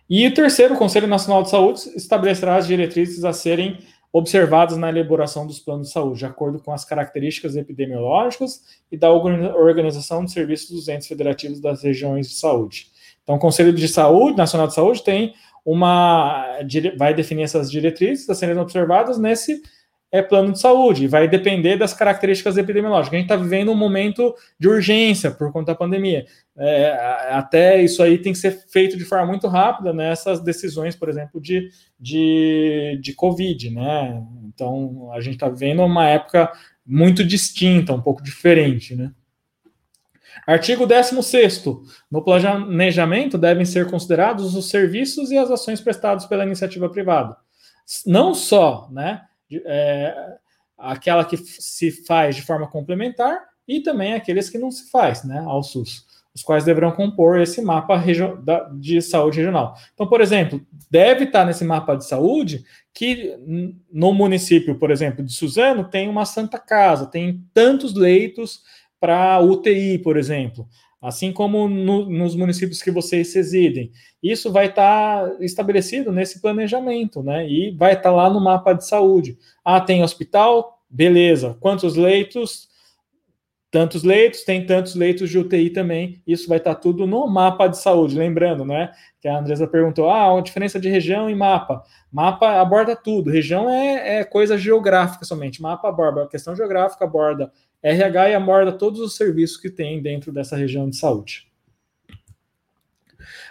E 0.09 0.27
o 0.27 0.35
terceiro, 0.35 0.75
o 0.75 0.79
Conselho 0.79 1.07
Nacional 1.07 1.43
de 1.43 1.51
Saúde 1.51 1.81
estabelecerá 1.97 2.57
as 2.57 2.67
diretrizes 2.67 3.25
a 3.25 3.33
serem 3.33 3.79
observadas 4.17 4.79
na 4.79 4.89
elaboração 4.89 5.47
dos 5.47 5.59
planos 5.59 5.89
de 5.89 5.93
saúde, 5.93 6.21
de 6.21 6.25
acordo 6.25 6.59
com 6.59 6.73
as 6.73 6.87
características 6.87 7.55
epidemiológicas 7.55 8.63
e 8.91 8.97
da 8.97 9.13
organização 9.13 10.25
de 10.25 10.33
serviços 10.33 10.71
dos 10.71 10.89
entes 10.89 11.07
federativos 11.07 11.61
das 11.61 11.83
regiões 11.83 12.27
de 12.27 12.37
saúde. 12.37 12.87
Então, 13.23 13.35
o 13.35 13.39
Conselho 13.39 13.75
de 13.75 13.87
Saúde, 13.87 14.39
Nacional 14.39 14.69
de 14.69 14.75
Saúde, 14.75 15.05
tem 15.05 15.35
uma. 15.67 16.59
vai 16.97 17.13
definir 17.13 17.43
essas 17.43 17.71
diretrizes 17.71 18.31
a 18.31 18.35
serem 18.35 18.57
observadas 18.57 19.19
nesse 19.19 19.61
é 20.17 20.23
plano 20.23 20.53
de 20.53 20.61
saúde, 20.61 21.07
vai 21.07 21.29
depender 21.29 21.77
das 21.77 21.93
características 21.93 22.57
epidemiológicas. 22.57 23.13
A 23.13 23.17
gente 23.17 23.31
está 23.31 23.37
vivendo 23.37 23.71
um 23.71 23.77
momento 23.77 24.35
de 24.59 24.69
urgência 24.69 25.31
por 25.31 25.53
conta 25.53 25.73
da 25.73 25.79
pandemia. 25.79 26.27
É, 26.57 26.93
até 27.31 27.83
isso 27.83 28.03
aí 28.03 28.19
tem 28.19 28.33
que 28.33 28.39
ser 28.39 28.65
feito 28.69 28.97
de 28.97 29.05
forma 29.05 29.27
muito 29.27 29.47
rápida 29.47 29.93
nessas 29.93 30.41
decisões, 30.41 30.97
por 30.97 31.09
exemplo, 31.09 31.41
de, 31.41 31.69
de, 32.01 32.99
de 33.03 33.13
Covid, 33.13 33.71
né? 33.71 34.23
Então, 34.47 35.11
a 35.13 35.21
gente 35.21 35.35
está 35.35 35.49
vivendo 35.49 35.83
uma 35.83 36.09
época 36.09 36.51
muito 36.85 37.23
distinta, 37.25 37.93
um 37.93 38.01
pouco 38.01 38.23
diferente, 38.23 38.95
né? 38.95 39.11
Artigo 40.47 40.87
16. 40.87 41.65
No 42.11 42.23
planejamento 42.23 43.37
devem 43.37 43.65
ser 43.65 43.91
considerados 43.91 44.55
os 44.55 44.71
serviços 44.71 45.31
e 45.31 45.37
as 45.37 45.51
ações 45.51 45.81
prestados 45.81 46.25
pela 46.25 46.45
iniciativa 46.45 46.89
privada. 46.89 47.37
Não 48.07 48.35
só, 48.35 48.89
né? 48.91 49.23
É, 49.65 50.37
aquela 50.77 51.25
que 51.25 51.37
se 51.37 51.91
faz 52.05 52.37
de 52.37 52.43
forma 52.43 52.69
complementar 52.69 53.41
e 53.67 53.81
também 53.81 54.15
aqueles 54.15 54.49
que 54.49 54.59
não 54.59 54.71
se 54.71 54.91
faz, 54.91 55.25
né, 55.25 55.43
ao 55.47 55.63
SUS, 55.63 56.05
os 56.35 56.43
quais 56.43 56.65
deverão 56.65 56.93
compor 56.93 57.41
esse 57.41 57.63
mapa 57.63 58.03
de 58.79 59.01
saúde 59.01 59.39
regional. 59.39 59.75
Então, 59.95 60.07
por 60.07 60.21
exemplo, 60.21 60.61
deve 60.91 61.25
estar 61.25 61.45
nesse 61.45 61.65
mapa 61.65 61.97
de 61.97 62.07
saúde 62.07 62.65
que 62.93 63.37
no 63.91 64.13
município, 64.13 64.79
por 64.79 64.91
exemplo, 64.91 65.25
de 65.25 65.33
Suzano, 65.33 65.89
tem 65.89 66.09
uma 66.09 66.25
Santa 66.25 66.59
Casa, 66.59 67.07
tem 67.07 67.43
tantos 67.53 67.95
leitos 67.95 68.61
para 69.01 69.41
UTI, 69.41 69.99
por 69.99 70.17
exemplo 70.17 70.69
assim 71.01 71.33
como 71.33 71.69
no, 71.69 72.09
nos 72.09 72.35
municípios 72.35 72.83
que 72.83 72.91
vocês 72.91 73.35
residem. 73.35 73.91
Isso 74.23 74.51
vai 74.51 74.67
estar 74.67 75.29
tá 75.29 75.37
estabelecido 75.45 76.11
nesse 76.11 76.41
planejamento, 76.41 77.23
né? 77.23 77.49
E 77.49 77.71
vai 77.71 77.93
estar 77.93 78.11
tá 78.11 78.13
lá 78.13 78.31
no 78.31 78.41
mapa 78.41 78.73
de 78.73 78.87
saúde. 78.87 79.37
Ah, 79.65 79.81
tem 79.81 80.03
hospital? 80.03 80.81
Beleza. 80.89 81.57
Quantos 81.61 81.97
leitos? 81.97 82.69
Tantos 83.69 84.05
leitos, 84.05 84.43
tem 84.43 84.65
tantos 84.65 84.95
leitos 84.95 85.29
de 85.29 85.39
UTI 85.39 85.71
também. 85.71 86.23
Isso 86.27 86.49
vai 86.49 86.59
estar 86.59 86.75
tá 86.75 86.81
tudo 86.81 87.07
no 87.07 87.27
mapa 87.27 87.67
de 87.67 87.77
saúde. 87.77 88.17
Lembrando, 88.17 88.65
né? 88.65 88.91
Que 89.21 89.29
a 89.29 89.39
Andresa 89.39 89.67
perguntou: 89.67 90.09
ah, 90.09 90.39
a 90.39 90.41
diferença 90.41 90.81
de 90.81 90.89
região 90.89 91.29
e 91.29 91.35
mapa. 91.35 91.83
Mapa 92.11 92.61
aborda 92.61 92.97
tudo. 92.97 93.31
Região 93.31 93.69
é, 93.69 94.21
é 94.21 94.25
coisa 94.25 94.57
geográfica 94.57 95.25
somente. 95.25 95.61
Mapa 95.61 95.89
aborda 95.89 96.23
a 96.23 96.29
questão 96.29 96.57
geográfica, 96.57 97.05
aborda 97.05 97.53
RH 97.87 98.31
e 98.31 98.35
aborda 98.35 98.73
todos 98.73 99.01
os 99.01 99.15
serviços 99.15 99.57
que 99.57 99.71
tem 99.71 100.03
dentro 100.03 100.33
dessa 100.33 100.57
região 100.57 100.91
de 100.91 100.97
saúde. 100.97 101.47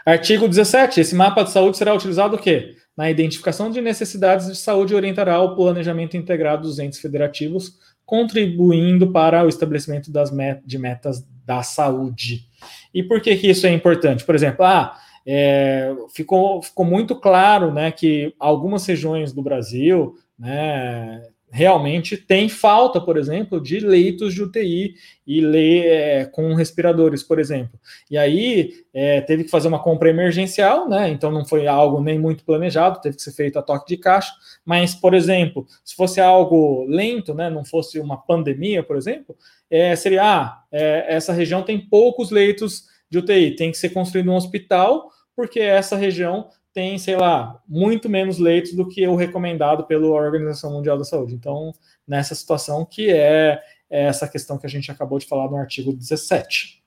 Artigo 0.06 0.48
17. 0.48 1.00
Esse 1.00 1.16
mapa 1.16 1.44
de 1.44 1.52
saúde 1.52 1.78
será 1.78 1.94
utilizado 1.94 2.36
o 2.36 2.40
quê? 2.40 2.76
Na 2.98 3.10
identificação 3.10 3.72
de 3.72 3.82
necessidades 3.82 4.48
de 4.48 4.58
saúde 4.58 4.94
e 4.94 4.96
orientará 4.96 5.42
o 5.42 5.56
planejamento 5.56 6.18
integrado 6.18 6.64
dos 6.64 6.80
entes 6.80 7.00
federativos, 7.00 7.78
contribuindo 8.06 9.12
para 9.12 9.44
o 9.44 9.50
estabelecimento 9.50 10.12
das 10.12 10.32
met 10.32 10.62
de 10.66 10.78
metas 10.78 11.26
da 11.46 11.64
saúde. 11.64 12.46
E 12.94 13.04
por 13.04 13.22
que, 13.22 13.36
que 13.36 13.50
isso 13.50 13.66
é 13.66 13.72
importante? 13.72 14.24
Por 14.24 14.36
exemplo, 14.36 14.66
ah, 14.66 14.98
é, 15.26 15.94
ficou, 16.14 16.62
ficou 16.62 16.86
muito 16.86 17.16
claro 17.16 17.74
né, 17.74 17.92
que 17.92 18.34
algumas 18.40 18.86
regiões 18.86 19.34
do 19.34 19.42
Brasil 19.42 20.16
né, 20.38 21.24
realmente 21.56 22.18
tem 22.18 22.50
falta, 22.50 23.00
por 23.00 23.16
exemplo, 23.16 23.62
de 23.62 23.80
leitos 23.80 24.34
de 24.34 24.44
UTI 24.44 24.94
e 25.26 25.40
le, 25.40 25.80
é, 25.88 26.26
com 26.26 26.54
respiradores, 26.54 27.24
por 27.24 27.40
exemplo. 27.40 27.80
E 28.12 28.18
aí 28.18 28.74
é, 28.94 29.22
teve 29.22 29.46
que 29.46 29.50
fazer 29.50 29.70
uma 29.70 29.82
compra 29.82 30.10
emergencial, 30.10 30.90
né? 30.90 31.08
Então 31.08 31.32
não 31.32 31.46
foi 31.46 31.66
algo 31.66 32.02
nem 32.02 32.20
muito 32.20 32.44
planejado, 32.44 33.00
teve 33.00 33.16
que 33.16 33.22
ser 33.22 33.32
feito 33.32 33.58
a 33.58 33.62
toque 33.62 33.88
de 33.88 33.96
caixa. 33.96 34.34
Mas, 34.66 34.94
por 34.94 35.14
exemplo, 35.14 35.66
se 35.82 35.96
fosse 35.96 36.20
algo 36.20 36.86
lento, 36.90 37.34
né? 37.34 37.50
Não 37.50 37.64
fosse 37.64 38.02
uma 38.02 38.18
pandemia, 38.18 38.84
por 38.84 38.98
exemplo, 38.98 39.34
é, 39.72 39.96
seria 39.96 40.24
ah, 40.24 40.64
é, 40.70 41.06
essa 41.08 41.32
região 41.32 41.64
tem 41.64 41.80
poucos 41.80 42.32
leitos 42.32 42.84
de 43.10 43.20
UTI, 43.20 43.56
tem 43.56 43.72
que 43.72 43.78
ser 43.78 43.92
construído 43.92 44.30
um 44.30 44.36
hospital 44.36 45.10
porque 45.34 45.60
essa 45.60 45.96
região 45.96 46.50
tem, 46.76 46.98
sei 46.98 47.16
lá, 47.16 47.62
muito 47.66 48.10
menos 48.10 48.38
leitos 48.38 48.74
do 48.74 48.86
que 48.86 49.08
o 49.08 49.16
recomendado 49.16 49.86
pela 49.86 50.08
Organização 50.08 50.74
Mundial 50.74 50.98
da 50.98 51.06
Saúde. 51.06 51.34
Então, 51.34 51.74
nessa 52.06 52.36
situação 52.36 52.86
que 52.86 53.10
é, 53.10 53.62
é 53.90 54.04
essa 54.04 54.28
questão 54.28 54.58
que 54.58 54.66
a 54.66 54.70
gente 54.70 54.92
acabou 54.92 55.18
de 55.18 55.26
falar 55.26 55.50
no 55.50 55.56
artigo 55.56 55.94
17. 55.94 56.84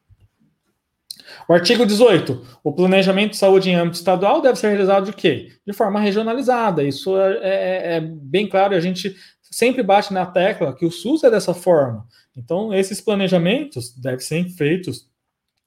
O 1.49 1.55
artigo 1.55 1.86
18. 1.86 2.61
O 2.62 2.70
planejamento 2.70 3.30
de 3.30 3.39
saúde 3.39 3.70
em 3.70 3.76
âmbito 3.76 3.97
estadual 3.97 4.43
deve 4.43 4.59
ser 4.59 4.68
realizado 4.68 5.07
de 5.07 5.14
quê? 5.14 5.53
De 5.66 5.72
forma 5.72 5.99
regionalizada. 5.99 6.84
Isso 6.84 7.18
é, 7.18 7.39
é, 7.41 7.97
é 7.97 8.01
bem 8.03 8.47
claro, 8.47 8.74
a 8.74 8.80
gente 8.80 9.16
sempre 9.41 9.82
bate 9.82 10.12
na 10.12 10.26
tecla 10.26 10.76
que 10.76 10.84
o 10.84 10.91
SUS 10.91 11.24
é 11.24 11.30
dessa 11.30 11.55
forma. 11.55 12.07
Então, 12.36 12.74
esses 12.74 13.01
planejamentos 13.01 13.97
devem 13.97 14.20
ser 14.20 14.45
feitos 14.51 15.09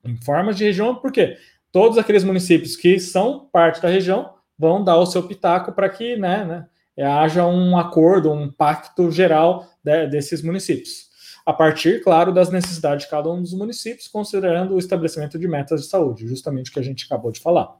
em 0.06 0.16
formas 0.18 0.56
de 0.58 0.64
região, 0.64 0.94
por 0.94 1.12
quê? 1.12 1.38
Todos 1.72 1.98
aqueles 1.98 2.24
municípios 2.24 2.76
que 2.76 3.00
são 3.00 3.48
parte 3.52 3.82
da 3.82 3.90
região 3.90 4.34
vão 4.58 4.84
dar 4.84 4.98
o 4.98 5.06
seu 5.06 5.24
pitaco 5.24 5.72
para 5.72 5.90
que 5.90 6.16
né, 6.16 6.68
né, 6.98 7.04
haja 7.04 7.46
um 7.46 7.78
acordo, 7.78 8.32
um 8.32 8.52
pacto 8.52 9.10
geral 9.10 9.68
de, 9.84 10.08
desses 10.08 10.42
municípios. 10.42 11.10
A 11.46 11.52
partir, 11.52 12.04
claro, 12.04 12.32
das 12.32 12.52
necessidades 12.52 13.06
de 13.06 13.10
cada 13.10 13.30
um 13.30 13.42
dos 13.42 13.54
municípios, 13.54 14.08
considerando 14.08 14.76
o 14.76 14.80
estabelecimento 14.80 15.40
de 15.40 15.48
metas 15.48 15.82
de 15.82 15.88
saúde, 15.88 16.28
justamente 16.28 16.70
o 16.70 16.74
que 16.74 16.80
a 16.80 16.84
gente 16.84 17.06
acabou 17.06 17.32
de 17.32 17.40
falar. 17.40 17.76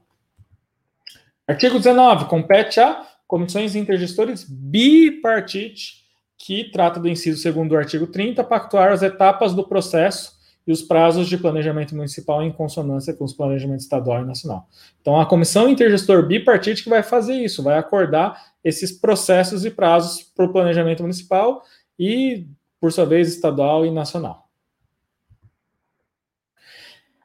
Artigo 1.46 1.78
19. 1.78 2.24
Compete 2.24 2.80
a 2.80 3.06
comissões 3.26 3.76
intergestores 3.76 4.44
bipartite, 4.48 6.02
que 6.36 6.70
trata 6.72 6.98
do 6.98 7.08
inciso 7.08 7.40
segundo 7.40 7.70
do 7.70 7.76
artigo 7.76 8.08
30, 8.08 8.42
pactuar 8.42 8.90
as 8.90 9.02
etapas 9.02 9.54
do 9.54 9.66
processo 9.66 10.41
e 10.66 10.72
os 10.72 10.82
prazos 10.82 11.28
de 11.28 11.36
planejamento 11.36 11.94
municipal 11.94 12.42
em 12.42 12.52
consonância 12.52 13.14
com 13.14 13.24
os 13.24 13.32
planejamentos 13.32 13.84
estadual 13.84 14.22
e 14.22 14.26
nacional. 14.26 14.68
Então, 15.00 15.20
a 15.20 15.26
comissão 15.26 15.68
intergestor 15.68 16.26
bipartite 16.26 16.84
que 16.84 16.90
vai 16.90 17.02
fazer 17.02 17.34
isso, 17.34 17.62
vai 17.62 17.78
acordar 17.78 18.52
esses 18.62 18.92
processos 18.92 19.64
e 19.64 19.70
prazos 19.70 20.22
para 20.22 20.44
o 20.44 20.52
planejamento 20.52 21.02
municipal 21.02 21.62
e, 21.98 22.46
por 22.80 22.92
sua 22.92 23.04
vez, 23.04 23.28
estadual 23.28 23.84
e 23.84 23.90
nacional. 23.90 24.48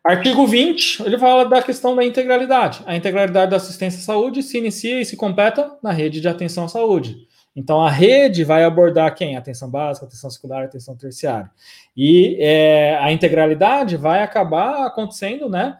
Artigo 0.03 0.47
20, 0.47 1.03
ele 1.03 1.17
fala 1.17 1.43
da 1.43 1.61
questão 1.61 1.93
da 1.93 2.01
integralidade. 2.01 2.81
A 2.85 2.95
integralidade 2.95 3.51
da 3.51 3.57
assistência 3.57 3.99
à 3.99 4.03
saúde 4.03 4.41
se 4.41 4.57
inicia 4.57 5.01
e 5.01 5.05
se 5.05 5.17
completa 5.17 5.77
na 5.83 5.91
rede 5.91 6.21
de 6.21 6.29
atenção 6.29 6.63
à 6.63 6.69
saúde. 6.69 7.26
Então, 7.57 7.81
a 7.81 7.89
rede 7.89 8.43
vai 8.43 8.63
abordar 8.63 9.15
quem? 9.15 9.35
Atenção 9.35 9.67
básica, 9.67 10.05
atenção 10.05 10.29
secundária, 10.29 10.67
atenção 10.67 10.95
terciária. 10.95 11.49
E 11.95 12.37
é, 12.39 12.95
a 13.01 13.11
integralidade 13.11 13.97
vai 13.97 14.21
acabar 14.21 14.85
acontecendo, 14.85 15.49
né? 15.49 15.75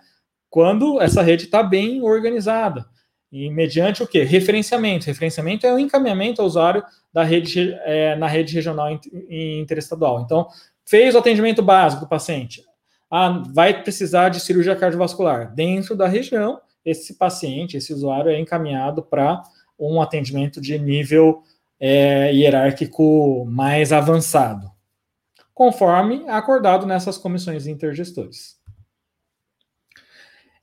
Quando 0.49 0.99
essa 0.99 1.21
rede 1.21 1.45
está 1.45 1.61
bem 1.61 2.01
organizada. 2.01 2.83
E 3.31 3.51
mediante 3.51 4.01
o 4.01 4.07
quê? 4.07 4.23
Referenciamento. 4.23 5.05
Referenciamento 5.05 5.67
é 5.67 5.73
o 5.73 5.77
encaminhamento 5.77 6.41
ao 6.41 6.47
usuário 6.47 6.83
da 7.13 7.23
rede, 7.23 7.71
é, 7.83 8.15
na 8.15 8.25
rede 8.25 8.55
regional 8.55 8.99
e 9.29 9.59
interestadual. 9.59 10.21
Então, 10.21 10.47
fez 10.83 11.13
o 11.13 11.19
atendimento 11.19 11.61
básico 11.61 12.05
do 12.05 12.09
paciente. 12.09 12.63
Ah, 13.07 13.43
vai 13.53 13.83
precisar 13.83 14.29
de 14.29 14.39
cirurgia 14.39 14.75
cardiovascular. 14.75 15.53
Dentro 15.53 15.95
da 15.95 16.07
região, 16.07 16.59
esse 16.83 17.13
paciente, 17.19 17.77
esse 17.77 17.93
usuário 17.93 18.31
é 18.31 18.39
encaminhado 18.39 19.03
para 19.03 19.43
um 19.77 20.01
atendimento 20.01 20.59
de 20.59 20.79
nível 20.79 21.43
é, 21.79 22.33
hierárquico 22.33 23.45
mais 23.45 23.91
avançado, 23.93 24.69
conforme 25.53 26.27
acordado 26.27 26.85
nessas 26.85 27.17
comissões 27.17 27.67
intergestores. 27.67 28.57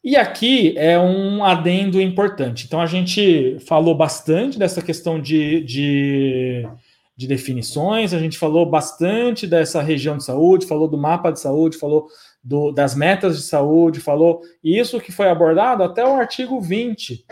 E 0.04 0.16
aqui 0.16 0.76
é 0.76 0.98
um 0.98 1.42
adendo 1.42 1.98
importante. 1.98 2.66
Então, 2.66 2.78
a 2.78 2.84
gente 2.84 3.58
falou 3.60 3.94
bastante 3.94 4.58
dessa 4.58 4.82
questão 4.82 5.18
de, 5.18 5.62
de, 5.62 6.68
de, 7.16 7.26
definições, 7.26 8.12
a 8.12 8.18
gente 8.18 8.36
falou 8.36 8.66
bastante 8.66 9.46
dessa 9.46 9.80
região 9.80 10.18
de 10.18 10.24
saúde, 10.24 10.66
falou 10.66 10.86
do 10.88 10.98
mapa 10.98 11.30
de 11.30 11.40
saúde, 11.40 11.78
falou 11.78 12.06
do, 12.42 12.70
das 12.70 12.94
metas 12.94 13.38
de 13.38 13.44
saúde, 13.44 13.98
falou 13.98 14.42
isso 14.62 15.00
que 15.00 15.10
foi 15.10 15.30
abordado 15.30 15.82
até 15.82 16.04
o 16.04 16.16
artigo 16.16 16.60
20, 16.60 17.24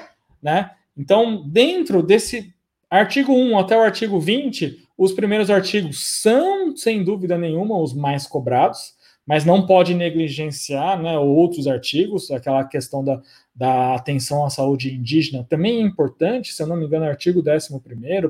né? 0.43 0.71
Então, 0.97 1.47
dentro 1.47 2.03
desse 2.03 2.55
Artigo 2.93 3.33
1 3.33 3.59
até 3.59 3.75
o 3.75 3.81
artigo 3.81 4.21
20, 4.21 4.87
os 4.99 5.15
primeiros 5.15 5.49
artigos 5.49 6.21
são, 6.21 6.77
sem 6.77 7.03
dúvida 7.03 7.39
nenhuma, 7.39 7.79
os 7.79 7.95
mais 7.95 8.27
cobrados, 8.27 8.93
mas 9.27 9.47
não 9.47 9.65
pode 9.65 9.95
negligenciar 9.95 11.01
né, 11.01 11.17
outros 11.17 11.67
artigos, 11.67 12.31
aquela 12.31 12.63
questão 12.65 13.03
da, 13.03 13.19
da 13.55 13.95
atenção 13.95 14.45
à 14.45 14.51
saúde 14.51 14.95
indígena 14.95 15.43
também 15.49 15.79
é 15.79 15.81
importante, 15.81 16.53
se 16.53 16.63
eu 16.63 16.67
não 16.67 16.77
me 16.77 16.85
engano, 16.85 17.07
artigo 17.07 17.43
11, 17.43 17.81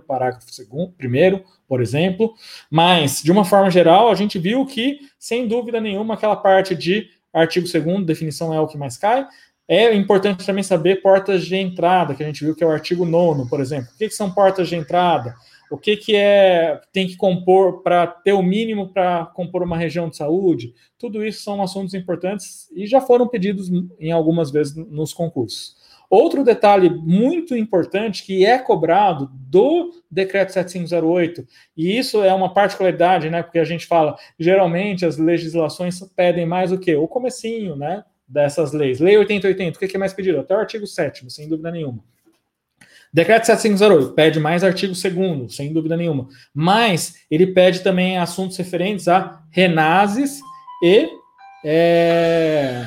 parágrafo 0.06 0.46
2, 0.46 1.42
por 1.66 1.82
exemplo, 1.82 2.32
mas, 2.70 3.20
de 3.20 3.32
uma 3.32 3.44
forma 3.44 3.68
geral, 3.68 4.12
a 4.12 4.14
gente 4.14 4.38
viu 4.38 4.64
que, 4.64 5.00
sem 5.18 5.48
dúvida 5.48 5.80
nenhuma, 5.80 6.14
aquela 6.14 6.36
parte 6.36 6.76
de 6.76 7.08
artigo 7.32 7.66
2, 7.66 8.06
definição 8.06 8.54
é 8.54 8.60
o 8.60 8.68
que 8.68 8.78
mais 8.78 8.96
cai. 8.96 9.26
É 9.72 9.94
importante 9.94 10.44
também 10.44 10.62
saber 10.62 11.00
portas 11.00 11.44
de 11.44 11.56
entrada, 11.56 12.14
que 12.14 12.22
a 12.22 12.26
gente 12.26 12.44
viu 12.44 12.54
que 12.54 12.62
é 12.62 12.66
o 12.66 12.70
artigo 12.70 13.04
9, 13.04 13.48
por 13.48 13.60
exemplo. 13.60 13.88
O 13.94 13.98
que, 13.98 14.08
que 14.08 14.14
são 14.14 14.30
portas 14.30 14.68
de 14.68 14.76
entrada? 14.76 15.34
o 15.72 15.78
que, 15.78 15.96
que 15.96 16.14
é 16.14 16.78
tem 16.92 17.06
que 17.06 17.16
compor 17.16 17.82
para 17.82 18.06
ter 18.06 18.34
o 18.34 18.42
mínimo 18.42 18.92
para 18.92 19.24
compor 19.24 19.62
uma 19.62 19.76
região 19.76 20.06
de 20.10 20.18
saúde. 20.18 20.74
Tudo 20.98 21.24
isso 21.24 21.42
são 21.42 21.62
assuntos 21.62 21.94
importantes 21.94 22.70
e 22.76 22.86
já 22.86 23.00
foram 23.00 23.26
pedidos 23.26 23.70
em 23.98 24.12
algumas 24.12 24.50
vezes 24.50 24.76
nos 24.76 25.14
concursos. 25.14 25.74
Outro 26.10 26.44
detalhe 26.44 26.90
muito 26.90 27.56
importante 27.56 28.22
que 28.22 28.44
é 28.44 28.58
cobrado 28.58 29.30
do 29.32 29.92
decreto 30.10 30.52
7508, 30.52 31.46
e 31.74 31.96
isso 31.98 32.22
é 32.22 32.34
uma 32.34 32.52
particularidade, 32.52 33.30
né? 33.30 33.42
Porque 33.42 33.58
a 33.58 33.64
gente 33.64 33.86
fala, 33.86 34.14
geralmente 34.38 35.06
as 35.06 35.16
legislações 35.16 36.00
pedem 36.14 36.44
mais 36.44 36.70
o 36.70 36.78
quê? 36.78 36.96
O 36.96 37.08
comecinho, 37.08 37.76
né? 37.76 38.04
Dessas 38.32 38.72
leis. 38.72 38.98
Lei 38.98 39.18
8080, 39.18 39.76
o 39.76 39.88
que 39.88 39.94
é 39.94 39.98
mais 39.98 40.14
pedido? 40.14 40.40
Até 40.40 40.56
o 40.56 40.58
artigo 40.58 40.86
7 40.86 41.30
sem 41.30 41.48
dúvida 41.48 41.70
nenhuma. 41.70 42.02
Decreto 43.12 43.44
7508 43.44 44.14
pede 44.14 44.40
mais 44.40 44.64
artigo 44.64 44.94
2 44.94 45.54
sem 45.54 45.70
dúvida 45.70 45.98
nenhuma. 45.98 46.28
Mas 46.54 47.14
ele 47.30 47.48
pede 47.48 47.80
também 47.80 48.16
assuntos 48.16 48.56
referentes 48.56 49.06
a 49.06 49.42
Renases 49.50 50.40
e 50.82 51.10
é, 51.62 52.86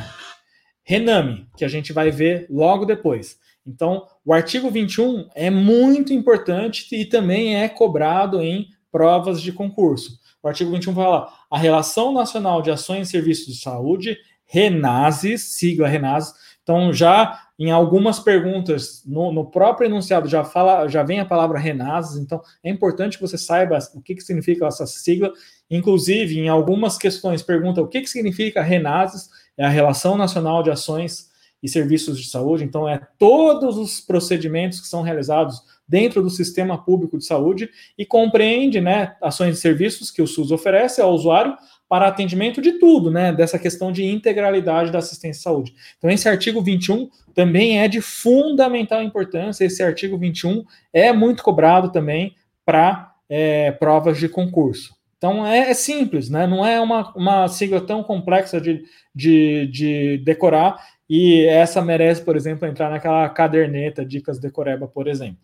Rename, 0.84 1.48
que 1.56 1.64
a 1.64 1.68
gente 1.68 1.93
vai 1.93 2.10
ver 2.10 2.48
logo 2.50 2.84
depois. 2.84 3.38
Então, 3.68 4.08
o 4.26 4.34
artigo 4.34 4.72
21 4.72 5.30
é 5.36 5.52
muito 5.52 6.12
importante 6.12 6.88
e 6.96 7.06
também 7.06 7.62
é 7.62 7.70
cobrado 7.70 8.41
em 8.41 8.68
provas 8.91 9.39
de 9.39 9.52
concurso. 9.52 10.20
O 10.41 10.48
artigo 10.48 10.72
21 10.72 10.96
fala 10.96 11.34
a 11.52 11.58
Relação 11.58 12.12
Nacional 12.12 12.64
de 12.64 12.72
Ações 12.72 13.08
e 13.08 13.12
Serviços 13.12 13.54
de 13.54 13.62
Saúde, 13.62 14.18
Renases, 14.46 15.56
sigla 15.56 15.88
Renases. 15.88 16.34
Então, 16.64 16.91
já 16.91 17.46
em 17.58 17.72
algumas 17.72 18.20
perguntas, 18.20 19.04
no, 19.06 19.32
no, 19.32 19.46
próprio 19.46 19.88
enunciado 19.88 20.28
já 20.28 20.43
fala, 20.43 20.88
já 20.88 21.04
vem 21.04 21.20
a 21.20 21.26
palavra 21.26 21.60
Renases, 21.60 22.18
então 22.18 22.41
é 22.64 22.70
importante 22.70 23.18
que 23.18 23.22
você 23.22 23.38
saiba 23.38 23.78
o 23.93 24.02
que, 24.02 24.16
que 24.16 24.22
significa 24.22 24.66
essa 24.66 24.86
sigla. 24.86 25.32
Inclusive, 25.70 26.38
em 26.38 26.50
algumas 26.50 26.98
questões 26.98 27.41
pergunta 27.41 27.82
o 27.82 27.88
que, 27.88 28.02
que 28.02 28.10
significa 28.10 28.62
Renases, 28.62 29.30
é 29.58 29.64
a 29.66 29.70
Relação 29.70 30.18
Nacional 30.18 30.64
de 30.64 30.70
Ações 30.70 31.30
e 31.64 31.70
Serviços 31.70 32.20
de 32.20 32.30
Saúde, 32.30 32.64
então 32.64 32.88
é 32.89 33.00
todos 33.18 33.78
os 33.78 34.02
procedimentos 34.02 34.82
que 34.82 34.88
são 34.88 35.02
realizados 35.02 35.62
dentro 35.88 36.22
do 36.22 36.30
sistema 36.30 36.84
público 36.84 37.18
de 37.18 37.26
saúde 37.26 37.70
e 37.98 38.06
compreende 38.06 38.82
né, 38.82 39.16
ações 39.22 39.58
e 39.58 39.62
serviços 39.62 40.12
que 40.12 40.22
o 40.22 40.28
SUS 40.28 40.52
oferece 40.52 41.00
ao 41.00 41.14
usuário 41.14 41.56
para 41.96 42.10
atendimento 42.10 42.62
de 42.62 42.74
tudo, 42.74 43.10
né? 43.10 43.32
Dessa 43.32 43.58
questão 43.58 43.89
de 43.89 44.04
integralidade 44.04 44.91
da 44.91 45.00
assistência 45.00 45.39
à 45.39 45.43
saúde. 45.43 45.74
Então, 45.98 46.10
esse 46.10 46.28
artigo 46.28 46.62
21 46.62 47.10
também 47.34 47.80
é 47.80 47.88
de 47.88 48.02
fundamental 48.02 49.02
importância. 49.02 49.64
Esse 49.64 49.82
artigo 49.82 50.18
21 50.18 50.66
é 50.91 51.14
muito 51.14 51.41
cobrado 51.41 51.93
também 51.93 52.36
para 52.66 53.16
é, 53.30 53.72
provas 53.72 54.18
de 54.18 54.28
concurso. 54.28 54.93
Então, 55.18 55.48
é, 55.48 55.70
é, 55.70 55.74
simples, 55.74 56.30
né? 56.30 56.46
Não 56.46 56.66
é 56.66 56.82
uma, 56.82 57.14
uma 57.16 57.48
sigla 57.48 57.80
tão 57.80 58.04
complexa 58.04 58.60
de, 58.60 58.84
de, 59.16 59.68
de 59.68 60.18
decorar. 60.18 60.76
E 61.10 61.46
essa 61.46 61.82
merece, 61.82 62.22
por 62.22 62.36
exemplo, 62.36 62.68
entrar 62.68 62.89
naquela 62.89 63.30
caderneta 63.30 64.06
Dicas 64.06 64.38
Decoreba, 64.38 64.86
por 64.86 65.08
exemplo. 65.08 65.39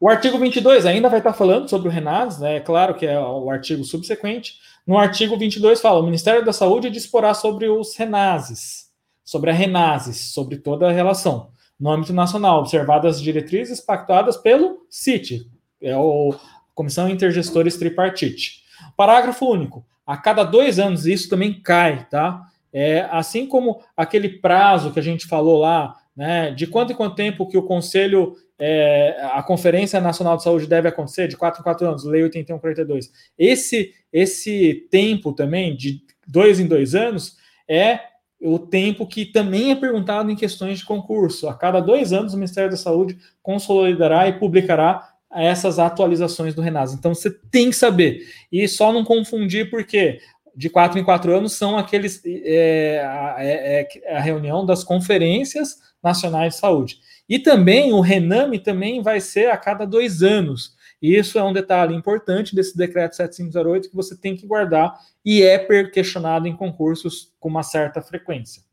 O 0.00 0.08
artigo 0.08 0.38
22 0.38 0.86
ainda 0.86 1.10
vai 1.10 1.18
estar 1.18 1.34
falando 1.34 1.68
sobre 1.68 1.88
o 1.88 1.90
RENAS, 1.90 2.40
né? 2.40 2.56
É 2.56 2.60
claro 2.60 2.94
que 2.94 3.04
é 3.04 3.20
o 3.20 3.50
artigo 3.50 3.84
subsequente. 3.84 4.54
No 4.86 4.98
artigo 4.98 5.36
22 5.36 5.80
fala: 5.80 6.00
o 6.00 6.04
Ministério 6.04 6.44
da 6.44 6.52
Saúde 6.52 6.90
disporá 6.90 7.34
sobre 7.34 7.68
os 7.68 7.96
RENASes, 7.96 8.90
sobre 9.24 9.50
a 9.50 9.54
RENASes, 9.54 10.32
sobre 10.32 10.56
toda 10.56 10.88
a 10.88 10.92
relação. 10.92 11.50
No 11.78 11.90
âmbito 11.90 12.12
nacional, 12.12 12.60
observadas 12.60 13.16
as 13.16 13.22
diretrizes 13.22 13.80
pactuadas 13.80 14.36
pelo 14.36 14.86
CIT, 14.90 15.48
é 15.80 15.96
o 15.96 16.34
Comissão 16.74 17.08
Intergestores 17.08 17.76
Tripartite. 17.76 18.62
Parágrafo 18.96 19.46
único. 19.46 19.84
A 20.06 20.16
cada 20.16 20.44
dois 20.44 20.78
anos, 20.78 21.06
isso 21.06 21.28
também 21.28 21.60
cai, 21.60 22.06
tá? 22.10 22.42
É, 22.72 23.08
assim 23.10 23.46
como 23.46 23.80
aquele 23.96 24.28
prazo 24.28 24.92
que 24.92 25.00
a 25.00 25.02
gente 25.02 25.26
falou 25.26 25.58
lá, 25.58 25.96
né, 26.14 26.50
de 26.50 26.66
quanto 26.66 26.92
em 26.92 26.96
quanto 26.96 27.16
tempo 27.16 27.46
que 27.48 27.56
o 27.56 27.62
Conselho 27.62 28.36
é, 28.60 29.16
a 29.32 29.42
Conferência 29.42 30.00
Nacional 30.02 30.36
de 30.36 30.42
Saúde 30.42 30.66
deve 30.66 30.86
acontecer 30.86 31.26
de 31.26 31.36
4 31.36 31.60
em 31.60 31.64
4 31.64 31.88
anos, 31.88 32.04
Lei 32.04 32.22
8142. 32.24 33.10
Esse, 33.38 33.94
esse 34.12 34.86
tempo 34.90 35.32
também, 35.32 35.74
de 35.74 36.02
dois 36.28 36.60
em 36.60 36.66
dois 36.66 36.94
anos, 36.94 37.38
é 37.66 38.00
o 38.38 38.58
tempo 38.58 39.06
que 39.06 39.24
também 39.24 39.70
é 39.70 39.74
perguntado 39.74 40.30
em 40.30 40.36
questões 40.36 40.78
de 40.78 40.84
concurso. 40.84 41.48
A 41.48 41.54
cada 41.54 41.80
dois 41.80 42.12
anos, 42.12 42.34
o 42.34 42.36
Ministério 42.36 42.70
da 42.70 42.76
Saúde 42.76 43.18
consolidará 43.42 44.28
e 44.28 44.38
publicará 44.38 45.08
essas 45.32 45.78
atualizações 45.78 46.54
do 46.54 46.60
Renas. 46.60 46.92
Então, 46.92 47.14
você 47.14 47.30
tem 47.30 47.70
que 47.70 47.76
saber. 47.76 48.26
E 48.52 48.68
só 48.68 48.92
não 48.92 49.04
confundir, 49.04 49.70
porque 49.70 50.20
de 50.54 50.68
quatro 50.68 50.98
em 50.98 51.04
quatro 51.04 51.34
anos 51.34 51.52
são 51.52 51.78
aqueles. 51.78 52.20
É, 52.26 53.02
é, 53.38 53.88
é 54.04 54.16
a 54.16 54.20
reunião 54.20 54.66
das 54.66 54.84
conferências 54.84 55.78
nacionais 56.02 56.54
de 56.54 56.60
saúde. 56.60 56.98
E 57.30 57.38
também 57.38 57.92
o 57.92 58.00
Rename 58.00 58.58
também 58.58 59.00
vai 59.00 59.20
ser 59.20 59.52
a 59.52 59.56
cada 59.56 59.86
dois 59.86 60.20
anos. 60.20 60.76
Isso 61.00 61.38
é 61.38 61.44
um 61.44 61.52
detalhe 61.52 61.94
importante 61.94 62.56
desse 62.56 62.76
decreto 62.76 63.14
7508 63.14 63.88
que 63.88 63.94
você 63.94 64.16
tem 64.16 64.36
que 64.36 64.48
guardar 64.48 64.98
e 65.24 65.40
é 65.40 65.56
questionado 65.84 66.48
em 66.48 66.56
concursos 66.56 67.32
com 67.38 67.48
uma 67.48 67.62
certa 67.62 68.02
frequência. 68.02 68.64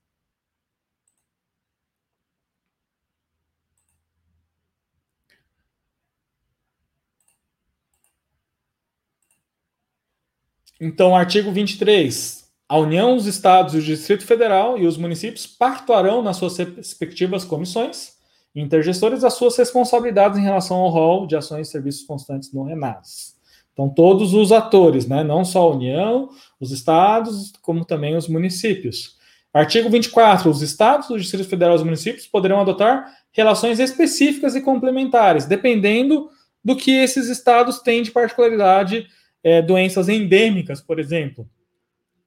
Então, 10.82 11.16
artigo 11.16 11.52
23. 11.52 12.48
A 12.68 12.78
União, 12.80 13.16
os 13.16 13.28
Estados, 13.28 13.76
o 13.76 13.82
Distrito 13.82 14.26
Federal 14.26 14.80
e 14.80 14.88
os 14.88 14.98
municípios 14.98 15.46
pactuarão 15.46 16.24
nas 16.24 16.38
suas 16.38 16.58
respectivas 16.58 17.46
comissões 17.46 18.17
intergestores 18.62 19.24
as 19.24 19.34
suas 19.34 19.56
responsabilidades 19.58 20.38
em 20.38 20.44
relação 20.44 20.78
ao 20.78 20.90
rol 20.90 21.28
de 21.28 21.36
ações 21.36 21.68
e 21.68 21.72
serviços 21.72 22.04
constantes 22.06 22.52
no 22.52 22.64
RENAS. 22.64 23.36
Então, 23.74 23.90
todos 23.90 24.34
os 24.34 24.52
atores, 24.52 25.08
né, 25.08 25.24
não 25.24 25.46
só 25.46 25.62
a 25.62 25.76
União, 25.76 26.30
os 26.60 26.72
estados, 26.72 27.54
como 27.62 27.86
também 27.86 28.16
os 28.16 28.28
municípios. 28.28 29.16
Artigo 29.54 29.90
24. 29.90 30.50
Os 30.50 30.62
estados, 30.62 31.10
o 31.10 31.18
Distrito 31.18 31.48
Federal 31.48 31.76
e 31.76 31.78
os 31.78 31.84
municípios 31.84 32.26
poderão 32.26 32.60
adotar 32.60 33.12
relações 33.32 33.80
específicas 33.80 34.56
e 34.56 34.62
complementares, 34.62 35.46
dependendo 35.46 36.30
do 36.64 36.76
que 36.76 36.92
esses 36.92 37.28
estados 37.30 37.80
têm 37.80 38.02
de 38.02 38.12
particularidade, 38.12 39.08
é, 39.44 39.62
doenças 39.62 40.10
endêmicas, 40.10 40.82
por 40.82 41.00
exemplo. 41.00 41.48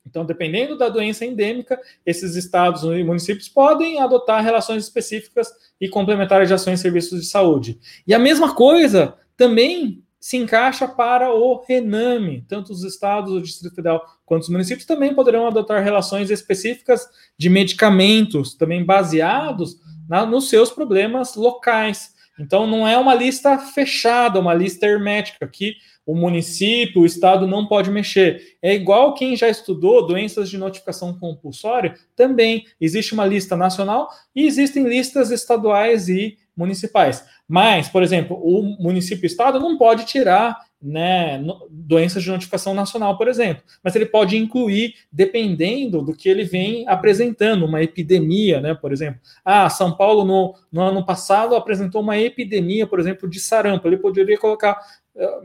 Então, 0.06 0.24
dependendo 0.24 0.76
da 0.76 0.88
doença 0.88 1.24
endêmica, 1.24 1.78
esses 2.04 2.34
estados 2.34 2.82
e 2.82 3.04
municípios 3.04 3.48
podem 3.48 4.00
adotar 4.00 4.42
relações 4.42 4.84
específicas 4.84 5.48
e 5.80 5.88
complementares 5.88 6.48
de 6.48 6.54
ações 6.54 6.80
e 6.80 6.82
serviços 6.82 7.20
de 7.20 7.26
saúde. 7.26 7.78
E 8.06 8.14
a 8.14 8.18
mesma 8.18 8.54
coisa 8.54 9.14
também 9.36 10.02
se 10.20 10.36
encaixa 10.36 10.86
para 10.86 11.32
o 11.32 11.64
RENAME. 11.66 12.44
Tanto 12.46 12.72
os 12.72 12.84
estados, 12.84 13.32
o 13.32 13.40
Distrito 13.40 13.74
Federal, 13.74 14.04
quanto 14.26 14.42
os 14.42 14.48
municípios 14.50 14.86
também 14.86 15.14
poderão 15.14 15.46
adotar 15.46 15.82
relações 15.82 16.30
específicas 16.30 17.08
de 17.38 17.48
medicamentos, 17.48 18.54
também 18.54 18.84
baseados 18.84 19.80
na, 20.08 20.26
nos 20.26 20.50
seus 20.50 20.70
problemas 20.70 21.36
locais. 21.36 22.14
Então, 22.38 22.66
não 22.66 22.86
é 22.86 22.96
uma 22.98 23.14
lista 23.14 23.58
fechada, 23.58 24.40
uma 24.40 24.54
lista 24.54 24.86
hermética 24.86 25.46
que 25.46 25.74
o 26.10 26.14
município, 26.16 27.02
o 27.02 27.06
estado 27.06 27.46
não 27.46 27.66
pode 27.66 27.88
mexer. 27.88 28.56
É 28.60 28.74
igual 28.74 29.14
quem 29.14 29.36
já 29.36 29.48
estudou 29.48 30.04
doenças 30.04 30.50
de 30.50 30.58
notificação 30.58 31.16
compulsória, 31.16 31.94
também 32.16 32.66
existe 32.80 33.14
uma 33.14 33.24
lista 33.24 33.56
nacional 33.56 34.08
e 34.34 34.44
existem 34.44 34.88
listas 34.88 35.30
estaduais 35.30 36.08
e 36.08 36.36
municipais. 36.56 37.24
Mas, 37.46 37.88
por 37.88 38.02
exemplo, 38.02 38.36
o 38.42 38.60
município 38.82 39.24
e 39.24 39.28
estado 39.28 39.60
não 39.60 39.78
pode 39.78 40.04
tirar 40.04 40.58
né, 40.82 41.42
doenças 41.70 42.22
de 42.22 42.30
notificação 42.30 42.72
nacional, 42.72 43.18
por 43.18 43.28
exemplo. 43.28 43.62
Mas 43.84 43.94
ele 43.94 44.06
pode 44.06 44.36
incluir, 44.36 44.94
dependendo 45.12 46.00
do 46.00 46.14
que 46.14 46.28
ele 46.28 46.44
vem 46.44 46.88
apresentando, 46.88 47.66
uma 47.66 47.82
epidemia, 47.82 48.60
né, 48.60 48.74
por 48.74 48.92
exemplo. 48.92 49.20
Ah, 49.44 49.68
São 49.68 49.94
Paulo 49.94 50.24
no, 50.24 50.54
no 50.72 50.80
ano 50.80 51.04
passado 51.04 51.54
apresentou 51.54 52.00
uma 52.00 52.18
epidemia, 52.18 52.86
por 52.86 52.98
exemplo, 52.98 53.28
de 53.28 53.38
sarampo. 53.38 53.86
Ele 53.86 53.98
poderia 53.98 54.38
colocar 54.38 54.78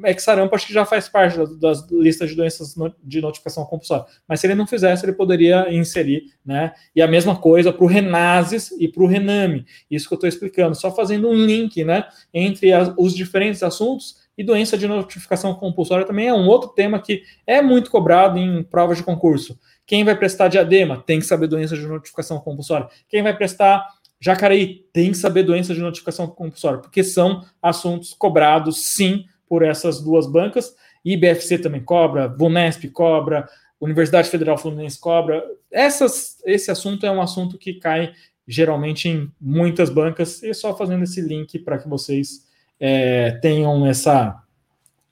é 0.04 0.14
que 0.14 0.22
sarampo 0.22 0.56
acho 0.56 0.68
que 0.68 0.74
já 0.74 0.86
faz 0.86 1.10
parte 1.10 1.38
das 1.60 1.90
listas 1.90 2.30
de 2.30 2.36
doenças 2.36 2.76
de 3.04 3.22
notificação 3.22 3.66
compulsória. 3.66 4.06
Mas 4.28 4.40
se 4.40 4.48
ele 4.48 4.56
não 4.56 4.68
fizesse, 4.68 5.06
ele 5.06 5.14
poderia 5.14 5.74
inserir, 5.74 6.26
né? 6.46 6.74
E 6.96 7.02
a 7.02 7.08
mesma 7.08 7.36
coisa 7.36 7.74
para 7.74 7.84
o 7.84 7.88
Renases 7.88 8.72
e 8.80 8.88
para 8.88 9.04
o 9.04 9.08
Rename. 9.08 9.66
Isso 9.90 10.08
que 10.08 10.14
eu 10.14 10.18
estou 10.18 10.30
explicando, 10.30 10.76
só 10.76 10.92
fazendo 10.92 11.28
um 11.28 11.34
link, 11.34 11.84
né, 11.84 12.06
entre 12.34 12.72
as, 12.72 12.94
os 12.98 13.16
diferentes 13.16 13.64
assuntos. 13.64 14.24
E 14.38 14.44
doença 14.44 14.78
de 14.78 14.86
notificação 14.86 15.56
compulsória 15.56 16.06
também 16.06 16.28
é 16.28 16.34
um 16.34 16.46
outro 16.46 16.70
tema 16.70 17.02
que 17.02 17.24
é 17.48 17.62
muito 17.62 17.90
cobrado 17.90 18.38
em 18.38 18.64
provas 18.64 18.98
de 18.98 19.04
concurso. 19.04 19.58
Quem 19.86 20.04
vai 20.04 20.16
prestar 20.16 20.50
diadema 20.50 21.02
tem 21.06 21.20
que 21.20 21.26
saber 21.26 21.48
doença 21.48 21.76
de 21.76 21.88
notificação 21.88 22.40
compulsória. 22.40 22.88
Quem 23.08 23.24
vai 23.24 23.36
prestar 23.36 23.86
Jacareí 24.20 24.86
tem 24.92 25.12
que 25.12 25.18
saber 25.18 25.44
doença 25.44 25.74
de 25.74 25.82
notificação 25.82 26.28
compulsória, 26.28 26.80
porque 26.80 27.04
são 27.04 27.46
assuntos 27.62 28.14
cobrados, 28.14 28.88
sim, 28.88 29.26
por 29.48 29.64
essas 29.64 30.02
duas 30.02 30.28
bancas. 30.28 30.76
IBFC 31.04 31.60
também 31.60 31.84
cobra, 31.84 32.28
Vunesp 32.28 32.90
cobra, 32.90 33.48
Universidade 33.80 34.30
Federal 34.30 34.58
Fluminense 34.58 35.00
cobra. 35.00 35.44
Essas, 35.72 36.42
esse 36.46 36.72
assunto 36.72 37.06
é 37.06 37.12
um 37.12 37.22
assunto 37.22 37.58
que 37.58 37.76
cai 37.76 38.14
geralmente 38.48 39.10
em 39.10 39.32
muitas 39.42 39.90
bancas, 39.90 40.42
e 40.44 40.54
só 40.54 40.76
fazendo 40.76 41.04
esse 41.04 41.22
link 41.22 41.60
para 41.60 41.78
que 41.78 41.88
vocês 41.88 42.46
é, 42.80 43.32
tenham 43.42 43.86
essa 43.86 44.44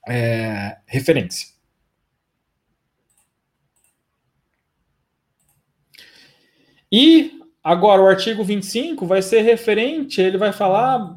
é, 0.07 0.77
referência. 0.85 1.53
E 6.91 7.39
agora 7.63 8.01
o 8.03 8.07
artigo 8.07 8.43
25 8.43 9.05
vai 9.07 9.21
ser 9.21 9.41
referente, 9.41 10.21
ele 10.21 10.37
vai 10.37 10.53
falar 10.53 11.15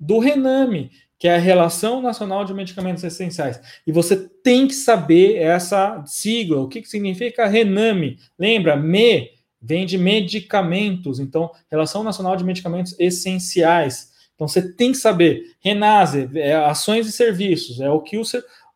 do 0.00 0.18
Rename, 0.18 0.90
que 1.18 1.28
é 1.28 1.36
a 1.36 1.38
Relação 1.38 2.02
Nacional 2.02 2.44
de 2.44 2.52
Medicamentos 2.52 3.04
Essenciais. 3.04 3.60
E 3.86 3.92
você 3.92 4.16
tem 4.16 4.66
que 4.66 4.74
saber 4.74 5.36
essa 5.36 6.02
sigla, 6.06 6.60
o 6.60 6.68
que, 6.68 6.82
que 6.82 6.88
significa 6.88 7.46
Rename. 7.46 8.18
Lembra, 8.38 8.76
ME 8.76 9.30
vem 9.60 9.86
de 9.86 9.96
medicamentos, 9.96 11.18
então, 11.18 11.50
Relação 11.70 12.02
Nacional 12.02 12.36
de 12.36 12.44
Medicamentos 12.44 12.94
Essenciais. 12.98 14.12
Então, 14.34 14.46
você 14.48 14.74
tem 14.74 14.92
que 14.92 14.98
saber. 14.98 15.54
Renase, 15.60 16.28
é 16.34 16.54
ações 16.54 17.06
e 17.06 17.12
serviços, 17.12 17.80
é 17.80 17.88
o 17.88 18.00
que 18.00 18.18
o, 18.18 18.22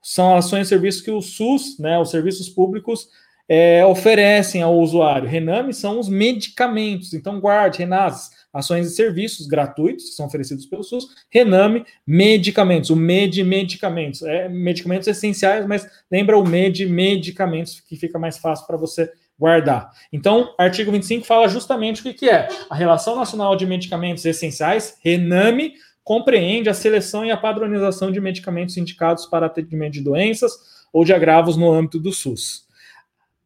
são 0.02 0.36
ações 0.36 0.66
e 0.66 0.70
serviços 0.70 1.02
que 1.02 1.10
o 1.10 1.20
SUS, 1.20 1.78
né, 1.78 1.98
os 1.98 2.10
serviços 2.10 2.48
públicos, 2.48 3.08
é, 3.48 3.84
oferecem 3.84 4.62
ao 4.62 4.78
usuário. 4.78 5.28
Rename 5.28 5.74
são 5.74 5.98
os 5.98 6.08
medicamentos, 6.08 7.12
então 7.12 7.40
guarde, 7.40 7.78
Renase 7.78 8.37
ações 8.58 8.86
e 8.86 8.90
serviços 8.90 9.46
gratuitos 9.46 10.10
que 10.10 10.14
são 10.14 10.26
oferecidos 10.26 10.66
pelo 10.66 10.82
SUS, 10.82 11.08
Rename, 11.30 11.84
medicamentos, 12.06 12.90
o 12.90 12.96
MED 12.96 13.44
medicamentos, 13.44 14.22
é 14.22 14.48
medicamentos 14.48 15.06
essenciais, 15.06 15.66
mas 15.66 15.88
lembra 16.10 16.36
o 16.36 16.46
MED 16.46 16.86
medicamentos, 16.86 17.80
que 17.80 17.96
fica 17.96 18.18
mais 18.18 18.38
fácil 18.38 18.66
para 18.66 18.76
você 18.76 19.10
guardar. 19.38 19.92
Então, 20.12 20.52
artigo 20.58 20.90
25 20.90 21.24
fala 21.24 21.48
justamente 21.48 22.00
o 22.00 22.02
que, 22.02 22.12
que 22.12 22.28
é. 22.28 22.48
A 22.68 22.74
Relação 22.74 23.14
Nacional 23.14 23.54
de 23.54 23.64
Medicamentos 23.64 24.24
Essenciais, 24.24 24.98
Rename, 25.02 25.74
compreende 26.02 26.68
a 26.68 26.74
seleção 26.74 27.24
e 27.24 27.30
a 27.30 27.36
padronização 27.36 28.10
de 28.10 28.20
medicamentos 28.20 28.76
indicados 28.76 29.26
para 29.26 29.46
atendimento 29.46 29.92
de 29.92 30.00
doenças 30.00 30.52
ou 30.92 31.04
de 31.04 31.12
agravos 31.12 31.56
no 31.56 31.70
âmbito 31.70 32.00
do 32.00 32.12
SUS. 32.12 32.66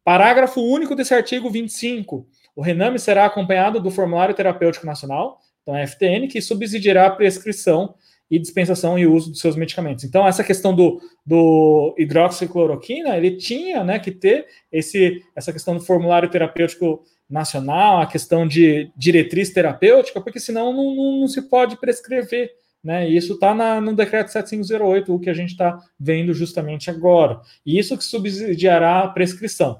Parágrafo 0.03 0.59
único 0.59 0.95
desse 0.95 1.13
artigo 1.13 1.49
25 1.49 2.25
o 2.55 2.61
Rename 2.61 2.99
será 2.99 3.25
acompanhado 3.25 3.79
do 3.79 3.91
Formulário 3.91 4.35
Terapêutico 4.35 4.85
Nacional, 4.85 5.39
então 5.61 5.75
é 5.75 5.87
FTN, 5.87 6.27
que 6.27 6.41
subsidiará 6.41 7.07
a 7.07 7.11
prescrição 7.11 7.95
e 8.29 8.39
dispensação 8.39 8.97
e 8.97 9.05
uso 9.05 9.29
dos 9.31 9.39
seus 9.39 9.55
medicamentos. 9.55 10.03
Então, 10.03 10.27
essa 10.27 10.43
questão 10.43 10.75
do, 10.75 10.99
do 11.25 11.93
hidroxicloroquina, 11.97 13.15
ele 13.15 13.37
tinha 13.37 13.83
né, 13.83 13.99
que 13.99 14.11
ter 14.11 14.47
esse, 14.71 15.21
essa 15.35 15.53
questão 15.53 15.75
do 15.75 15.81
formulário 15.81 16.29
terapêutico 16.29 17.03
nacional, 17.29 18.01
a 18.01 18.07
questão 18.07 18.47
de 18.47 18.91
diretriz 18.97 19.51
terapêutica, 19.51 20.19
porque 20.21 20.39
senão 20.39 20.73
não, 20.73 20.95
não, 20.95 21.19
não 21.21 21.27
se 21.27 21.43
pode 21.43 21.77
prescrever. 21.77 22.51
Né? 22.83 23.09
E 23.09 23.15
isso 23.15 23.33
está 23.33 23.79
no 23.79 23.95
decreto 23.95 24.31
7508, 24.31 25.13
o 25.13 25.19
que 25.19 25.29
a 25.29 25.33
gente 25.33 25.51
está 25.51 25.79
vendo 25.99 26.33
justamente 26.33 26.89
agora. 26.89 27.39
E 27.65 27.79
isso 27.79 27.97
que 27.97 28.03
subsidiará 28.03 28.99
a 28.99 29.07
prescrição. 29.07 29.79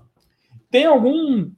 Tem 0.71 0.85
algum 0.85 1.51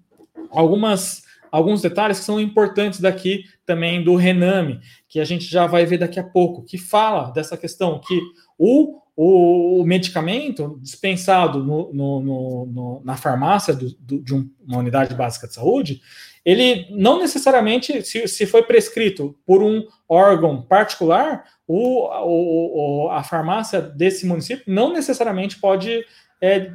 algumas 0.50 1.24
alguns 1.52 1.82
detalhes 1.82 2.20
que 2.20 2.26
são 2.26 2.38
importantes 2.38 3.00
daqui 3.00 3.46
também 3.66 4.04
do 4.04 4.16
Rename, 4.16 4.82
que 5.08 5.22
a 5.22 5.24
gente 5.24 5.46
já 5.46 5.66
vai 5.66 5.86
ver 5.86 5.98
daqui 5.98 6.20
a 6.20 6.24
pouco, 6.24 6.66
que 6.66 6.78
fala 6.78 7.32
dessa 7.32 7.56
questão 7.56 7.98
que 8.00 8.20
o, 8.58 9.00
o, 9.16 9.82
o 9.82 9.86
medicamento 9.86 10.78
dispensado 10.82 11.64
no, 11.64 11.94
no, 11.94 12.66
no, 12.66 13.02
na 13.06 13.16
farmácia 13.16 13.74
do, 13.74 13.96
do, 13.98 14.22
de 14.22 14.34
uma 14.34 14.80
unidade 14.80 15.16
básica 15.16 15.48
de 15.48 15.54
saúde, 15.54 16.02
ele 16.44 16.88
não 16.92 17.20
necessariamente, 17.20 18.04
se, 18.04 18.28
se 18.28 18.46
foi 18.46 18.62
prescrito 18.64 19.36
por 19.46 19.64
um 19.64 19.88
órgão 20.10 20.62
particular, 20.62 21.46
o, 21.66 23.06
o, 23.06 23.10
a 23.10 23.24
farmácia 23.24 23.82
desse 23.82 24.26
município 24.28 24.66
não 24.68 24.92
necessariamente 24.92 25.58
pode 25.58 26.06
é, 26.42 26.70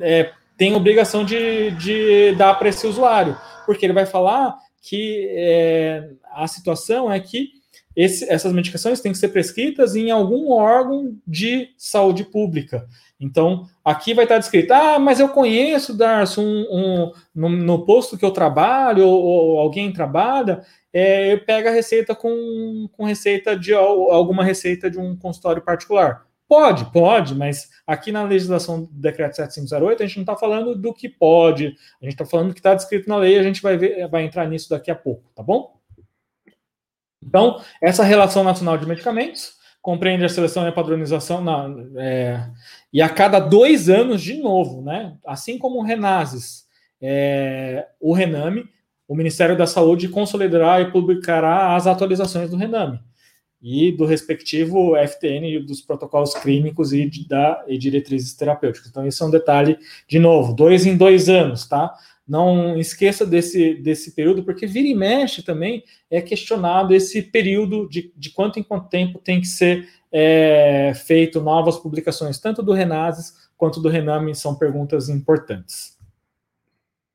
é, 0.00 0.32
tem 0.56 0.74
obrigação 0.74 1.24
de, 1.24 1.70
de 1.72 2.34
dar 2.36 2.54
para 2.54 2.68
esse 2.68 2.86
usuário, 2.86 3.36
porque 3.64 3.84
ele 3.84 3.92
vai 3.92 4.06
falar 4.06 4.56
que 4.80 5.28
é, 5.30 6.10
a 6.32 6.46
situação 6.46 7.10
é 7.12 7.18
que 7.18 7.50
esse, 7.94 8.30
essas 8.30 8.52
medicações 8.52 9.00
têm 9.00 9.12
que 9.12 9.18
ser 9.18 9.28
prescritas 9.28 9.96
em 9.96 10.10
algum 10.10 10.50
órgão 10.50 11.16
de 11.26 11.70
saúde 11.78 12.24
pública. 12.24 12.86
Então, 13.18 13.66
aqui 13.82 14.12
vai 14.12 14.26
estar 14.26 14.38
descrito: 14.38 14.72
ah, 14.74 14.98
mas 14.98 15.18
eu 15.18 15.30
conheço, 15.30 15.96
Darcy, 15.96 16.38
um, 16.38 16.66
um 16.70 17.12
no, 17.34 17.48
no, 17.48 17.86
posto 17.86 18.18
que 18.18 18.24
eu 18.24 18.30
trabalho, 18.30 19.06
ou, 19.06 19.22
ou 19.24 19.58
alguém 19.58 19.90
trabalha, 19.90 20.62
é, 20.92 21.32
eu 21.32 21.42
pego 21.42 21.68
a 21.68 21.72
receita 21.72 22.14
com, 22.14 22.86
com 22.92 23.04
receita 23.04 23.56
de 23.56 23.72
alguma 23.72 24.44
receita 24.44 24.90
de 24.90 24.98
um 24.98 25.16
consultório 25.16 25.62
particular. 25.62 26.25
Pode, 26.48 26.92
pode, 26.92 27.34
mas 27.34 27.68
aqui 27.84 28.12
na 28.12 28.22
legislação 28.22 28.84
do 28.84 28.88
decreto 28.92 29.34
7508 29.34 30.02
a 30.02 30.06
gente 30.06 30.16
não 30.16 30.22
está 30.22 30.36
falando 30.36 30.76
do 30.76 30.94
que 30.94 31.08
pode, 31.08 31.76
a 32.00 32.04
gente 32.04 32.14
está 32.14 32.24
falando 32.24 32.48
do 32.48 32.54
que 32.54 32.60
está 32.60 32.74
descrito 32.74 33.08
na 33.08 33.16
lei, 33.16 33.36
a 33.36 33.42
gente 33.42 33.60
vai 33.60 33.76
ver, 33.76 34.06
vai 34.08 34.22
entrar 34.22 34.46
nisso 34.46 34.70
daqui 34.70 34.90
a 34.90 34.94
pouco, 34.94 35.28
tá 35.34 35.42
bom? 35.42 35.76
Então, 37.20 37.60
essa 37.82 38.04
relação 38.04 38.44
nacional 38.44 38.78
de 38.78 38.86
medicamentos 38.86 39.56
compreende 39.82 40.24
a 40.24 40.28
seleção 40.28 40.64
e 40.64 40.68
a 40.68 40.72
padronização 40.72 41.42
na, 41.42 41.68
é, 41.96 42.48
e 42.92 43.02
a 43.02 43.08
cada 43.08 43.40
dois 43.40 43.88
anos 43.88 44.22
de 44.22 44.34
novo, 44.34 44.82
né? 44.82 45.16
Assim 45.26 45.58
como 45.58 45.80
o 45.80 45.82
Renases, 45.82 46.64
é, 47.00 47.88
o 48.00 48.12
Rename, 48.12 48.68
o 49.08 49.16
Ministério 49.16 49.56
da 49.56 49.66
Saúde 49.66 50.08
consolidará 50.08 50.80
e 50.80 50.92
publicará 50.92 51.74
as 51.74 51.88
atualizações 51.88 52.50
do 52.50 52.56
Rename 52.56 53.00
e 53.62 53.90
do 53.90 54.04
respectivo 54.04 54.94
FTN 54.96 55.64
dos 55.64 55.80
protocolos 55.80 56.34
clínicos 56.34 56.92
e, 56.92 57.10
da, 57.28 57.64
e 57.66 57.78
diretrizes 57.78 58.34
terapêuticas. 58.34 58.90
Então, 58.90 59.06
isso 59.06 59.22
é 59.22 59.26
um 59.26 59.30
detalhe, 59.30 59.78
de 60.06 60.18
novo, 60.18 60.54
dois 60.54 60.86
em 60.86 60.96
dois 60.96 61.28
anos, 61.28 61.66
tá? 61.66 61.94
Não 62.26 62.76
esqueça 62.78 63.24
desse, 63.24 63.74
desse 63.74 64.12
período, 64.12 64.42
porque 64.42 64.66
vira 64.66 64.88
e 64.88 64.94
mexe 64.94 65.42
também 65.42 65.84
é 66.10 66.20
questionado 66.20 66.94
esse 66.94 67.22
período 67.22 67.88
de, 67.88 68.12
de 68.16 68.30
quanto 68.30 68.58
em 68.58 68.62
quanto 68.62 68.88
tempo 68.88 69.18
tem 69.18 69.40
que 69.40 69.46
ser 69.46 69.88
é, 70.10 70.92
feito 70.94 71.40
novas 71.40 71.76
publicações, 71.76 72.38
tanto 72.38 72.62
do 72.62 72.72
Renases 72.72 73.46
quanto 73.56 73.80
do 73.80 73.88
Rename, 73.88 74.34
são 74.34 74.54
perguntas 74.54 75.08
importantes. 75.08 75.96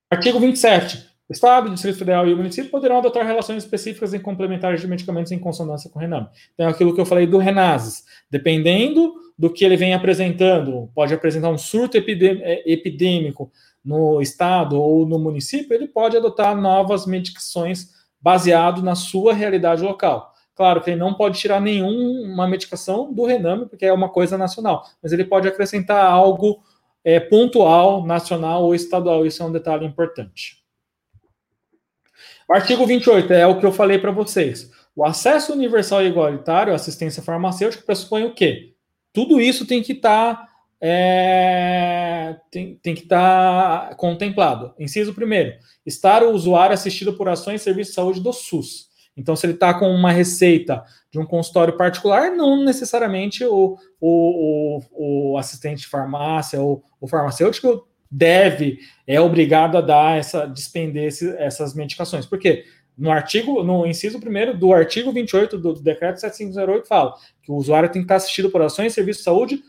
Artigo 0.10 0.40
27. 0.40 1.11
O 1.32 1.34
Estado, 1.34 1.68
o 1.68 1.74
Distrito 1.74 1.98
Federal 1.98 2.28
e 2.28 2.34
o 2.34 2.36
município 2.36 2.70
poderão 2.70 2.98
adotar 2.98 3.26
relações 3.26 3.64
específicas 3.64 4.14
e 4.14 4.20
complementares 4.20 4.82
de 4.82 4.88
medicamentos 4.88 5.32
em 5.32 5.40
consonância 5.40 5.90
com 5.90 5.98
o 5.98 6.02
Rename. 6.02 6.28
Então, 6.54 6.68
aquilo 6.68 6.94
que 6.94 7.00
eu 7.00 7.06
falei 7.06 7.26
do 7.26 7.38
Renases. 7.38 8.04
Dependendo 8.30 9.14
do 9.40 9.50
que 9.50 9.64
ele 9.64 9.78
vem 9.78 9.94
apresentando, 9.94 10.92
pode 10.94 11.14
apresentar 11.14 11.50
um 11.50 11.58
surto 11.58 11.96
é, 11.96 12.70
epidêmico 12.70 13.50
no 13.82 14.22
Estado 14.22 14.78
ou 14.78 15.06
no 15.06 15.18
município, 15.18 15.74
ele 15.74 15.88
pode 15.88 16.18
adotar 16.18 16.54
novas 16.54 17.06
medicações 17.06 17.92
baseado 18.20 18.84
na 18.84 18.94
sua 18.94 19.34
realidade 19.34 19.82
local. 19.82 20.34
Claro 20.54 20.82
que 20.82 20.90
ele 20.90 21.00
não 21.00 21.14
pode 21.14 21.40
tirar 21.40 21.62
nenhuma 21.62 22.46
medicação 22.46 23.14
do 23.14 23.24
Rename, 23.24 23.70
porque 23.70 23.86
é 23.86 23.94
uma 23.94 24.10
coisa 24.10 24.38
nacional, 24.38 24.84
mas 25.02 25.14
ele 25.14 25.24
pode 25.24 25.48
acrescentar 25.48 26.04
algo 26.06 26.62
é, 27.06 27.22
pontual, 27.22 28.06
nacional 28.06 28.64
ou 28.66 28.76
estadual. 28.76 29.26
Isso 29.26 29.42
é 29.42 29.46
um 29.46 29.52
detalhe 29.54 29.86
importante. 29.86 30.61
Artigo 32.54 32.86
28 32.86 33.32
é 33.32 33.48
o 33.48 33.60
que 33.60 33.66
eu 33.66 33.72
falei 33.72 33.98
para 33.98 34.12
vocês. 34.12 34.70
O 34.96 35.06
acesso 35.06 35.54
universal 35.54 36.04
e 36.04 36.08
igualitário 36.08 36.74
à 36.74 36.76
assistência 36.76 37.24
farmacêutica 37.24 37.84
pressupõe 37.86 38.26
o 38.26 38.34
quê? 38.34 38.74
Tudo 39.14 39.40
isso 39.40 39.66
tem 39.66 39.82
que 39.82 39.94
estar 39.94 40.36
tá, 40.36 40.50
é, 40.82 42.36
tem, 42.52 42.76
tem 42.76 42.94
que 42.94 43.04
estar 43.04 43.90
tá 43.90 43.96
contemplado. 43.96 44.74
Inciso 44.78 45.14
primeiro, 45.14 45.54
estar 45.86 46.24
o 46.24 46.32
usuário 46.32 46.74
assistido 46.74 47.14
por 47.14 47.30
ações 47.30 47.62
e 47.62 47.64
serviços 47.64 47.92
de 47.92 47.96
saúde 47.96 48.20
do 48.20 48.34
SUS. 48.34 48.90
Então, 49.16 49.36
se 49.36 49.46
ele 49.46 49.54
está 49.54 49.74
com 49.74 49.90
uma 49.90 50.12
receita 50.12 50.84
de 51.12 51.20
um 51.20 51.26
consultório 51.26 51.78
particular, 51.78 52.32
não 52.32 52.64
necessariamente 52.64 53.44
o, 53.44 53.78
o, 54.00 54.80
o, 54.92 55.34
o 55.34 55.38
assistente 55.38 55.82
de 55.82 55.88
farmácia 55.88 56.62
ou 56.62 56.84
o 57.00 57.08
farmacêutico 57.08 57.88
deve, 58.12 58.80
é 59.08 59.22
obrigado 59.22 59.78
a 59.78 59.82
dar 59.82 60.18
essa, 60.18 60.46
despender 60.46 61.06
esse, 61.06 61.30
essas 61.38 61.74
medicações. 61.74 62.26
Por 62.26 62.38
quê? 62.38 62.66
No 62.98 63.10
artigo, 63.10 63.64
no 63.64 63.88
inciso 63.88 64.20
primeiro 64.20 64.56
do 64.56 64.74
artigo 64.74 65.12
28 65.12 65.58
do 65.58 65.74
decreto 65.74 66.20
7508 66.20 66.88
fala 66.88 67.16
que 67.42 67.52
o 67.52 67.56
usuário 67.56 67.90
tem 67.90 68.02
que 68.02 68.06
estar 68.06 68.16
assistido 68.16 68.50
por 68.50 68.62
ações 68.62 68.92
e 68.92 68.96
serviços 68.96 69.22
de 69.22 69.26
saúde 69.26 69.64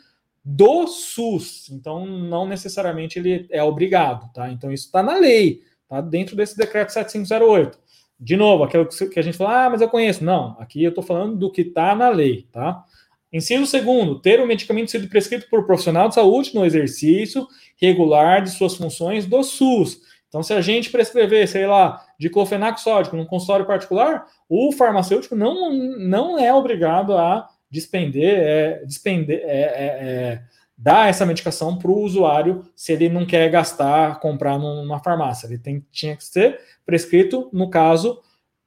do 0.45 0.89
SUS. 0.89 1.71
Então, 1.71 2.05
não 2.05 2.47
necessariamente 2.47 3.19
ele 3.19 3.47
é 3.51 3.63
obrigado, 3.63 4.31
tá? 4.33 4.51
Então, 4.51 4.73
isso 4.73 4.87
está 4.87 5.03
na 5.03 5.17
lei, 5.17 5.63
tá? 5.89 6.01
Dentro 6.01 6.35
desse 6.35 6.57
decreto 6.57 6.93
7508. 6.93 7.79
De 8.19 8.37
novo, 8.37 8.65
aquilo 8.65 8.89
que 8.89 9.19
a 9.19 9.23
gente 9.23 9.37
fala, 9.37 9.67
ah, 9.67 9.71
mas 9.71 9.81
eu 9.81 9.89
conheço. 9.89 10.25
Não, 10.25 10.57
aqui 10.59 10.83
eu 10.83 10.91
estou 10.91 11.03
falando 11.03 11.37
do 11.37 11.51
que 11.51 11.63
está 11.63 11.95
na 11.95 12.09
lei, 12.09 12.47
tá? 12.53 12.85
Inciso 13.33 13.65
segundo, 13.67 14.21
ter 14.21 14.41
o 14.41 14.47
medicamento 14.47 14.91
sido 14.91 15.09
prescrito 15.09 15.49
por 15.49 15.65
profissional 15.65 16.09
de 16.09 16.15
saúde 16.15 16.55
no 16.55 16.67
exercício 16.67 17.49
regular 17.81 18.43
de 18.43 18.51
suas 18.51 18.75
funções 18.75 19.25
do 19.25 19.43
SUS. 19.43 20.01
Então, 20.29 20.43
se 20.43 20.53
a 20.53 20.61
gente 20.61 20.91
prescrever, 20.91 21.47
sei 21.49 21.67
lá, 21.67 22.05
diclofenac 22.19 22.81
sódico 22.81 23.17
num 23.17 23.27
consultório 23.27 23.67
particular, 23.67 24.27
o 24.49 24.73
farmacêutico 24.73 25.35
não, 25.35 25.73
não 25.73 26.39
é 26.39 26.53
obrigado 26.53 27.17
a 27.17 27.49
despender, 27.71 28.39
é, 28.39 28.85
despender 28.85 29.41
é, 29.45 29.61
é, 29.61 29.87
é 29.87 30.43
dar 30.77 31.09
essa 31.09 31.25
medicação 31.25 31.79
para 31.79 31.91
o 31.91 32.01
usuário 32.01 32.65
se 32.75 32.93
ele 32.93 33.09
não 33.09 33.25
quer 33.25 33.49
gastar, 33.51 34.19
comprar 34.21 34.59
numa 34.59 34.99
farmácia. 34.99 35.47
Ele 35.47 35.59
tem, 35.59 35.87
tinha 35.93 36.17
que 36.17 36.25
ser 36.25 36.59
prescrito, 36.85 37.49
no 37.53 37.71
caso, 37.71 38.21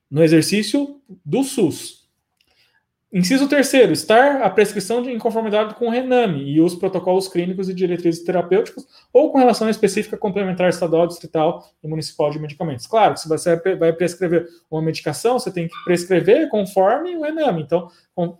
no 0.09 0.23
exercício 0.23 1.01
do 1.25 1.43
SUS. 1.43 2.04
Inciso 3.13 3.47
terceiro, 3.47 3.93
estar 3.93 4.41
a 4.41 4.49
prescrição 4.49 5.01
de 5.01 5.11
inconformidade 5.11 5.75
com 5.75 5.87
o 5.87 5.89
RENAME 5.89 6.51
e 6.51 6.59
os 6.59 6.75
protocolos 6.75 7.27
clínicos 7.27 7.69
e 7.69 7.73
diretrizes 7.73 8.23
terapêuticos 8.23 8.85
ou 9.13 9.31
com 9.31 9.37
relação 9.37 9.69
específica 9.69 10.17
complementar 10.17 10.67
estadual, 10.67 11.07
distrital 11.07 11.63
e 11.81 11.87
municipal 11.87 12.29
de 12.29 12.39
medicamentos. 12.39 12.87
Claro, 12.87 13.15
se 13.15 13.29
você 13.29 13.55
vai 13.77 13.93
prescrever 13.93 14.47
uma 14.69 14.81
medicação, 14.81 15.39
você 15.39 15.49
tem 15.51 15.67
que 15.67 15.83
prescrever 15.85 16.49
conforme 16.49 17.15
o 17.15 17.21
RENAME. 17.21 17.61
Então, 17.61 17.89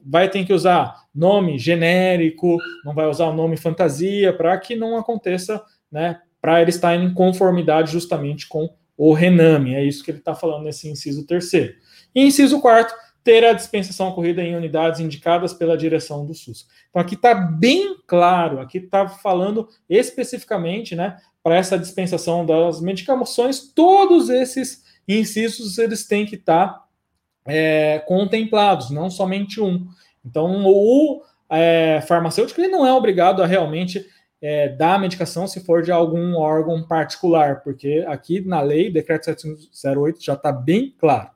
vai 0.04 0.30
ter 0.30 0.44
que 0.44 0.52
usar 0.52 0.96
nome 1.14 1.58
genérico, 1.58 2.58
não 2.84 2.94
vai 2.94 3.08
usar 3.08 3.28
o 3.28 3.34
nome 3.34 3.56
fantasia, 3.56 4.34
para 4.34 4.58
que 4.58 4.76
não 4.76 4.98
aconteça, 4.98 5.64
né, 5.92 6.20
para 6.42 6.62
ele 6.62 6.72
estar 6.72 6.96
em 6.96 7.14
conformidade 7.14 7.92
justamente 7.92 8.48
com 8.48 8.70
o 8.98 9.14
RENAME. 9.14 9.76
É 9.76 9.84
isso 9.86 10.04
que 10.04 10.12
ele 10.12 10.18
está 10.18 10.36
falando 10.36 10.64
nesse 10.64 10.90
inciso 10.90 11.26
terceiro. 11.26 11.76
E 12.14 12.26
inciso 12.26 12.60
quarto, 12.60 12.94
ter 13.26 13.44
a 13.44 13.54
dispensação 13.54 14.10
ocorrida 14.10 14.44
em 14.44 14.56
unidades 14.56 15.00
indicadas 15.00 15.52
pela 15.52 15.76
direção 15.76 16.28
do 16.28 16.36
SUS. 16.36 16.68
Então 16.90 17.02
aqui 17.02 17.16
está 17.16 17.34
bem 17.34 17.98
claro, 18.06 18.60
aqui 18.60 18.78
está 18.78 19.08
falando 19.08 19.68
especificamente, 19.90 20.96
né, 20.96 21.18
para 21.42 21.56
essa 21.56 21.78
dispensação 21.78 22.46
das 22.46 22.80
medicações, 22.80 23.60
todos 23.74 24.30
esses 24.30 24.84
incisos 25.08 25.80
eles 25.80 26.08
têm 26.08 26.24
que 26.24 26.36
estar 26.36 26.68
tá, 26.68 26.86
é, 27.48 27.98
contemplados, 28.08 28.92
não 28.92 29.10
somente 29.10 29.60
um. 29.60 29.88
Então 30.24 30.64
o 30.64 31.24
é, 31.50 32.02
farmacêutico 32.08 32.62
ele 32.62 32.68
não 32.68 32.86
é 32.86 32.94
obrigado 32.94 33.42
a 33.42 33.48
realmente 33.48 34.06
é, 34.40 34.70
dar 34.70 34.96
a 34.96 35.00
medicação 35.00 35.48
se 35.48 35.66
for 35.66 35.82
de 35.82 35.92
algum 35.92 36.36
órgão 36.36 36.86
particular, 36.86 37.64
porque 37.64 38.06
aqui 38.08 38.40
na 38.42 38.62
lei, 38.62 38.92
decreto 38.92 39.26
708, 39.26 40.24
já 40.24 40.34
está 40.34 40.52
bem 40.52 40.94
claro. 40.96 41.35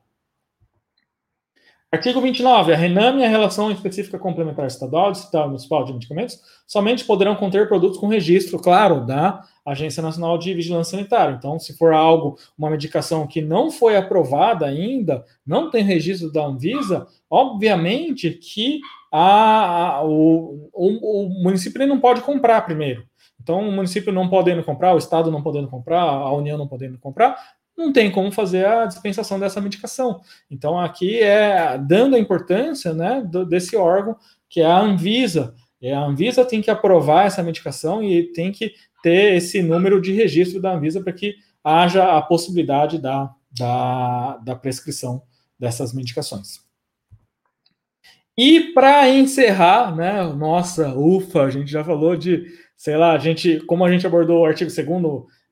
Artigo 1.92 2.22
29. 2.22 2.72
A 2.72 2.76
RENAM 2.76 3.20
e 3.20 3.26
a 3.26 3.30
Relação 3.30 3.72
Específica 3.72 4.20
Complementar 4.20 4.68
Estadual, 4.68 5.12
Distrital 5.12 5.46
e 5.46 5.48
Municipal 5.48 5.84
de 5.84 5.94
Medicamentos 5.94 6.40
somente 6.68 7.04
poderão 7.04 7.36
conter 7.36 7.68
produtos 7.68 7.98
com 7.98 8.08
registro, 8.08 8.60
claro, 8.60 9.08
da 9.08 9.42
Agência 9.66 10.04
Nacional 10.04 10.38
de 10.38 10.54
Vigilância 10.54 10.96
Sanitária. 10.96 11.34
Então, 11.34 11.58
se 11.58 11.76
for 11.76 11.92
algo, 11.92 12.38
uma 12.56 12.70
medicação 12.70 13.26
que 13.26 13.42
não 13.42 13.72
foi 13.72 13.98
aprovada 13.98 14.68
ainda, 14.68 15.26
não 15.44 15.72
tem 15.72 15.84
registro 15.84 16.32
da 16.32 16.46
Anvisa, 16.46 17.08
obviamente 17.28 18.30
que 18.30 18.80
a, 19.12 19.96
a 19.96 20.04
o, 20.04 20.70
o, 20.72 21.26
o 21.26 21.30
município 21.42 21.88
não 21.88 22.00
pode 22.00 22.22
comprar 22.22 22.62
primeiro. 22.62 23.04
Então, 23.42 23.68
o 23.68 23.72
município 23.72 24.14
não 24.14 24.30
podendo 24.30 24.64
comprar, 24.64 24.94
o 24.94 24.98
Estado 25.00 25.32
não 25.32 25.42
podendo 25.42 25.68
comprar, 25.68 26.04
a 26.04 26.32
União 26.34 26.56
não 26.56 26.68
podendo 26.68 27.00
comprar, 27.00 27.36
não 27.80 27.94
tem 27.94 28.12
como 28.12 28.32
fazer 28.32 28.66
a 28.66 28.86
dispensação 28.86 29.40
dessa 29.40 29.62
medicação. 29.62 30.22
Então, 30.52 30.78
aqui 30.78 31.18
é 31.20 31.78
dando 31.78 32.16
a 32.16 32.20
importância 32.20 32.94
né, 32.94 33.24
desse 33.48 33.76
órgão, 33.76 34.18
que 34.50 34.60
é 34.60 34.66
a 34.66 34.80
Anvisa. 34.80 35.56
E 35.82 35.90
a 35.90 36.00
Anvisa 36.00 36.44
tem 36.44 36.62
que 36.62 36.70
aprovar 36.70 37.26
essa 37.26 37.42
medicação 37.42 38.04
e 38.04 38.32
tem 38.34 38.52
que 38.52 38.74
ter 39.02 39.36
esse 39.36 39.64
número 39.64 40.02
de 40.02 40.12
registro 40.12 40.62
da 40.62 40.74
Anvisa 40.74 41.02
para 41.02 41.14
que 41.14 41.36
haja 41.64 42.18
a 42.18 42.22
possibilidade 42.22 43.00
da, 43.00 43.34
da, 43.58 44.38
da 44.38 44.56
prescrição 44.56 45.24
dessas 45.58 45.94
medicações. 45.94 46.60
E 48.38 48.74
para 48.74 49.10
encerrar, 49.10 49.96
né, 49.96 50.24
nossa, 50.34 50.94
ufa, 50.96 51.44
a 51.44 51.50
gente 51.50 51.72
já 51.72 51.84
falou 51.84 52.16
de, 52.16 52.46
sei 52.76 52.96
lá, 52.98 53.14
a 53.14 53.18
gente, 53.18 53.60
como 53.62 53.86
a 53.86 53.92
gente 53.92 54.06
abordou 54.06 54.42
o 54.42 54.46
artigo 54.46 54.72
2 54.74 54.86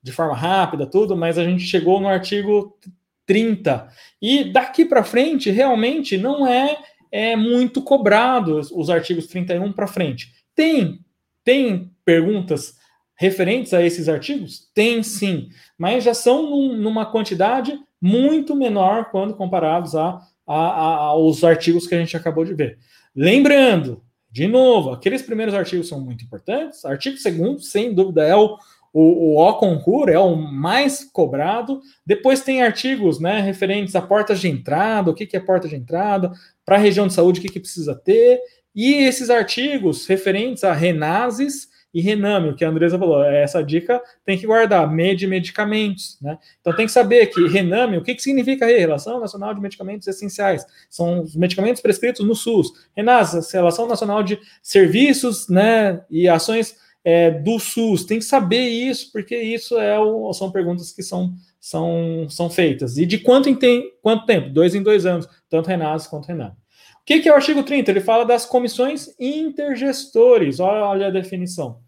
de 0.08 0.14
forma 0.14 0.34
rápida, 0.34 0.86
tudo, 0.86 1.18
mas 1.18 1.38
a 1.38 1.44
gente 1.44 1.64
chegou 1.64 2.00
no 2.00 2.08
artigo 2.08 2.78
30. 3.26 3.90
E 4.22 4.46
daqui 4.46 4.86
para 4.86 5.04
frente, 5.04 5.52
realmente, 5.52 6.18
não 6.18 6.48
é, 6.48 6.78
é 7.12 7.36
muito 7.36 7.82
cobrado 7.82 8.58
os 8.58 8.90
artigos 8.90 9.28
31 9.28 9.74
para 9.74 9.86
frente. 9.86 10.32
Tem, 10.56 11.02
tem 11.44 11.92
perguntas 12.06 12.76
referentes 13.20 13.74
a 13.74 13.84
esses 13.84 14.08
artigos? 14.08 14.70
Tem 14.74 15.04
sim, 15.04 15.50
mas 15.78 16.06
já 16.06 16.14
são 16.14 16.50
num, 16.50 16.78
numa 16.78 17.06
quantidade 17.06 17.78
muito 18.02 18.56
menor 18.56 19.12
quando 19.12 19.36
comparados 19.36 19.94
a, 19.94 20.22
a, 20.48 20.56
a, 20.56 20.96
aos 21.08 21.44
artigos 21.44 21.86
que 21.86 21.96
a 21.96 22.00
gente 22.00 22.16
acabou 22.16 22.46
de 22.46 22.54
ver. 22.54 22.80
Lembrando, 23.14 24.02
de 24.32 24.48
novo, 24.48 24.92
aqueles 24.92 25.22
primeiros 25.22 25.56
artigos 25.56 25.90
são 25.90 26.00
muito 26.00 26.24
importantes. 26.24 26.86
Artigo 26.86 27.18
2 27.22 27.68
sem 27.68 27.94
dúvida, 27.94 28.24
é 28.24 28.36
o, 28.36 28.58
o, 29.00 29.36
o 29.36 29.48
O-Concur 29.48 30.10
é 30.10 30.18
o 30.18 30.36
mais 30.36 31.04
cobrado. 31.04 31.82
Depois 32.04 32.42
tem 32.42 32.64
artigos 32.64 33.20
né, 33.20 33.40
referentes 33.42 33.96
a 33.96 34.02
portas 34.02 34.40
de 34.40 34.48
entrada, 34.48 35.12
o 35.12 35.14
que, 35.14 35.28
que 35.28 35.38
é 35.38 35.40
porta 35.40 35.68
de 35.68 35.76
entrada, 35.76 36.32
para 36.66 36.78
a 36.78 36.80
região 36.80 37.06
de 37.06 37.14
saúde, 37.14 37.40
o 37.40 37.44
que, 37.44 37.50
que 37.50 37.60
precisa 37.60 37.94
ter. 37.94 38.40
E 38.74 38.96
esses 38.96 39.30
artigos 39.30 40.08
referentes 40.08 40.64
a 40.64 40.74
renases 40.74 41.68
e 41.94 42.02
rename, 42.02 42.50
o 42.50 42.56
que 42.56 42.66
a 42.66 42.70
Andresa 42.70 42.98
falou, 42.98 43.24
é 43.24 43.44
essa 43.44 43.64
dica 43.64 44.02
tem 44.26 44.36
que 44.36 44.48
guardar, 44.48 44.90
de 45.16 45.28
medicamentos, 45.28 46.18
né? 46.20 46.38
Então 46.60 46.76
tem 46.76 46.88
que 46.88 46.92
saber 46.92 47.28
que 47.28 47.48
rename, 47.48 47.98
o 47.98 48.04
que, 48.04 48.16
que 48.16 48.22
significa 48.22 48.66
aí? 48.66 48.80
Relação 48.80 49.20
Nacional 49.20 49.54
de 49.54 49.62
Medicamentos 49.62 50.08
Essenciais, 50.08 50.66
são 50.90 51.22
os 51.22 51.36
medicamentos 51.36 51.82
prescritos 51.84 52.26
no 52.26 52.36
SUS. 52.36 52.72
Renas, 52.96 53.52
Relação 53.52 53.88
Nacional 53.88 54.24
de 54.24 54.40
Serviços, 54.62 55.48
né, 55.48 56.02
e 56.10 56.28
ações 56.28 56.76
é, 57.08 57.32
do 57.32 57.58
SUS. 57.58 58.04
Tem 58.04 58.20
que 58.20 58.26
saber 58.26 58.68
isso, 58.68 59.14
porque 59.14 59.34
isso 59.38 59.78
é 59.78 59.98
o, 59.98 60.34
são 60.34 60.52
perguntas 60.52 60.92
que 60.92 61.02
são, 61.02 61.34
são, 61.58 62.28
são 62.30 62.50
feitas. 62.50 62.98
E 62.98 63.06
de 63.06 63.18
quanto 63.18 63.48
em 63.48 63.56
tem, 63.56 63.94
quanto 64.02 64.26
tempo? 64.26 64.50
Dois 64.50 64.76
em 64.76 64.84
dois 64.84 65.06
anos, 65.06 65.26
tanto 65.50 65.68
Renas 65.68 66.06
quanto 66.06 66.26
Renan. 66.26 66.50
O 66.50 67.06
que, 67.06 67.22
que 67.22 67.30
é 67.30 67.32
o 67.32 67.36
artigo 67.36 67.64
30? 67.64 67.90
Ele 67.90 68.02
fala 68.02 68.26
das 68.26 68.46
comissões 68.46 69.16
intergestores. 69.18 70.60
Olha, 70.60 70.84
olha 70.84 71.08
a 71.08 71.10
definição. 71.10 71.80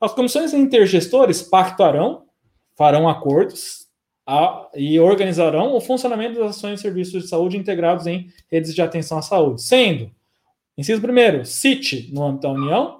As 0.00 0.12
comissões 0.12 0.54
intergestores 0.54 1.42
pactuarão, 1.42 2.22
farão 2.76 3.08
acordos 3.08 3.88
a, 4.24 4.68
e 4.72 5.00
organizarão 5.00 5.74
o 5.74 5.80
funcionamento 5.80 6.38
das 6.38 6.50
ações 6.50 6.78
e 6.78 6.82
serviços 6.82 7.24
de 7.24 7.28
saúde 7.28 7.56
integrados 7.56 8.06
em 8.06 8.28
redes 8.48 8.72
de 8.72 8.80
atenção 8.80 9.18
à 9.18 9.22
saúde, 9.22 9.62
sendo, 9.62 10.12
inciso 10.76 11.02
primeiro, 11.02 11.44
CIT 11.44 12.12
no 12.12 12.22
âmbito 12.22 12.42
da 12.42 12.52
União, 12.52 12.98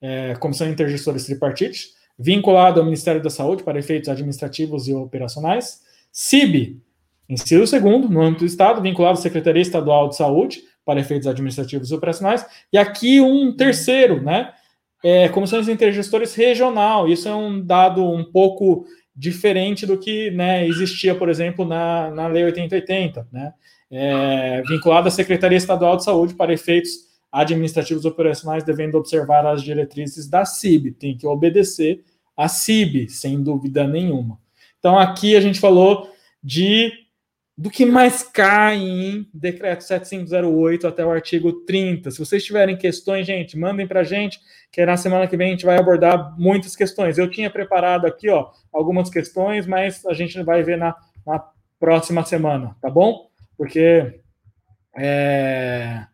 é, 0.00 0.34
Comissão 0.36 0.68
Intergestores 0.68 1.24
Tripartite, 1.24 1.88
vinculado 2.18 2.80
ao 2.80 2.84
Ministério 2.84 3.22
da 3.22 3.30
Saúde 3.30 3.62
para 3.62 3.78
efeitos 3.78 4.08
administrativos 4.08 4.88
e 4.88 4.94
operacionais, 4.94 5.80
CIB, 6.10 6.80
inciso 7.28 7.66
segundo, 7.66 8.08
no 8.08 8.20
âmbito 8.20 8.44
do 8.44 8.46
Estado, 8.46 8.82
vinculado 8.82 9.18
à 9.18 9.22
Secretaria 9.22 9.62
Estadual 9.62 10.08
de 10.08 10.16
Saúde 10.16 10.62
para 10.84 11.00
efeitos 11.00 11.28
administrativos 11.28 11.90
e 11.90 11.94
operacionais, 11.94 12.44
e 12.72 12.78
aqui 12.78 13.20
um 13.20 13.54
terceiro, 13.54 14.22
né, 14.22 14.52
é, 15.04 15.28
comissões 15.28 15.68
intergestores 15.68 16.34
regional, 16.34 17.08
isso 17.08 17.28
é 17.28 17.34
um 17.34 17.60
dado 17.64 18.02
um 18.02 18.24
pouco 18.24 18.84
diferente 19.14 19.84
do 19.84 19.98
que 19.98 20.30
né, 20.30 20.66
existia, 20.66 21.14
por 21.14 21.28
exemplo, 21.28 21.64
na, 21.64 22.10
na 22.10 22.26
Lei 22.26 22.44
8080, 22.44 23.28
né, 23.30 23.52
é, 23.90 24.62
vinculado 24.66 25.08
à 25.08 25.10
Secretaria 25.10 25.58
Estadual 25.58 25.96
de 25.96 26.04
Saúde 26.04 26.34
para 26.34 26.52
efeitos 26.52 27.07
administrativos 27.30 28.04
operacionais 28.04 28.64
devendo 28.64 28.96
observar 28.96 29.46
as 29.46 29.62
diretrizes 29.62 30.28
da 30.28 30.44
CIB, 30.44 30.92
tem 30.92 31.16
que 31.16 31.26
obedecer 31.26 32.04
a 32.36 32.48
CIB, 32.48 33.08
sem 33.08 33.42
dúvida 33.42 33.86
nenhuma. 33.86 34.38
Então, 34.78 34.98
aqui 34.98 35.36
a 35.36 35.40
gente 35.40 35.60
falou 35.60 36.10
de 36.42 36.92
do 37.58 37.68
que 37.70 37.84
mais 37.84 38.22
cai 38.22 38.76
em 38.76 39.28
decreto 39.34 39.82
7508 39.82 40.86
até 40.86 41.04
o 41.04 41.10
artigo 41.10 41.52
30. 41.64 42.12
Se 42.12 42.18
vocês 42.20 42.44
tiverem 42.44 42.76
questões, 42.76 43.26
gente, 43.26 43.58
mandem 43.58 43.84
para 43.84 44.00
a 44.00 44.04
gente, 44.04 44.38
que 44.70 44.86
na 44.86 44.96
semana 44.96 45.26
que 45.26 45.36
vem 45.36 45.48
a 45.48 45.50
gente 45.50 45.66
vai 45.66 45.76
abordar 45.76 46.38
muitas 46.38 46.76
questões. 46.76 47.18
Eu 47.18 47.28
tinha 47.28 47.50
preparado 47.50 48.06
aqui, 48.06 48.30
ó, 48.30 48.50
algumas 48.72 49.10
questões, 49.10 49.66
mas 49.66 50.06
a 50.06 50.14
gente 50.14 50.40
vai 50.44 50.62
ver 50.62 50.78
na, 50.78 50.94
na 51.26 51.44
próxima 51.80 52.24
semana, 52.24 52.76
tá 52.80 52.88
bom? 52.88 53.28
Porque 53.56 54.20
é, 54.96 56.06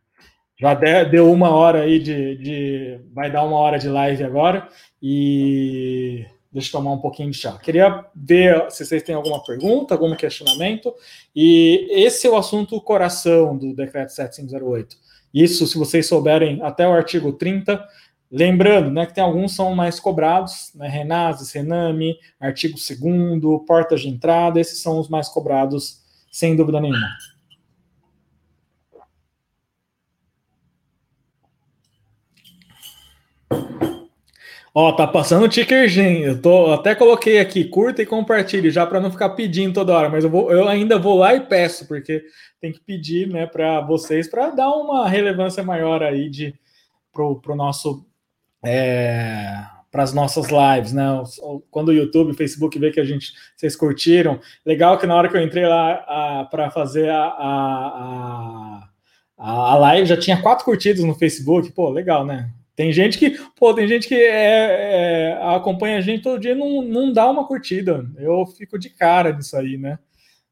já 0.59 0.75
deu 1.05 1.31
uma 1.31 1.51
hora 1.51 1.83
aí 1.83 1.99
de, 1.99 2.37
de, 2.37 3.01
Vai 3.13 3.31
dar 3.31 3.45
uma 3.45 3.57
hora 3.59 3.79
de 3.79 3.89
live 3.89 4.23
agora 4.23 4.69
e 5.03 6.27
Deixa 6.55 6.69
eu 6.69 6.73
tomar 6.81 6.93
um 6.93 7.01
pouquinho 7.01 7.33
de 7.33 7.37
chá. 7.37 7.59
Queria 7.59 8.05
ver 8.15 8.71
se 8.71 8.87
vocês 8.87 9.03
têm 9.03 9.17
alguma 9.17 9.43
pergunta, 9.43 9.93
algum 9.93 10.15
questionamento. 10.15 10.95
E 11.35 11.89
esse 11.91 12.29
é 12.29 12.31
o 12.31 12.37
assunto 12.37 12.81
coração 12.81 13.59
do 13.59 13.75
decreto 13.75 14.13
7508. 14.13 14.97
Isso, 15.35 15.67
se 15.67 15.77
vocês 15.77 16.07
souberem 16.07 16.63
até 16.63 16.87
o 16.87 16.93
artigo 16.93 17.33
30, 17.33 17.85
lembrando 18.31 18.89
né, 18.93 19.05
que 19.05 19.13
tem 19.13 19.25
alguns 19.25 19.57
são 19.57 19.75
mais 19.75 19.99
cobrados, 19.99 20.71
né, 20.77 20.87
Rename, 20.87 22.17
artigo 22.39 22.77
2 22.79 23.67
portas 23.67 24.03
de 24.03 24.09
entrada, 24.09 24.61
esses 24.61 24.81
são 24.81 25.01
os 25.01 25.09
mais 25.09 25.29
cobrados, 25.29 26.05
sem 26.31 26.55
dúvida 26.55 26.81
nenhuma. 26.81 27.09
Ó, 34.77 34.91
tá 34.91 35.07
passando 35.07 35.45
o 35.45 35.49
tickerzinho. 35.49 36.27
Eu 36.27 36.43
tô 36.43 36.73
até 36.73 36.97
coloquei 36.97 37.39
aqui, 37.39 37.65
curta 37.65 38.03
e 38.03 38.07
compartilhe 38.07 38.71
já 38.71 38.85
para 38.85 38.99
não 38.99 39.11
ficar 39.11 39.31
pedindo 39.31 39.75
toda 39.75 39.95
hora, 39.97 40.09
mas 40.09 40.25
eu, 40.25 40.31
vou, 40.31 40.51
eu 40.51 40.69
ainda 40.69 40.99
vou 40.99 41.17
lá 41.17 41.33
e 41.33 41.41
peço, 41.41 41.87
porque 41.87 42.25
tem 42.61 42.73
que 42.73 42.81
pedir, 42.81 43.29
né, 43.29 43.47
para 43.47 43.81
vocês 43.83 44.29
para 44.29 44.51
dar 44.51 44.71
uma 44.71 45.09
relevância 45.09 45.63
maior 45.63 46.03
aí 46.03 46.29
de 46.29 46.53
pro, 47.13 47.41
pro 47.41 47.55
nosso 47.55 48.05
é, 48.65 49.65
para 49.93 50.03
as 50.03 50.13
nossas 50.13 50.47
lives, 50.49 50.93
né? 50.93 51.23
Quando 51.71 51.91
o 51.91 51.93
YouTube, 51.93 52.33
o 52.33 52.37
Facebook 52.37 52.77
vê 52.77 52.91
que 52.91 52.99
a 52.99 53.05
gente 53.05 53.33
vocês 53.55 53.77
curtiram, 53.77 54.41
legal 54.67 54.99
que 54.99 55.07
na 55.07 55.15
hora 55.15 55.29
que 55.29 55.37
eu 55.37 55.43
entrei 55.43 55.67
lá 55.67 56.49
para 56.51 56.69
fazer 56.73 57.11
a, 57.11 57.23
a, 57.23 58.89
a, 59.39 59.73
a 59.73 59.77
live 59.77 60.09
já 60.09 60.17
tinha 60.17 60.43
quatro 60.43 60.65
curtidas 60.65 61.05
no 61.05 61.15
Facebook, 61.15 61.71
pô, 61.71 61.91
legal, 61.91 62.27
né? 62.27 62.51
Tem 62.77 62.93
gente 62.93 63.19
que, 63.19 63.39
pô, 63.57 63.73
tem 63.73 63.87
gente 63.87 64.09
que 64.09 64.15
é, 64.15 65.33
é, 65.33 65.39
acompanha 65.55 65.99
a 65.99 66.01
gente 66.01 66.23
todo 66.23 66.41
dia 66.41 66.53
e 66.53 66.57
não, 66.57 66.83
não 66.83 67.13
dá 67.13 67.31
uma 67.31 67.47
curtida. 67.47 68.05
Eu 68.19 68.45
fico 68.47 68.79
de 68.79 68.91
cara 68.91 69.33
nisso 69.33 69.57
aí, 69.57 69.77
né? 69.77 69.99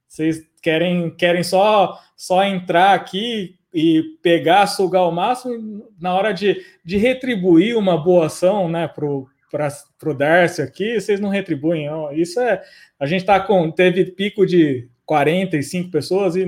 Vocês 0.07 0.47
querem, 0.62 1.11
querem 1.16 1.43
só, 1.43 1.99
só 2.16 2.45
entrar 2.45 2.95
aqui 2.95 3.57
e 3.75 4.03
pegar, 4.23 4.66
sugar 4.66 5.09
o 5.09 5.11
máximo, 5.11 5.89
na 5.99 6.14
hora 6.14 6.33
de, 6.33 6.62
de 6.85 6.97
retribuir 6.97 7.77
uma 7.77 7.97
boa 7.97 8.27
ação, 8.27 8.68
né, 8.68 8.87
pro, 8.87 9.27
para 9.51 10.11
o 10.11 10.14
Darcy 10.14 10.62
aqui, 10.62 11.01
vocês 11.01 11.18
não 11.20 11.29
retribuem. 11.29 11.89
Isso 12.14 12.41
é. 12.41 12.62
A 12.99 13.07
gente 13.07 13.25
tá 13.25 13.39
com. 13.41 13.70
Teve 13.70 14.07
pico 14.07 14.47
de 14.47 14.89
45 15.05 15.91
pessoas 15.91 16.37
e 16.37 16.45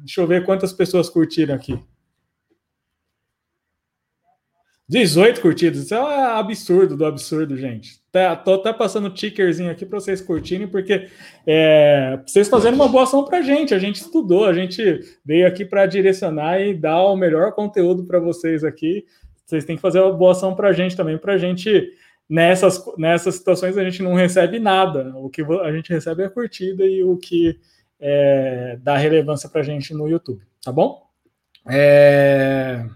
deixa 0.00 0.20
eu 0.20 0.26
ver 0.26 0.44
quantas 0.44 0.72
pessoas 0.72 1.08
curtiram 1.08 1.54
aqui. 1.54 1.78
18 4.88 5.42
curtidas, 5.42 5.82
isso 5.82 5.94
é 5.94 6.38
absurdo 6.38 6.96
do 6.96 7.04
absurdo, 7.04 7.54
gente. 7.58 8.00
Tá, 8.10 8.34
tô 8.34 8.54
até 8.54 8.72
passando 8.72 9.10
tickerzinho 9.10 9.70
aqui 9.70 9.84
para 9.84 10.00
vocês 10.00 10.22
curtirem, 10.22 10.66
porque 10.66 11.08
é, 11.46 12.18
vocês 12.26 12.48
fazendo 12.48 12.74
uma 12.74 12.88
boa 12.88 13.02
ação 13.02 13.22
para 13.22 13.38
a 13.38 13.42
gente. 13.42 13.74
A 13.74 13.78
gente 13.78 13.96
estudou, 13.96 14.46
a 14.46 14.54
gente 14.54 15.00
veio 15.22 15.46
aqui 15.46 15.62
para 15.62 15.84
direcionar 15.84 16.58
e 16.62 16.72
dar 16.72 17.02
o 17.02 17.16
melhor 17.16 17.52
conteúdo 17.52 18.04
para 18.04 18.18
vocês 18.18 18.64
aqui. 18.64 19.04
Vocês 19.44 19.66
têm 19.66 19.76
que 19.76 19.82
fazer 19.82 20.00
uma 20.00 20.12
boa 20.12 20.32
ação 20.32 20.54
para 20.54 20.68
a 20.68 20.72
gente 20.72 20.96
também, 20.96 21.18
para 21.18 21.34
a 21.34 21.38
gente, 21.38 21.92
nessas, 22.26 22.82
nessas 22.96 23.34
situações, 23.34 23.76
a 23.76 23.84
gente 23.84 24.02
não 24.02 24.14
recebe 24.14 24.58
nada. 24.58 25.12
O 25.16 25.28
que 25.28 25.42
a 25.42 25.70
gente 25.70 25.92
recebe 25.92 26.22
é 26.22 26.26
a 26.26 26.30
curtida 26.30 26.86
e 26.86 27.04
o 27.04 27.18
que 27.18 27.58
é, 28.00 28.78
dá 28.80 28.96
relevância 28.96 29.50
para 29.50 29.60
a 29.60 29.64
gente 29.64 29.92
no 29.92 30.08
YouTube, 30.08 30.42
tá 30.62 30.72
bom? 30.72 31.02
É. 31.68 32.86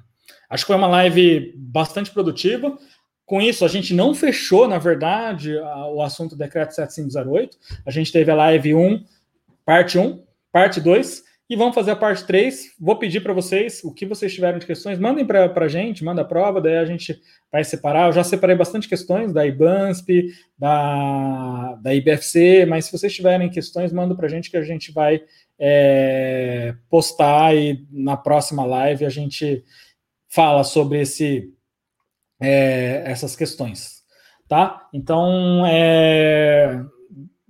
Acho 0.53 0.65
que 0.65 0.67
foi 0.67 0.77
uma 0.77 0.87
live 0.87 1.55
bastante 1.57 2.11
produtiva. 2.11 2.77
Com 3.25 3.41
isso, 3.41 3.65
a 3.65 3.69
gente 3.69 3.95
não 3.95 4.15
fechou, 4.15 4.69
na 4.69 4.77
verdade, 4.77 5.57
o 5.57 6.03
assunto 6.03 6.37
do 6.37 6.39
decreto 6.39 6.75
7508. 6.75 7.57
A 7.87 7.91
gente 7.91 8.13
teve 8.13 8.31
a 8.31 8.35
live 8.35 8.75
1, 8.75 9.03
parte 9.65 9.99
1, 9.99 10.23
parte 10.53 10.79
2, 10.79 11.23
e 11.49 11.57
vamos 11.57 11.75
fazer 11.75 11.93
a 11.93 11.97
parte 11.97 12.27
3. 12.27 12.75
Vou 12.79 12.97
pedir 12.97 13.23
para 13.23 13.33
vocês, 13.33 13.83
o 13.83 13.95
que 13.95 14.05
vocês 14.05 14.35
tiverem 14.35 14.59
de 14.59 14.67
questões, 14.67 14.99
mandem 14.99 15.25
para 15.25 15.51
a 15.51 15.69
gente, 15.69 16.05
manda 16.05 16.21
a 16.21 16.27
prova, 16.27 16.61
daí 16.61 16.77
a 16.77 16.85
gente 16.85 17.19
vai 17.51 17.65
separar. 17.65 18.09
Eu 18.09 18.13
já 18.13 18.23
separei 18.23 18.55
bastante 18.55 18.87
questões 18.87 19.33
da 19.33 19.47
IBANSP, 19.47 20.27
da, 20.59 21.79
da 21.83 21.95
IBFC, 21.95 22.67
mas 22.67 22.85
se 22.85 22.93
vocês 22.93 23.15
tiverem 23.15 23.49
questões, 23.49 23.91
manda 23.91 24.15
para 24.15 24.27
a 24.27 24.29
gente 24.29 24.51
que 24.51 24.57
a 24.59 24.63
gente 24.63 24.93
vai 24.93 25.23
é, 25.59 26.75
postar 26.91 27.57
e 27.57 27.87
na 27.91 28.19
próxima 28.19 28.67
live 28.67 29.07
a 29.07 29.09
gente 29.09 29.65
fala 30.33 30.65
sobre 30.65 31.01
esse, 31.01 31.53
é, 32.41 33.03
essas 33.05 33.37
questões, 33.37 34.03
tá? 34.49 34.89
Então, 34.93 35.65
é, 35.67 36.83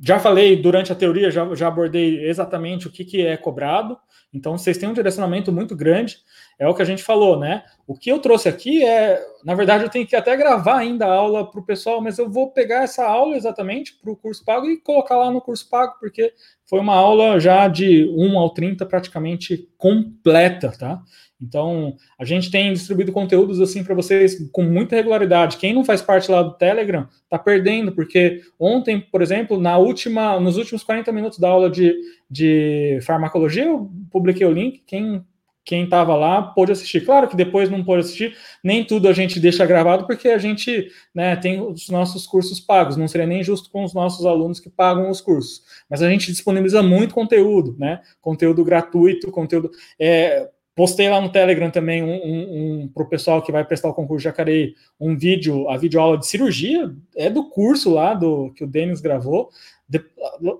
já 0.05 0.18
falei 0.18 0.61
durante 0.61 0.91
a 0.91 0.97
teoria, 0.97 1.30
já, 1.30 1.55
já 1.55 1.68
abordei 1.68 2.26
exatamente 2.26 2.89
o 2.89 2.91
que, 2.91 3.05
que 3.05 3.24
é 3.24 3.37
cobrado, 3.37 3.97
então 4.35 4.59
vocês 4.59 4.76
têm 4.78 4.89
um 4.89 4.95
direcionamento 4.95 5.53
muito 5.53 5.76
grande, 5.76 6.16
é 6.59 6.66
o 6.66 6.74
que 6.74 6.83
a 6.83 6.85
gente 6.85 7.05
falou, 7.05 7.39
né? 7.39 7.62
O 7.87 7.95
que 7.95 8.11
eu 8.11 8.18
trouxe 8.18 8.49
aqui 8.49 8.85
é, 8.85 9.22
na 9.45 9.55
verdade, 9.55 9.85
eu 9.85 9.91
tenho 9.91 10.07
que 10.07 10.16
até 10.16 10.37
gravar 10.37 10.78
ainda 10.78 11.07
a 11.07 11.14
aula 11.14 11.49
para 11.49 11.61
o 11.61 11.64
pessoal, 11.64 12.01
mas 12.01 12.18
eu 12.18 12.28
vou 12.28 12.51
pegar 12.51 12.83
essa 12.83 13.07
aula 13.07 13.37
exatamente 13.37 13.95
para 13.95 14.11
o 14.11 14.16
curso 14.16 14.45
pago 14.45 14.66
e 14.66 14.80
colocar 14.80 15.16
lá 15.16 15.30
no 15.30 15.41
curso 15.41 15.68
pago, 15.68 15.95
porque 16.01 16.33
foi 16.68 16.80
uma 16.80 16.95
aula 16.95 17.39
já 17.39 17.68
de 17.68 18.09
1 18.16 18.39
ao 18.39 18.51
30 18.51 18.87
praticamente 18.87 19.68
completa, 19.76 20.72
tá? 20.76 21.01
Então, 21.43 21.97
a 22.18 22.24
gente 22.24 22.51
tem 22.51 22.72
distribuído 22.72 23.11
conteúdos 23.11 23.61
assim 23.61 23.82
para 23.82 23.95
vocês 23.95 24.49
com 24.53 24.62
muita 24.62 24.95
regularidade. 24.95 25.57
Quem 25.57 25.74
não 25.74 25.84
faz 25.84 26.01
parte 26.01 26.30
lá 26.30 26.43
do 26.43 26.55
Telegram 26.55 27.09
está 27.24 27.38
perdendo, 27.38 27.93
porque 27.93 28.40
ontem, 28.59 29.01
por 29.01 29.20
exemplo, 29.20 29.61
na 29.61 29.76
última, 29.76 30.38
nos 30.38 30.57
últimos 30.57 30.84
40 30.84 31.11
minutos 31.11 31.38
da 31.38 31.49
aula 31.49 31.68
de, 31.68 31.95
de 32.30 33.01
farmacologia, 33.03 33.64
eu 33.64 33.90
publiquei 34.11 34.47
o 34.47 34.53
link. 34.53 34.82
Quem 34.86 35.24
quem 35.64 35.84
estava 35.84 36.14
lá 36.16 36.43
pôde 36.43 36.72
assistir. 36.72 37.05
Claro 37.05 37.28
que 37.28 37.36
depois 37.36 37.70
não 37.70 37.84
pôde 37.84 38.01
assistir, 38.01 38.36
nem 38.62 38.84
tudo 38.84 39.09
a 39.09 39.12
gente 39.12 39.38
deixa 39.38 39.64
gravado, 39.64 40.07
porque 40.07 40.28
a 40.28 40.38
gente 40.38 40.90
né, 41.14 41.36
tem 41.36 41.61
os 41.61 41.88
nossos 41.88 42.26
cursos 42.26 42.61
pagos, 42.61 42.97
não 42.97 43.07
seria 43.07 43.26
nem 43.26 43.43
justo 43.43 43.70
com 43.70 43.84
os 43.84 43.95
nossos 43.95 44.26
alunos 44.26 44.59
que 44.59 44.68
pagam 44.68 45.09
os 45.09 45.20
cursos. 45.20 45.62
Mas 45.88 46.03
a 46.03 46.11
gente 46.11 46.32
disponibiliza 46.32 46.82
muito 46.82 47.14
conteúdo, 47.14 47.76
né? 47.78 48.01
Conteúdo 48.20 48.64
gratuito, 48.64 49.30
conteúdo. 49.30 49.70
É, 49.99 50.49
Postei 50.74 51.08
lá 51.08 51.20
no 51.20 51.30
Telegram 51.30 51.70
também 51.70 52.02
um, 52.02 52.08
um, 52.08 52.82
um 52.82 52.88
para 52.88 53.02
o 53.02 53.08
pessoal 53.08 53.42
que 53.42 53.52
vai 53.52 53.64
prestar 53.64 53.88
o 53.88 53.94
concurso 53.94 54.24
Jacareí, 54.24 54.74
um 54.98 55.16
vídeo, 55.16 55.68
a 55.68 55.76
videoaula 55.76 56.16
de 56.16 56.26
cirurgia, 56.26 56.90
é 57.14 57.28
do 57.28 57.48
curso 57.50 57.92
lá 57.92 58.14
do 58.14 58.52
que 58.54 58.64
o 58.64 58.66
Denis 58.66 59.00
gravou. 59.00 59.50
De, 59.86 60.02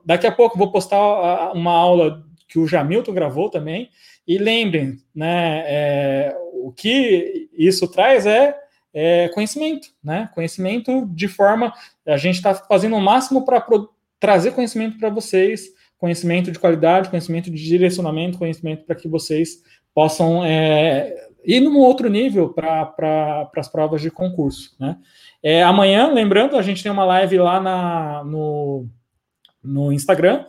daqui 0.05 0.27
a 0.27 0.33
pouco 0.33 0.59
vou 0.59 0.71
postar 0.71 1.53
uma 1.53 1.73
aula 1.73 2.23
que 2.47 2.59
o 2.59 2.67
Jamilton 2.67 3.15
gravou 3.15 3.49
também. 3.49 3.89
E 4.29 4.37
lembrem, 4.37 4.99
né, 5.15 5.65
é, 5.67 6.37
o 6.53 6.71
que 6.71 7.49
isso 7.57 7.89
traz 7.89 8.27
é, 8.27 8.55
é, 8.93 9.29
conhecimento, 9.31 9.89
né? 10.05 10.29
Conhecimento 10.35 11.07
de 11.07 11.27
forma. 11.27 11.73
A 12.07 12.17
gente 12.17 12.37
está 12.37 12.55
fazendo 12.55 12.95
o 12.97 13.01
máximo 13.01 13.45
para 13.45 13.65
trazer 14.21 14.53
conhecimento 14.53 14.99
para 14.99 15.09
vocês, 15.09 15.73
conhecimento 15.99 16.53
de 16.53 16.59
qualidade, 16.59 17.09
conhecimento 17.09 17.51
de 17.51 17.65
direcionamento, 17.65 18.39
conhecimento 18.39 18.85
para 18.85 18.95
que 18.95 19.09
vocês 19.09 19.63
possam 19.95 20.45
é, 20.45 21.29
ir 21.45 21.61
num 21.61 21.79
outro 21.79 22.09
nível 22.09 22.51
para 22.53 22.87
pra, 22.87 23.51
as 23.57 23.69
provas 23.69 24.01
de 24.01 24.11
concurso. 24.11 24.75
Né? 24.79 24.97
É, 25.43 25.63
amanhã, 25.63 26.09
lembrando, 26.13 26.57
a 26.57 26.63
gente 26.63 26.83
tem 26.83 26.93
uma 26.93 27.05
live 27.05 27.39
lá 27.39 27.61
na, 27.61 28.25
no, 28.25 28.87
no 29.63 29.93
Instagram, 29.93 30.45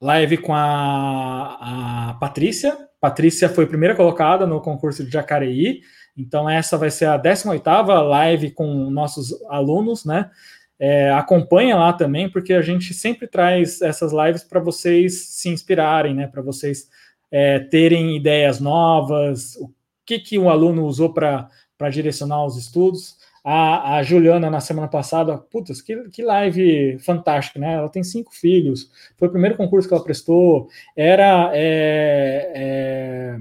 live 0.00 0.38
com 0.38 0.54
a, 0.54 2.10
a 2.10 2.14
Patrícia. 2.14 2.76
Patrícia 3.00 3.48
foi 3.48 3.66
primeira 3.66 3.96
colocada 3.96 4.46
no 4.46 4.60
concurso 4.60 5.04
de 5.04 5.10
Jacareí, 5.10 5.80
então 6.16 6.48
essa 6.48 6.76
vai 6.76 6.90
ser 6.90 7.06
a 7.06 7.18
18ª 7.18 8.00
live 8.02 8.50
com 8.52 8.90
nossos 8.90 9.32
alunos, 9.48 10.04
né? 10.04 10.30
É, 10.78 11.12
acompanha 11.12 11.76
lá 11.76 11.92
também, 11.92 12.28
porque 12.28 12.52
a 12.52 12.60
gente 12.60 12.92
sempre 12.92 13.28
traz 13.28 13.80
essas 13.80 14.12
lives 14.12 14.42
para 14.42 14.60
vocês 14.60 15.28
se 15.28 15.48
inspirarem, 15.48 16.14
né? 16.14 16.26
Para 16.26 16.42
vocês 16.42 16.88
é, 17.32 17.58
terem 17.58 18.14
ideias 18.14 18.60
novas, 18.60 19.56
o 19.56 19.72
que, 20.04 20.18
que 20.18 20.38
o 20.38 20.50
aluno 20.50 20.84
usou 20.84 21.14
para 21.14 21.48
direcionar 21.90 22.44
os 22.44 22.58
estudos. 22.58 23.16
A, 23.42 23.96
a 23.96 24.02
Juliana, 24.04 24.48
na 24.48 24.60
semana 24.60 24.86
passada, 24.86 25.36
putz, 25.36 25.80
que, 25.80 26.08
que 26.10 26.22
live 26.22 26.98
fantástica, 27.00 27.58
né? 27.58 27.74
Ela 27.74 27.88
tem 27.88 28.04
cinco 28.04 28.32
filhos, 28.32 28.88
foi 29.16 29.26
o 29.26 29.30
primeiro 29.32 29.56
concurso 29.56 29.88
que 29.88 29.94
ela 29.94 30.04
prestou, 30.04 30.68
era. 30.94 31.50
É, 31.52 32.52
é, 32.54 33.40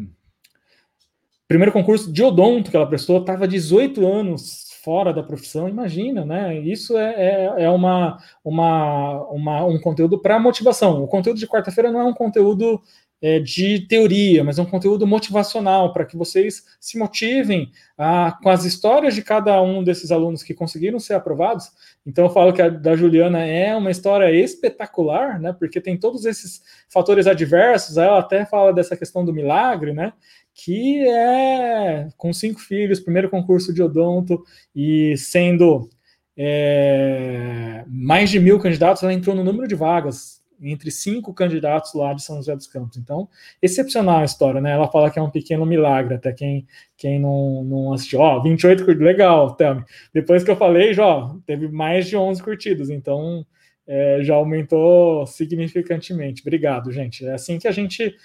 primeiro 1.47 1.71
concurso 1.73 2.11
de 2.11 2.23
odonto 2.23 2.71
que 2.71 2.77
ela 2.77 2.87
prestou, 2.87 3.19
estava 3.19 3.47
18 3.47 4.07
anos 4.07 4.71
fora 4.83 5.13
da 5.13 5.21
profissão, 5.21 5.69
imagina, 5.69 6.25
né? 6.25 6.57
Isso 6.57 6.97
é, 6.97 7.13
é, 7.13 7.63
é 7.65 7.69
uma, 7.69 8.17
uma, 8.43 9.21
uma, 9.29 9.65
um 9.65 9.79
conteúdo 9.79 10.19
para 10.19 10.39
motivação. 10.39 11.03
O 11.03 11.07
conteúdo 11.07 11.39
de 11.39 11.47
quarta-feira 11.47 11.91
não 11.91 11.99
é 12.01 12.05
um 12.05 12.13
conteúdo 12.13 12.81
é, 13.22 13.39
de 13.39 13.80
teoria, 13.88 14.43
mas 14.43 14.57
é 14.57 14.61
um 14.61 14.65
conteúdo 14.65 15.05
motivacional 15.05 15.93
para 15.93 16.05
que 16.05 16.17
vocês 16.17 16.63
se 16.80 16.97
motivem 16.97 17.72
a, 17.97 18.38
com 18.41 18.49
as 18.49 18.65
histórias 18.65 19.13
de 19.13 19.22
cada 19.22 19.61
um 19.61 19.84
desses 19.84 20.11
alunos 20.11 20.41
que 20.41 20.55
conseguiram 20.55 20.99
ser 20.99 21.13
aprovados. 21.13 21.69
Então, 22.05 22.26
eu 22.26 22.32
falo 22.32 22.51
que 22.51 22.61
a 22.61 22.69
da 22.69 22.95
Juliana 22.95 23.45
é 23.45 23.76
uma 23.76 23.91
história 23.91 24.32
espetacular, 24.34 25.39
né? 25.39 25.53
Porque 25.53 25.80
tem 25.80 25.97
todos 25.97 26.26
esses 26.26 26.63
fatores 26.89 27.28
adversos. 27.28 27.97
Ela 27.97 28.19
até 28.19 28.43
fala 28.45 28.74
dessa 28.74 28.97
questão 28.97 29.24
do 29.24 29.34
milagre, 29.34 29.93
né? 29.93 30.13
Que 30.53 31.07
é 31.07 32.07
com 32.17 32.34
cinco 32.34 32.59
filhos, 32.59 32.99
primeiro 32.99 33.30
concurso 33.30 33.72
de 33.72 33.84
odonto 33.84 34.43
e 34.76 35.15
sendo 35.15 35.88
é, 36.36 37.84
mais 37.88 38.32
de 38.32 38.39
mil 38.39 38.59
candidatos, 38.59 39.03
ela 39.03 39.13
entrou 39.13 39.36
no 39.36 39.43
número 39.43 39.67
de 39.67 39.76
vagas 39.76 40.40
entre 40.62 40.91
cinco 40.91 41.34
candidatos 41.34 41.93
lá 41.93 42.14
de 42.14 42.22
São 42.24 42.38
José 42.38 42.55
dos 42.55 42.68
Campos. 42.68 42.97
Então, 42.97 43.28
excepcional 43.62 44.20
a 44.20 44.26
história, 44.26 44.62
né? 44.62 44.72
Ela 44.72 44.88
fala 44.88 45.09
que 45.09 45.18
é 45.18 45.22
um 45.22 45.30
pequeno 45.30 45.66
milagre, 45.66 46.16
até 46.16 46.32
quem, 46.32 46.68
quem 46.97 47.20
não, 47.20 47.64
não 47.64 47.93
assistiu. 47.93 48.20
Ó, 48.20 48.41
28 48.41 48.86
curtidas, 48.86 49.07
legal, 49.07 49.55
Thelmy. 49.55 49.84
Depois 50.14 50.43
que 50.43 50.51
eu 50.51 50.55
falei, 50.55 50.93
já 50.93 51.34
teve 51.45 51.68
mais 51.68 52.07
de 52.07 52.16
11 52.16 52.41
curtidas, 52.43 52.89
então 52.89 53.45
é, 53.88 54.20
já 54.22 54.36
aumentou 54.36 55.26
significantemente. 55.26 56.41
Obrigado, 56.41 56.91
gente. 56.91 57.26
É 57.26 57.34
assim 57.34 57.57
que 57.57 57.68
a 57.68 57.72
gente 57.72 58.16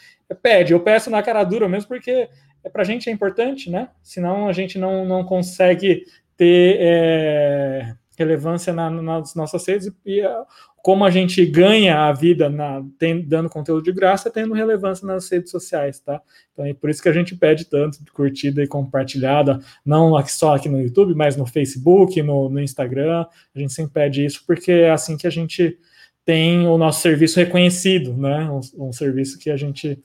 pede. 0.43 0.73
Eu 0.73 0.81
peço 0.81 1.11
na 1.11 1.23
cara 1.23 1.43
dura 1.45 1.69
mesmo, 1.69 1.89
porque 1.89 2.29
é, 2.63 2.69
para 2.69 2.83
a 2.83 2.85
gente 2.85 3.09
é 3.09 3.13
importante, 3.13 3.71
né? 3.71 3.89
Senão 4.03 4.49
a 4.49 4.53
gente 4.53 4.79
não, 4.79 5.05
não 5.05 5.25
consegue 5.25 6.05
ter 6.37 6.77
é, 6.79 7.95
relevância 8.17 8.73
na, 8.73 8.91
nas 8.91 9.35
nossas 9.35 9.67
redes 9.67 9.87
e, 9.87 10.21
e 10.21 10.23
como 10.87 11.05
a 11.05 11.11
gente 11.11 11.45
ganha 11.45 12.07
a 12.07 12.13
vida 12.13 12.49
na, 12.49 12.81
tem, 12.97 13.21
dando 13.21 13.51
conteúdo 13.51 13.83
de 13.83 13.93
graça, 13.93 14.31
tendo 14.31 14.55
relevância 14.55 15.05
nas 15.05 15.29
redes 15.29 15.51
sociais, 15.51 15.99
tá? 15.99 16.23
Então 16.53 16.65
é 16.65 16.73
por 16.75 16.89
isso 16.89 17.03
que 17.03 17.09
a 17.09 17.13
gente 17.13 17.35
pede 17.35 17.65
tanto 17.65 18.05
de 18.05 18.13
curtida 18.13 18.63
e 18.63 18.69
compartilhada, 18.69 19.61
não 19.85 20.15
só 20.27 20.55
aqui 20.55 20.69
no 20.69 20.81
YouTube, 20.81 21.13
mas 21.15 21.37
no 21.37 21.45
Facebook, 21.45 22.23
no, 22.23 22.49
no 22.49 22.61
Instagram. 22.61 23.27
A 23.53 23.59
gente 23.59 23.73
sempre 23.73 23.95
pede 23.95 24.25
isso 24.25 24.45
porque 24.47 24.71
é 24.71 24.91
assim 24.93 25.17
que 25.17 25.27
a 25.27 25.31
gente 25.31 25.77
tem 26.25 26.69
o 26.69 26.79
nosso 26.79 27.01
serviço 27.03 27.41
reconhecido, 27.41 28.17
né? 28.17 28.49
Um, 28.49 28.89
um 28.89 28.93
serviço 28.93 29.41
que 29.41 29.51
a 29.51 29.57
gente 29.57 30.01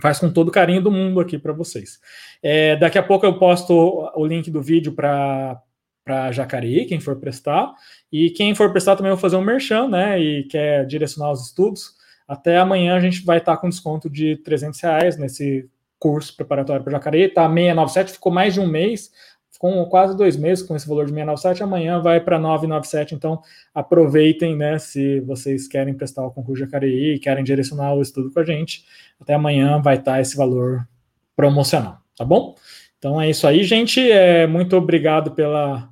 faz 0.00 0.20
com 0.20 0.30
todo 0.30 0.46
o 0.46 0.52
carinho 0.52 0.80
do 0.80 0.92
mundo 0.92 1.18
aqui 1.18 1.38
para 1.38 1.52
vocês. 1.52 1.98
É, 2.40 2.76
daqui 2.76 2.98
a 2.98 3.02
pouco 3.02 3.26
eu 3.26 3.36
posto 3.36 3.74
o 4.14 4.24
link 4.24 4.48
do 4.48 4.62
vídeo 4.62 4.92
para 4.92 5.60
para 6.08 6.32
Jacareí, 6.32 6.86
quem 6.86 6.98
for 6.98 7.16
prestar. 7.16 7.74
E 8.10 8.30
quem 8.30 8.54
for 8.54 8.72
prestar 8.72 8.96
também 8.96 9.12
vou 9.12 9.20
fazer 9.20 9.36
um 9.36 9.42
merchan, 9.42 9.88
né? 9.88 10.18
E 10.18 10.44
quer 10.44 10.86
direcionar 10.86 11.30
os 11.30 11.44
estudos. 11.44 11.92
Até 12.26 12.56
amanhã 12.56 12.96
a 12.96 13.00
gente 13.00 13.22
vai 13.22 13.36
estar 13.36 13.58
com 13.58 13.68
desconto 13.68 14.08
de 14.08 14.36
300 14.36 14.80
reais 14.80 15.18
nesse 15.18 15.68
curso 15.98 16.34
preparatório 16.34 16.82
para 16.82 16.92
Jacareí. 16.92 17.28
Tá 17.28 17.46
697, 17.46 18.12
ficou 18.12 18.32
mais 18.32 18.54
de 18.54 18.60
um 18.60 18.66
mês, 18.66 19.10
ficou 19.50 19.86
quase 19.90 20.16
dois 20.16 20.34
meses 20.34 20.64
com 20.64 20.74
esse 20.74 20.88
valor 20.88 21.04
de 21.04 21.12
697. 21.12 21.62
Amanhã 21.62 22.00
vai 22.00 22.20
para 22.20 22.38
997. 22.38 23.14
Então 23.14 23.42
aproveitem, 23.74 24.56
né? 24.56 24.78
Se 24.78 25.20
vocês 25.20 25.68
querem 25.68 25.92
prestar 25.92 26.24
o 26.24 26.30
concurso 26.30 26.64
Jacareí 26.64 27.16
e 27.16 27.18
querem 27.18 27.44
direcionar 27.44 27.92
o 27.92 28.00
estudo 28.00 28.30
com 28.30 28.40
a 28.40 28.44
gente. 28.44 28.86
Até 29.20 29.34
amanhã 29.34 29.78
vai 29.82 29.96
estar 29.96 30.22
esse 30.22 30.34
valor 30.34 30.88
promocional, 31.36 31.98
tá 32.16 32.24
bom? 32.24 32.54
Então 32.98 33.20
é 33.20 33.30
isso 33.30 33.46
aí, 33.46 33.62
gente. 33.62 34.10
É, 34.10 34.46
muito 34.46 34.76
obrigado 34.76 35.30
pela 35.30 35.88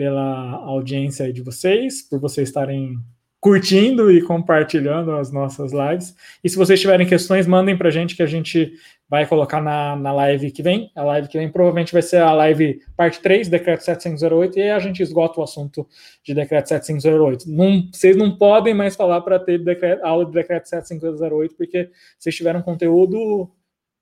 pela 0.00 0.52
audiência 0.64 1.30
de 1.30 1.42
vocês, 1.42 2.00
por 2.00 2.18
vocês 2.18 2.48
estarem 2.48 2.98
curtindo 3.38 4.10
e 4.10 4.22
compartilhando 4.22 5.12
as 5.12 5.30
nossas 5.30 5.72
lives. 5.72 6.16
E 6.42 6.48
se 6.48 6.56
vocês 6.56 6.80
tiverem 6.80 7.06
questões, 7.06 7.46
mandem 7.46 7.76
para 7.76 7.88
a 7.88 7.90
gente 7.90 8.16
que 8.16 8.22
a 8.22 8.26
gente 8.26 8.72
vai 9.06 9.26
colocar 9.26 9.60
na, 9.60 9.94
na 9.96 10.10
live 10.10 10.52
que 10.52 10.62
vem. 10.62 10.90
A 10.96 11.02
live 11.02 11.28
que 11.28 11.36
vem 11.36 11.52
provavelmente 11.52 11.92
vai 11.92 12.00
ser 12.00 12.16
a 12.16 12.32
live 12.32 12.80
parte 12.96 13.20
3, 13.20 13.48
decreto 13.48 13.84
7508, 13.84 14.58
e 14.58 14.62
aí 14.62 14.70
a 14.70 14.78
gente 14.78 15.02
esgota 15.02 15.38
o 15.38 15.42
assunto 15.42 15.86
de 16.24 16.32
decreto 16.32 16.70
7508. 16.70 17.44
Não, 17.50 17.86
vocês 17.92 18.16
não 18.16 18.38
podem 18.38 18.72
mais 18.72 18.96
falar 18.96 19.20
para 19.20 19.38
ter 19.38 19.62
decreto, 19.62 20.02
aula 20.02 20.24
de 20.24 20.32
decreto 20.32 20.66
7508, 20.66 21.56
porque 21.56 21.90
vocês 22.18 22.34
tiveram 22.34 22.62
conteúdo 22.62 23.50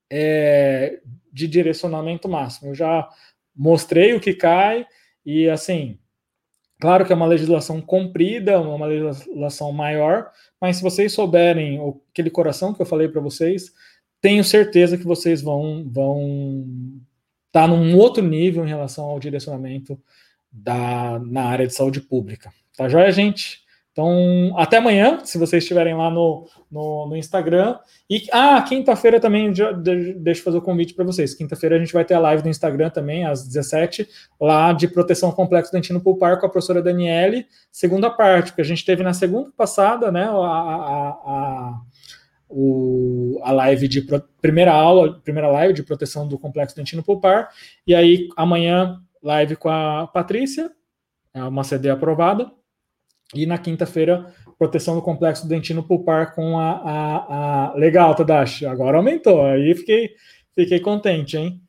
é, 0.09 1.01
de 1.33 1.49
direcionamento 1.49 2.29
máximo. 2.29 2.71
Eu 2.71 2.75
já 2.77 3.09
mostrei 3.57 4.15
o 4.15 4.21
que 4.21 4.33
cai, 4.33 4.87
e 5.31 5.47
assim, 5.51 5.99
claro 6.81 7.05
que 7.05 7.13
é 7.13 7.17
uma 7.17 7.27
legislação 7.27 7.83
comprida, 7.83 8.59
uma 8.59 8.87
legislação 8.87 9.71
maior, 9.73 10.31
mas 10.59 10.77
se 10.77 10.83
vocês 10.83 11.13
souberem 11.13 11.79
aquele 12.11 12.31
coração 12.31 12.73
que 12.73 12.81
eu 12.81 12.87
falei 12.87 13.09
para 13.09 13.21
vocês, 13.21 13.71
tenho 14.23 14.43
certeza 14.43 14.97
que 14.97 15.05
vocês 15.05 15.43
vão 15.43 15.87
vão 15.87 16.65
estar 17.49 17.63
tá 17.63 17.69
num 17.69 17.95
outro 17.99 18.23
nível 18.27 18.65
em 18.65 18.71
relação 18.71 19.05
ao 19.05 19.21
direcionamento 19.21 20.01
da, 20.51 21.19
na 21.19 21.45
área 21.45 21.67
de 21.67 21.75
saúde 21.75 22.01
pública. 22.01 22.51
Tá 22.75 22.89
joia, 22.89 23.13
gente? 23.13 23.68
Então, 23.99 24.57
até 24.57 24.77
amanhã, 24.77 25.19
se 25.25 25.37
vocês 25.39 25.65
estiverem 25.65 25.93
lá 25.93 26.09
no, 26.09 26.47
no, 26.71 27.09
no 27.09 27.17
Instagram. 27.17 27.77
E, 28.09 28.29
ah, 28.31 28.63
quinta-feira 28.63 29.19
também, 29.19 29.53
já, 29.53 29.73
deixa 29.73 30.41
eu 30.41 30.45
fazer 30.45 30.59
o 30.59 30.63
convite 30.63 30.95
para 30.95 31.05
vocês. 31.05 31.35
Quinta-feira 31.35 31.75
a 31.75 31.81
gente 31.81 31.93
vai 31.93 32.05
ter 32.05 32.15
a 32.15 32.21
live 32.21 32.45
no 32.45 32.49
Instagram 32.49 32.91
também, 32.91 33.27
às 33.27 33.45
17 33.45 34.09
lá 34.41 34.73
de 34.73 34.87
proteção 34.87 35.33
complexo 35.33 35.73
dentino 35.73 36.01
pulpar 36.01 36.39
com 36.39 36.47
a 36.47 36.49
professora 36.49 36.81
Daniele, 36.81 37.45
segunda 37.73 38.09
parte, 38.09 38.53
que 38.53 38.61
a 38.61 38.65
gente 38.65 38.85
teve 38.85 39.03
na 39.03 39.13
segunda 39.13 39.51
passada, 39.57 40.13
né, 40.13 40.27
a, 40.27 40.31
a, 40.31 41.09
a, 41.09 41.81
o, 42.49 43.41
a 43.43 43.51
live 43.51 43.89
de 43.89 44.07
primeira 44.41 44.73
aula, 44.73 45.19
primeira 45.25 45.49
live 45.49 45.75
de 45.75 45.83
proteção 45.83 46.29
do 46.29 46.39
complexo 46.39 46.77
dentino 46.77 47.03
pulpar, 47.03 47.49
e 47.85 47.97
aí 47.97 48.29
amanhã 48.37 49.03
live 49.21 49.57
com 49.57 49.69
a 49.69 50.07
Patrícia, 50.07 50.71
é 51.35 51.43
uma 51.43 51.65
CD 51.65 51.91
aprovada, 51.91 52.49
e 53.35 53.47
na 53.47 53.59
quinta-feira, 53.59 54.33
proteção 54.59 54.95
do 54.95 55.03
complexo 55.03 55.47
dentino 55.47 55.83
pulpar 55.83 56.35
com 56.35 56.59
a, 56.59 56.71
a, 56.71 57.71
a... 57.71 57.75
Legal, 57.75 58.15
Tadashi, 58.15 58.67
agora 58.67 58.97
aumentou. 58.97 59.45
Aí 59.45 59.75
fiquei, 59.75 60.11
fiquei 60.55 60.81
contente, 60.81 61.37
hein? 61.37 61.61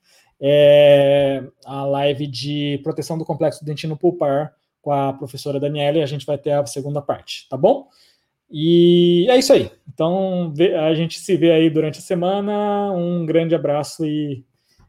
É, 0.41 1.43
a 1.65 1.85
live 1.85 2.25
de 2.25 2.79
proteção 2.81 3.17
do 3.17 3.25
complexo 3.25 3.65
dentino 3.65 3.97
pulpar 3.97 4.53
com 4.81 4.91
a 4.91 5.11
professora 5.11 5.59
Daniela 5.59 5.97
e 5.97 6.01
a 6.01 6.05
gente 6.05 6.25
vai 6.25 6.37
ter 6.37 6.51
a 6.51 6.65
segunda 6.65 7.01
parte, 7.01 7.47
tá 7.49 7.57
bom? 7.57 7.89
E 8.49 9.27
é 9.29 9.37
isso 9.37 9.53
aí. 9.53 9.69
Então, 9.87 10.53
a 10.87 10.95
gente 10.95 11.19
se 11.19 11.35
vê 11.37 11.51
aí 11.51 11.69
durante 11.69 11.99
a 11.99 12.01
semana. 12.01 12.91
Um 12.93 13.25
grande 13.25 13.53
abraço 13.53 14.05
e 14.05 14.43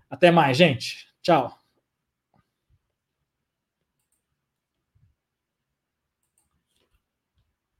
até 0.09 0.31
mais, 0.31 0.57
gente. 0.57 1.09
Tchau. 1.21 1.60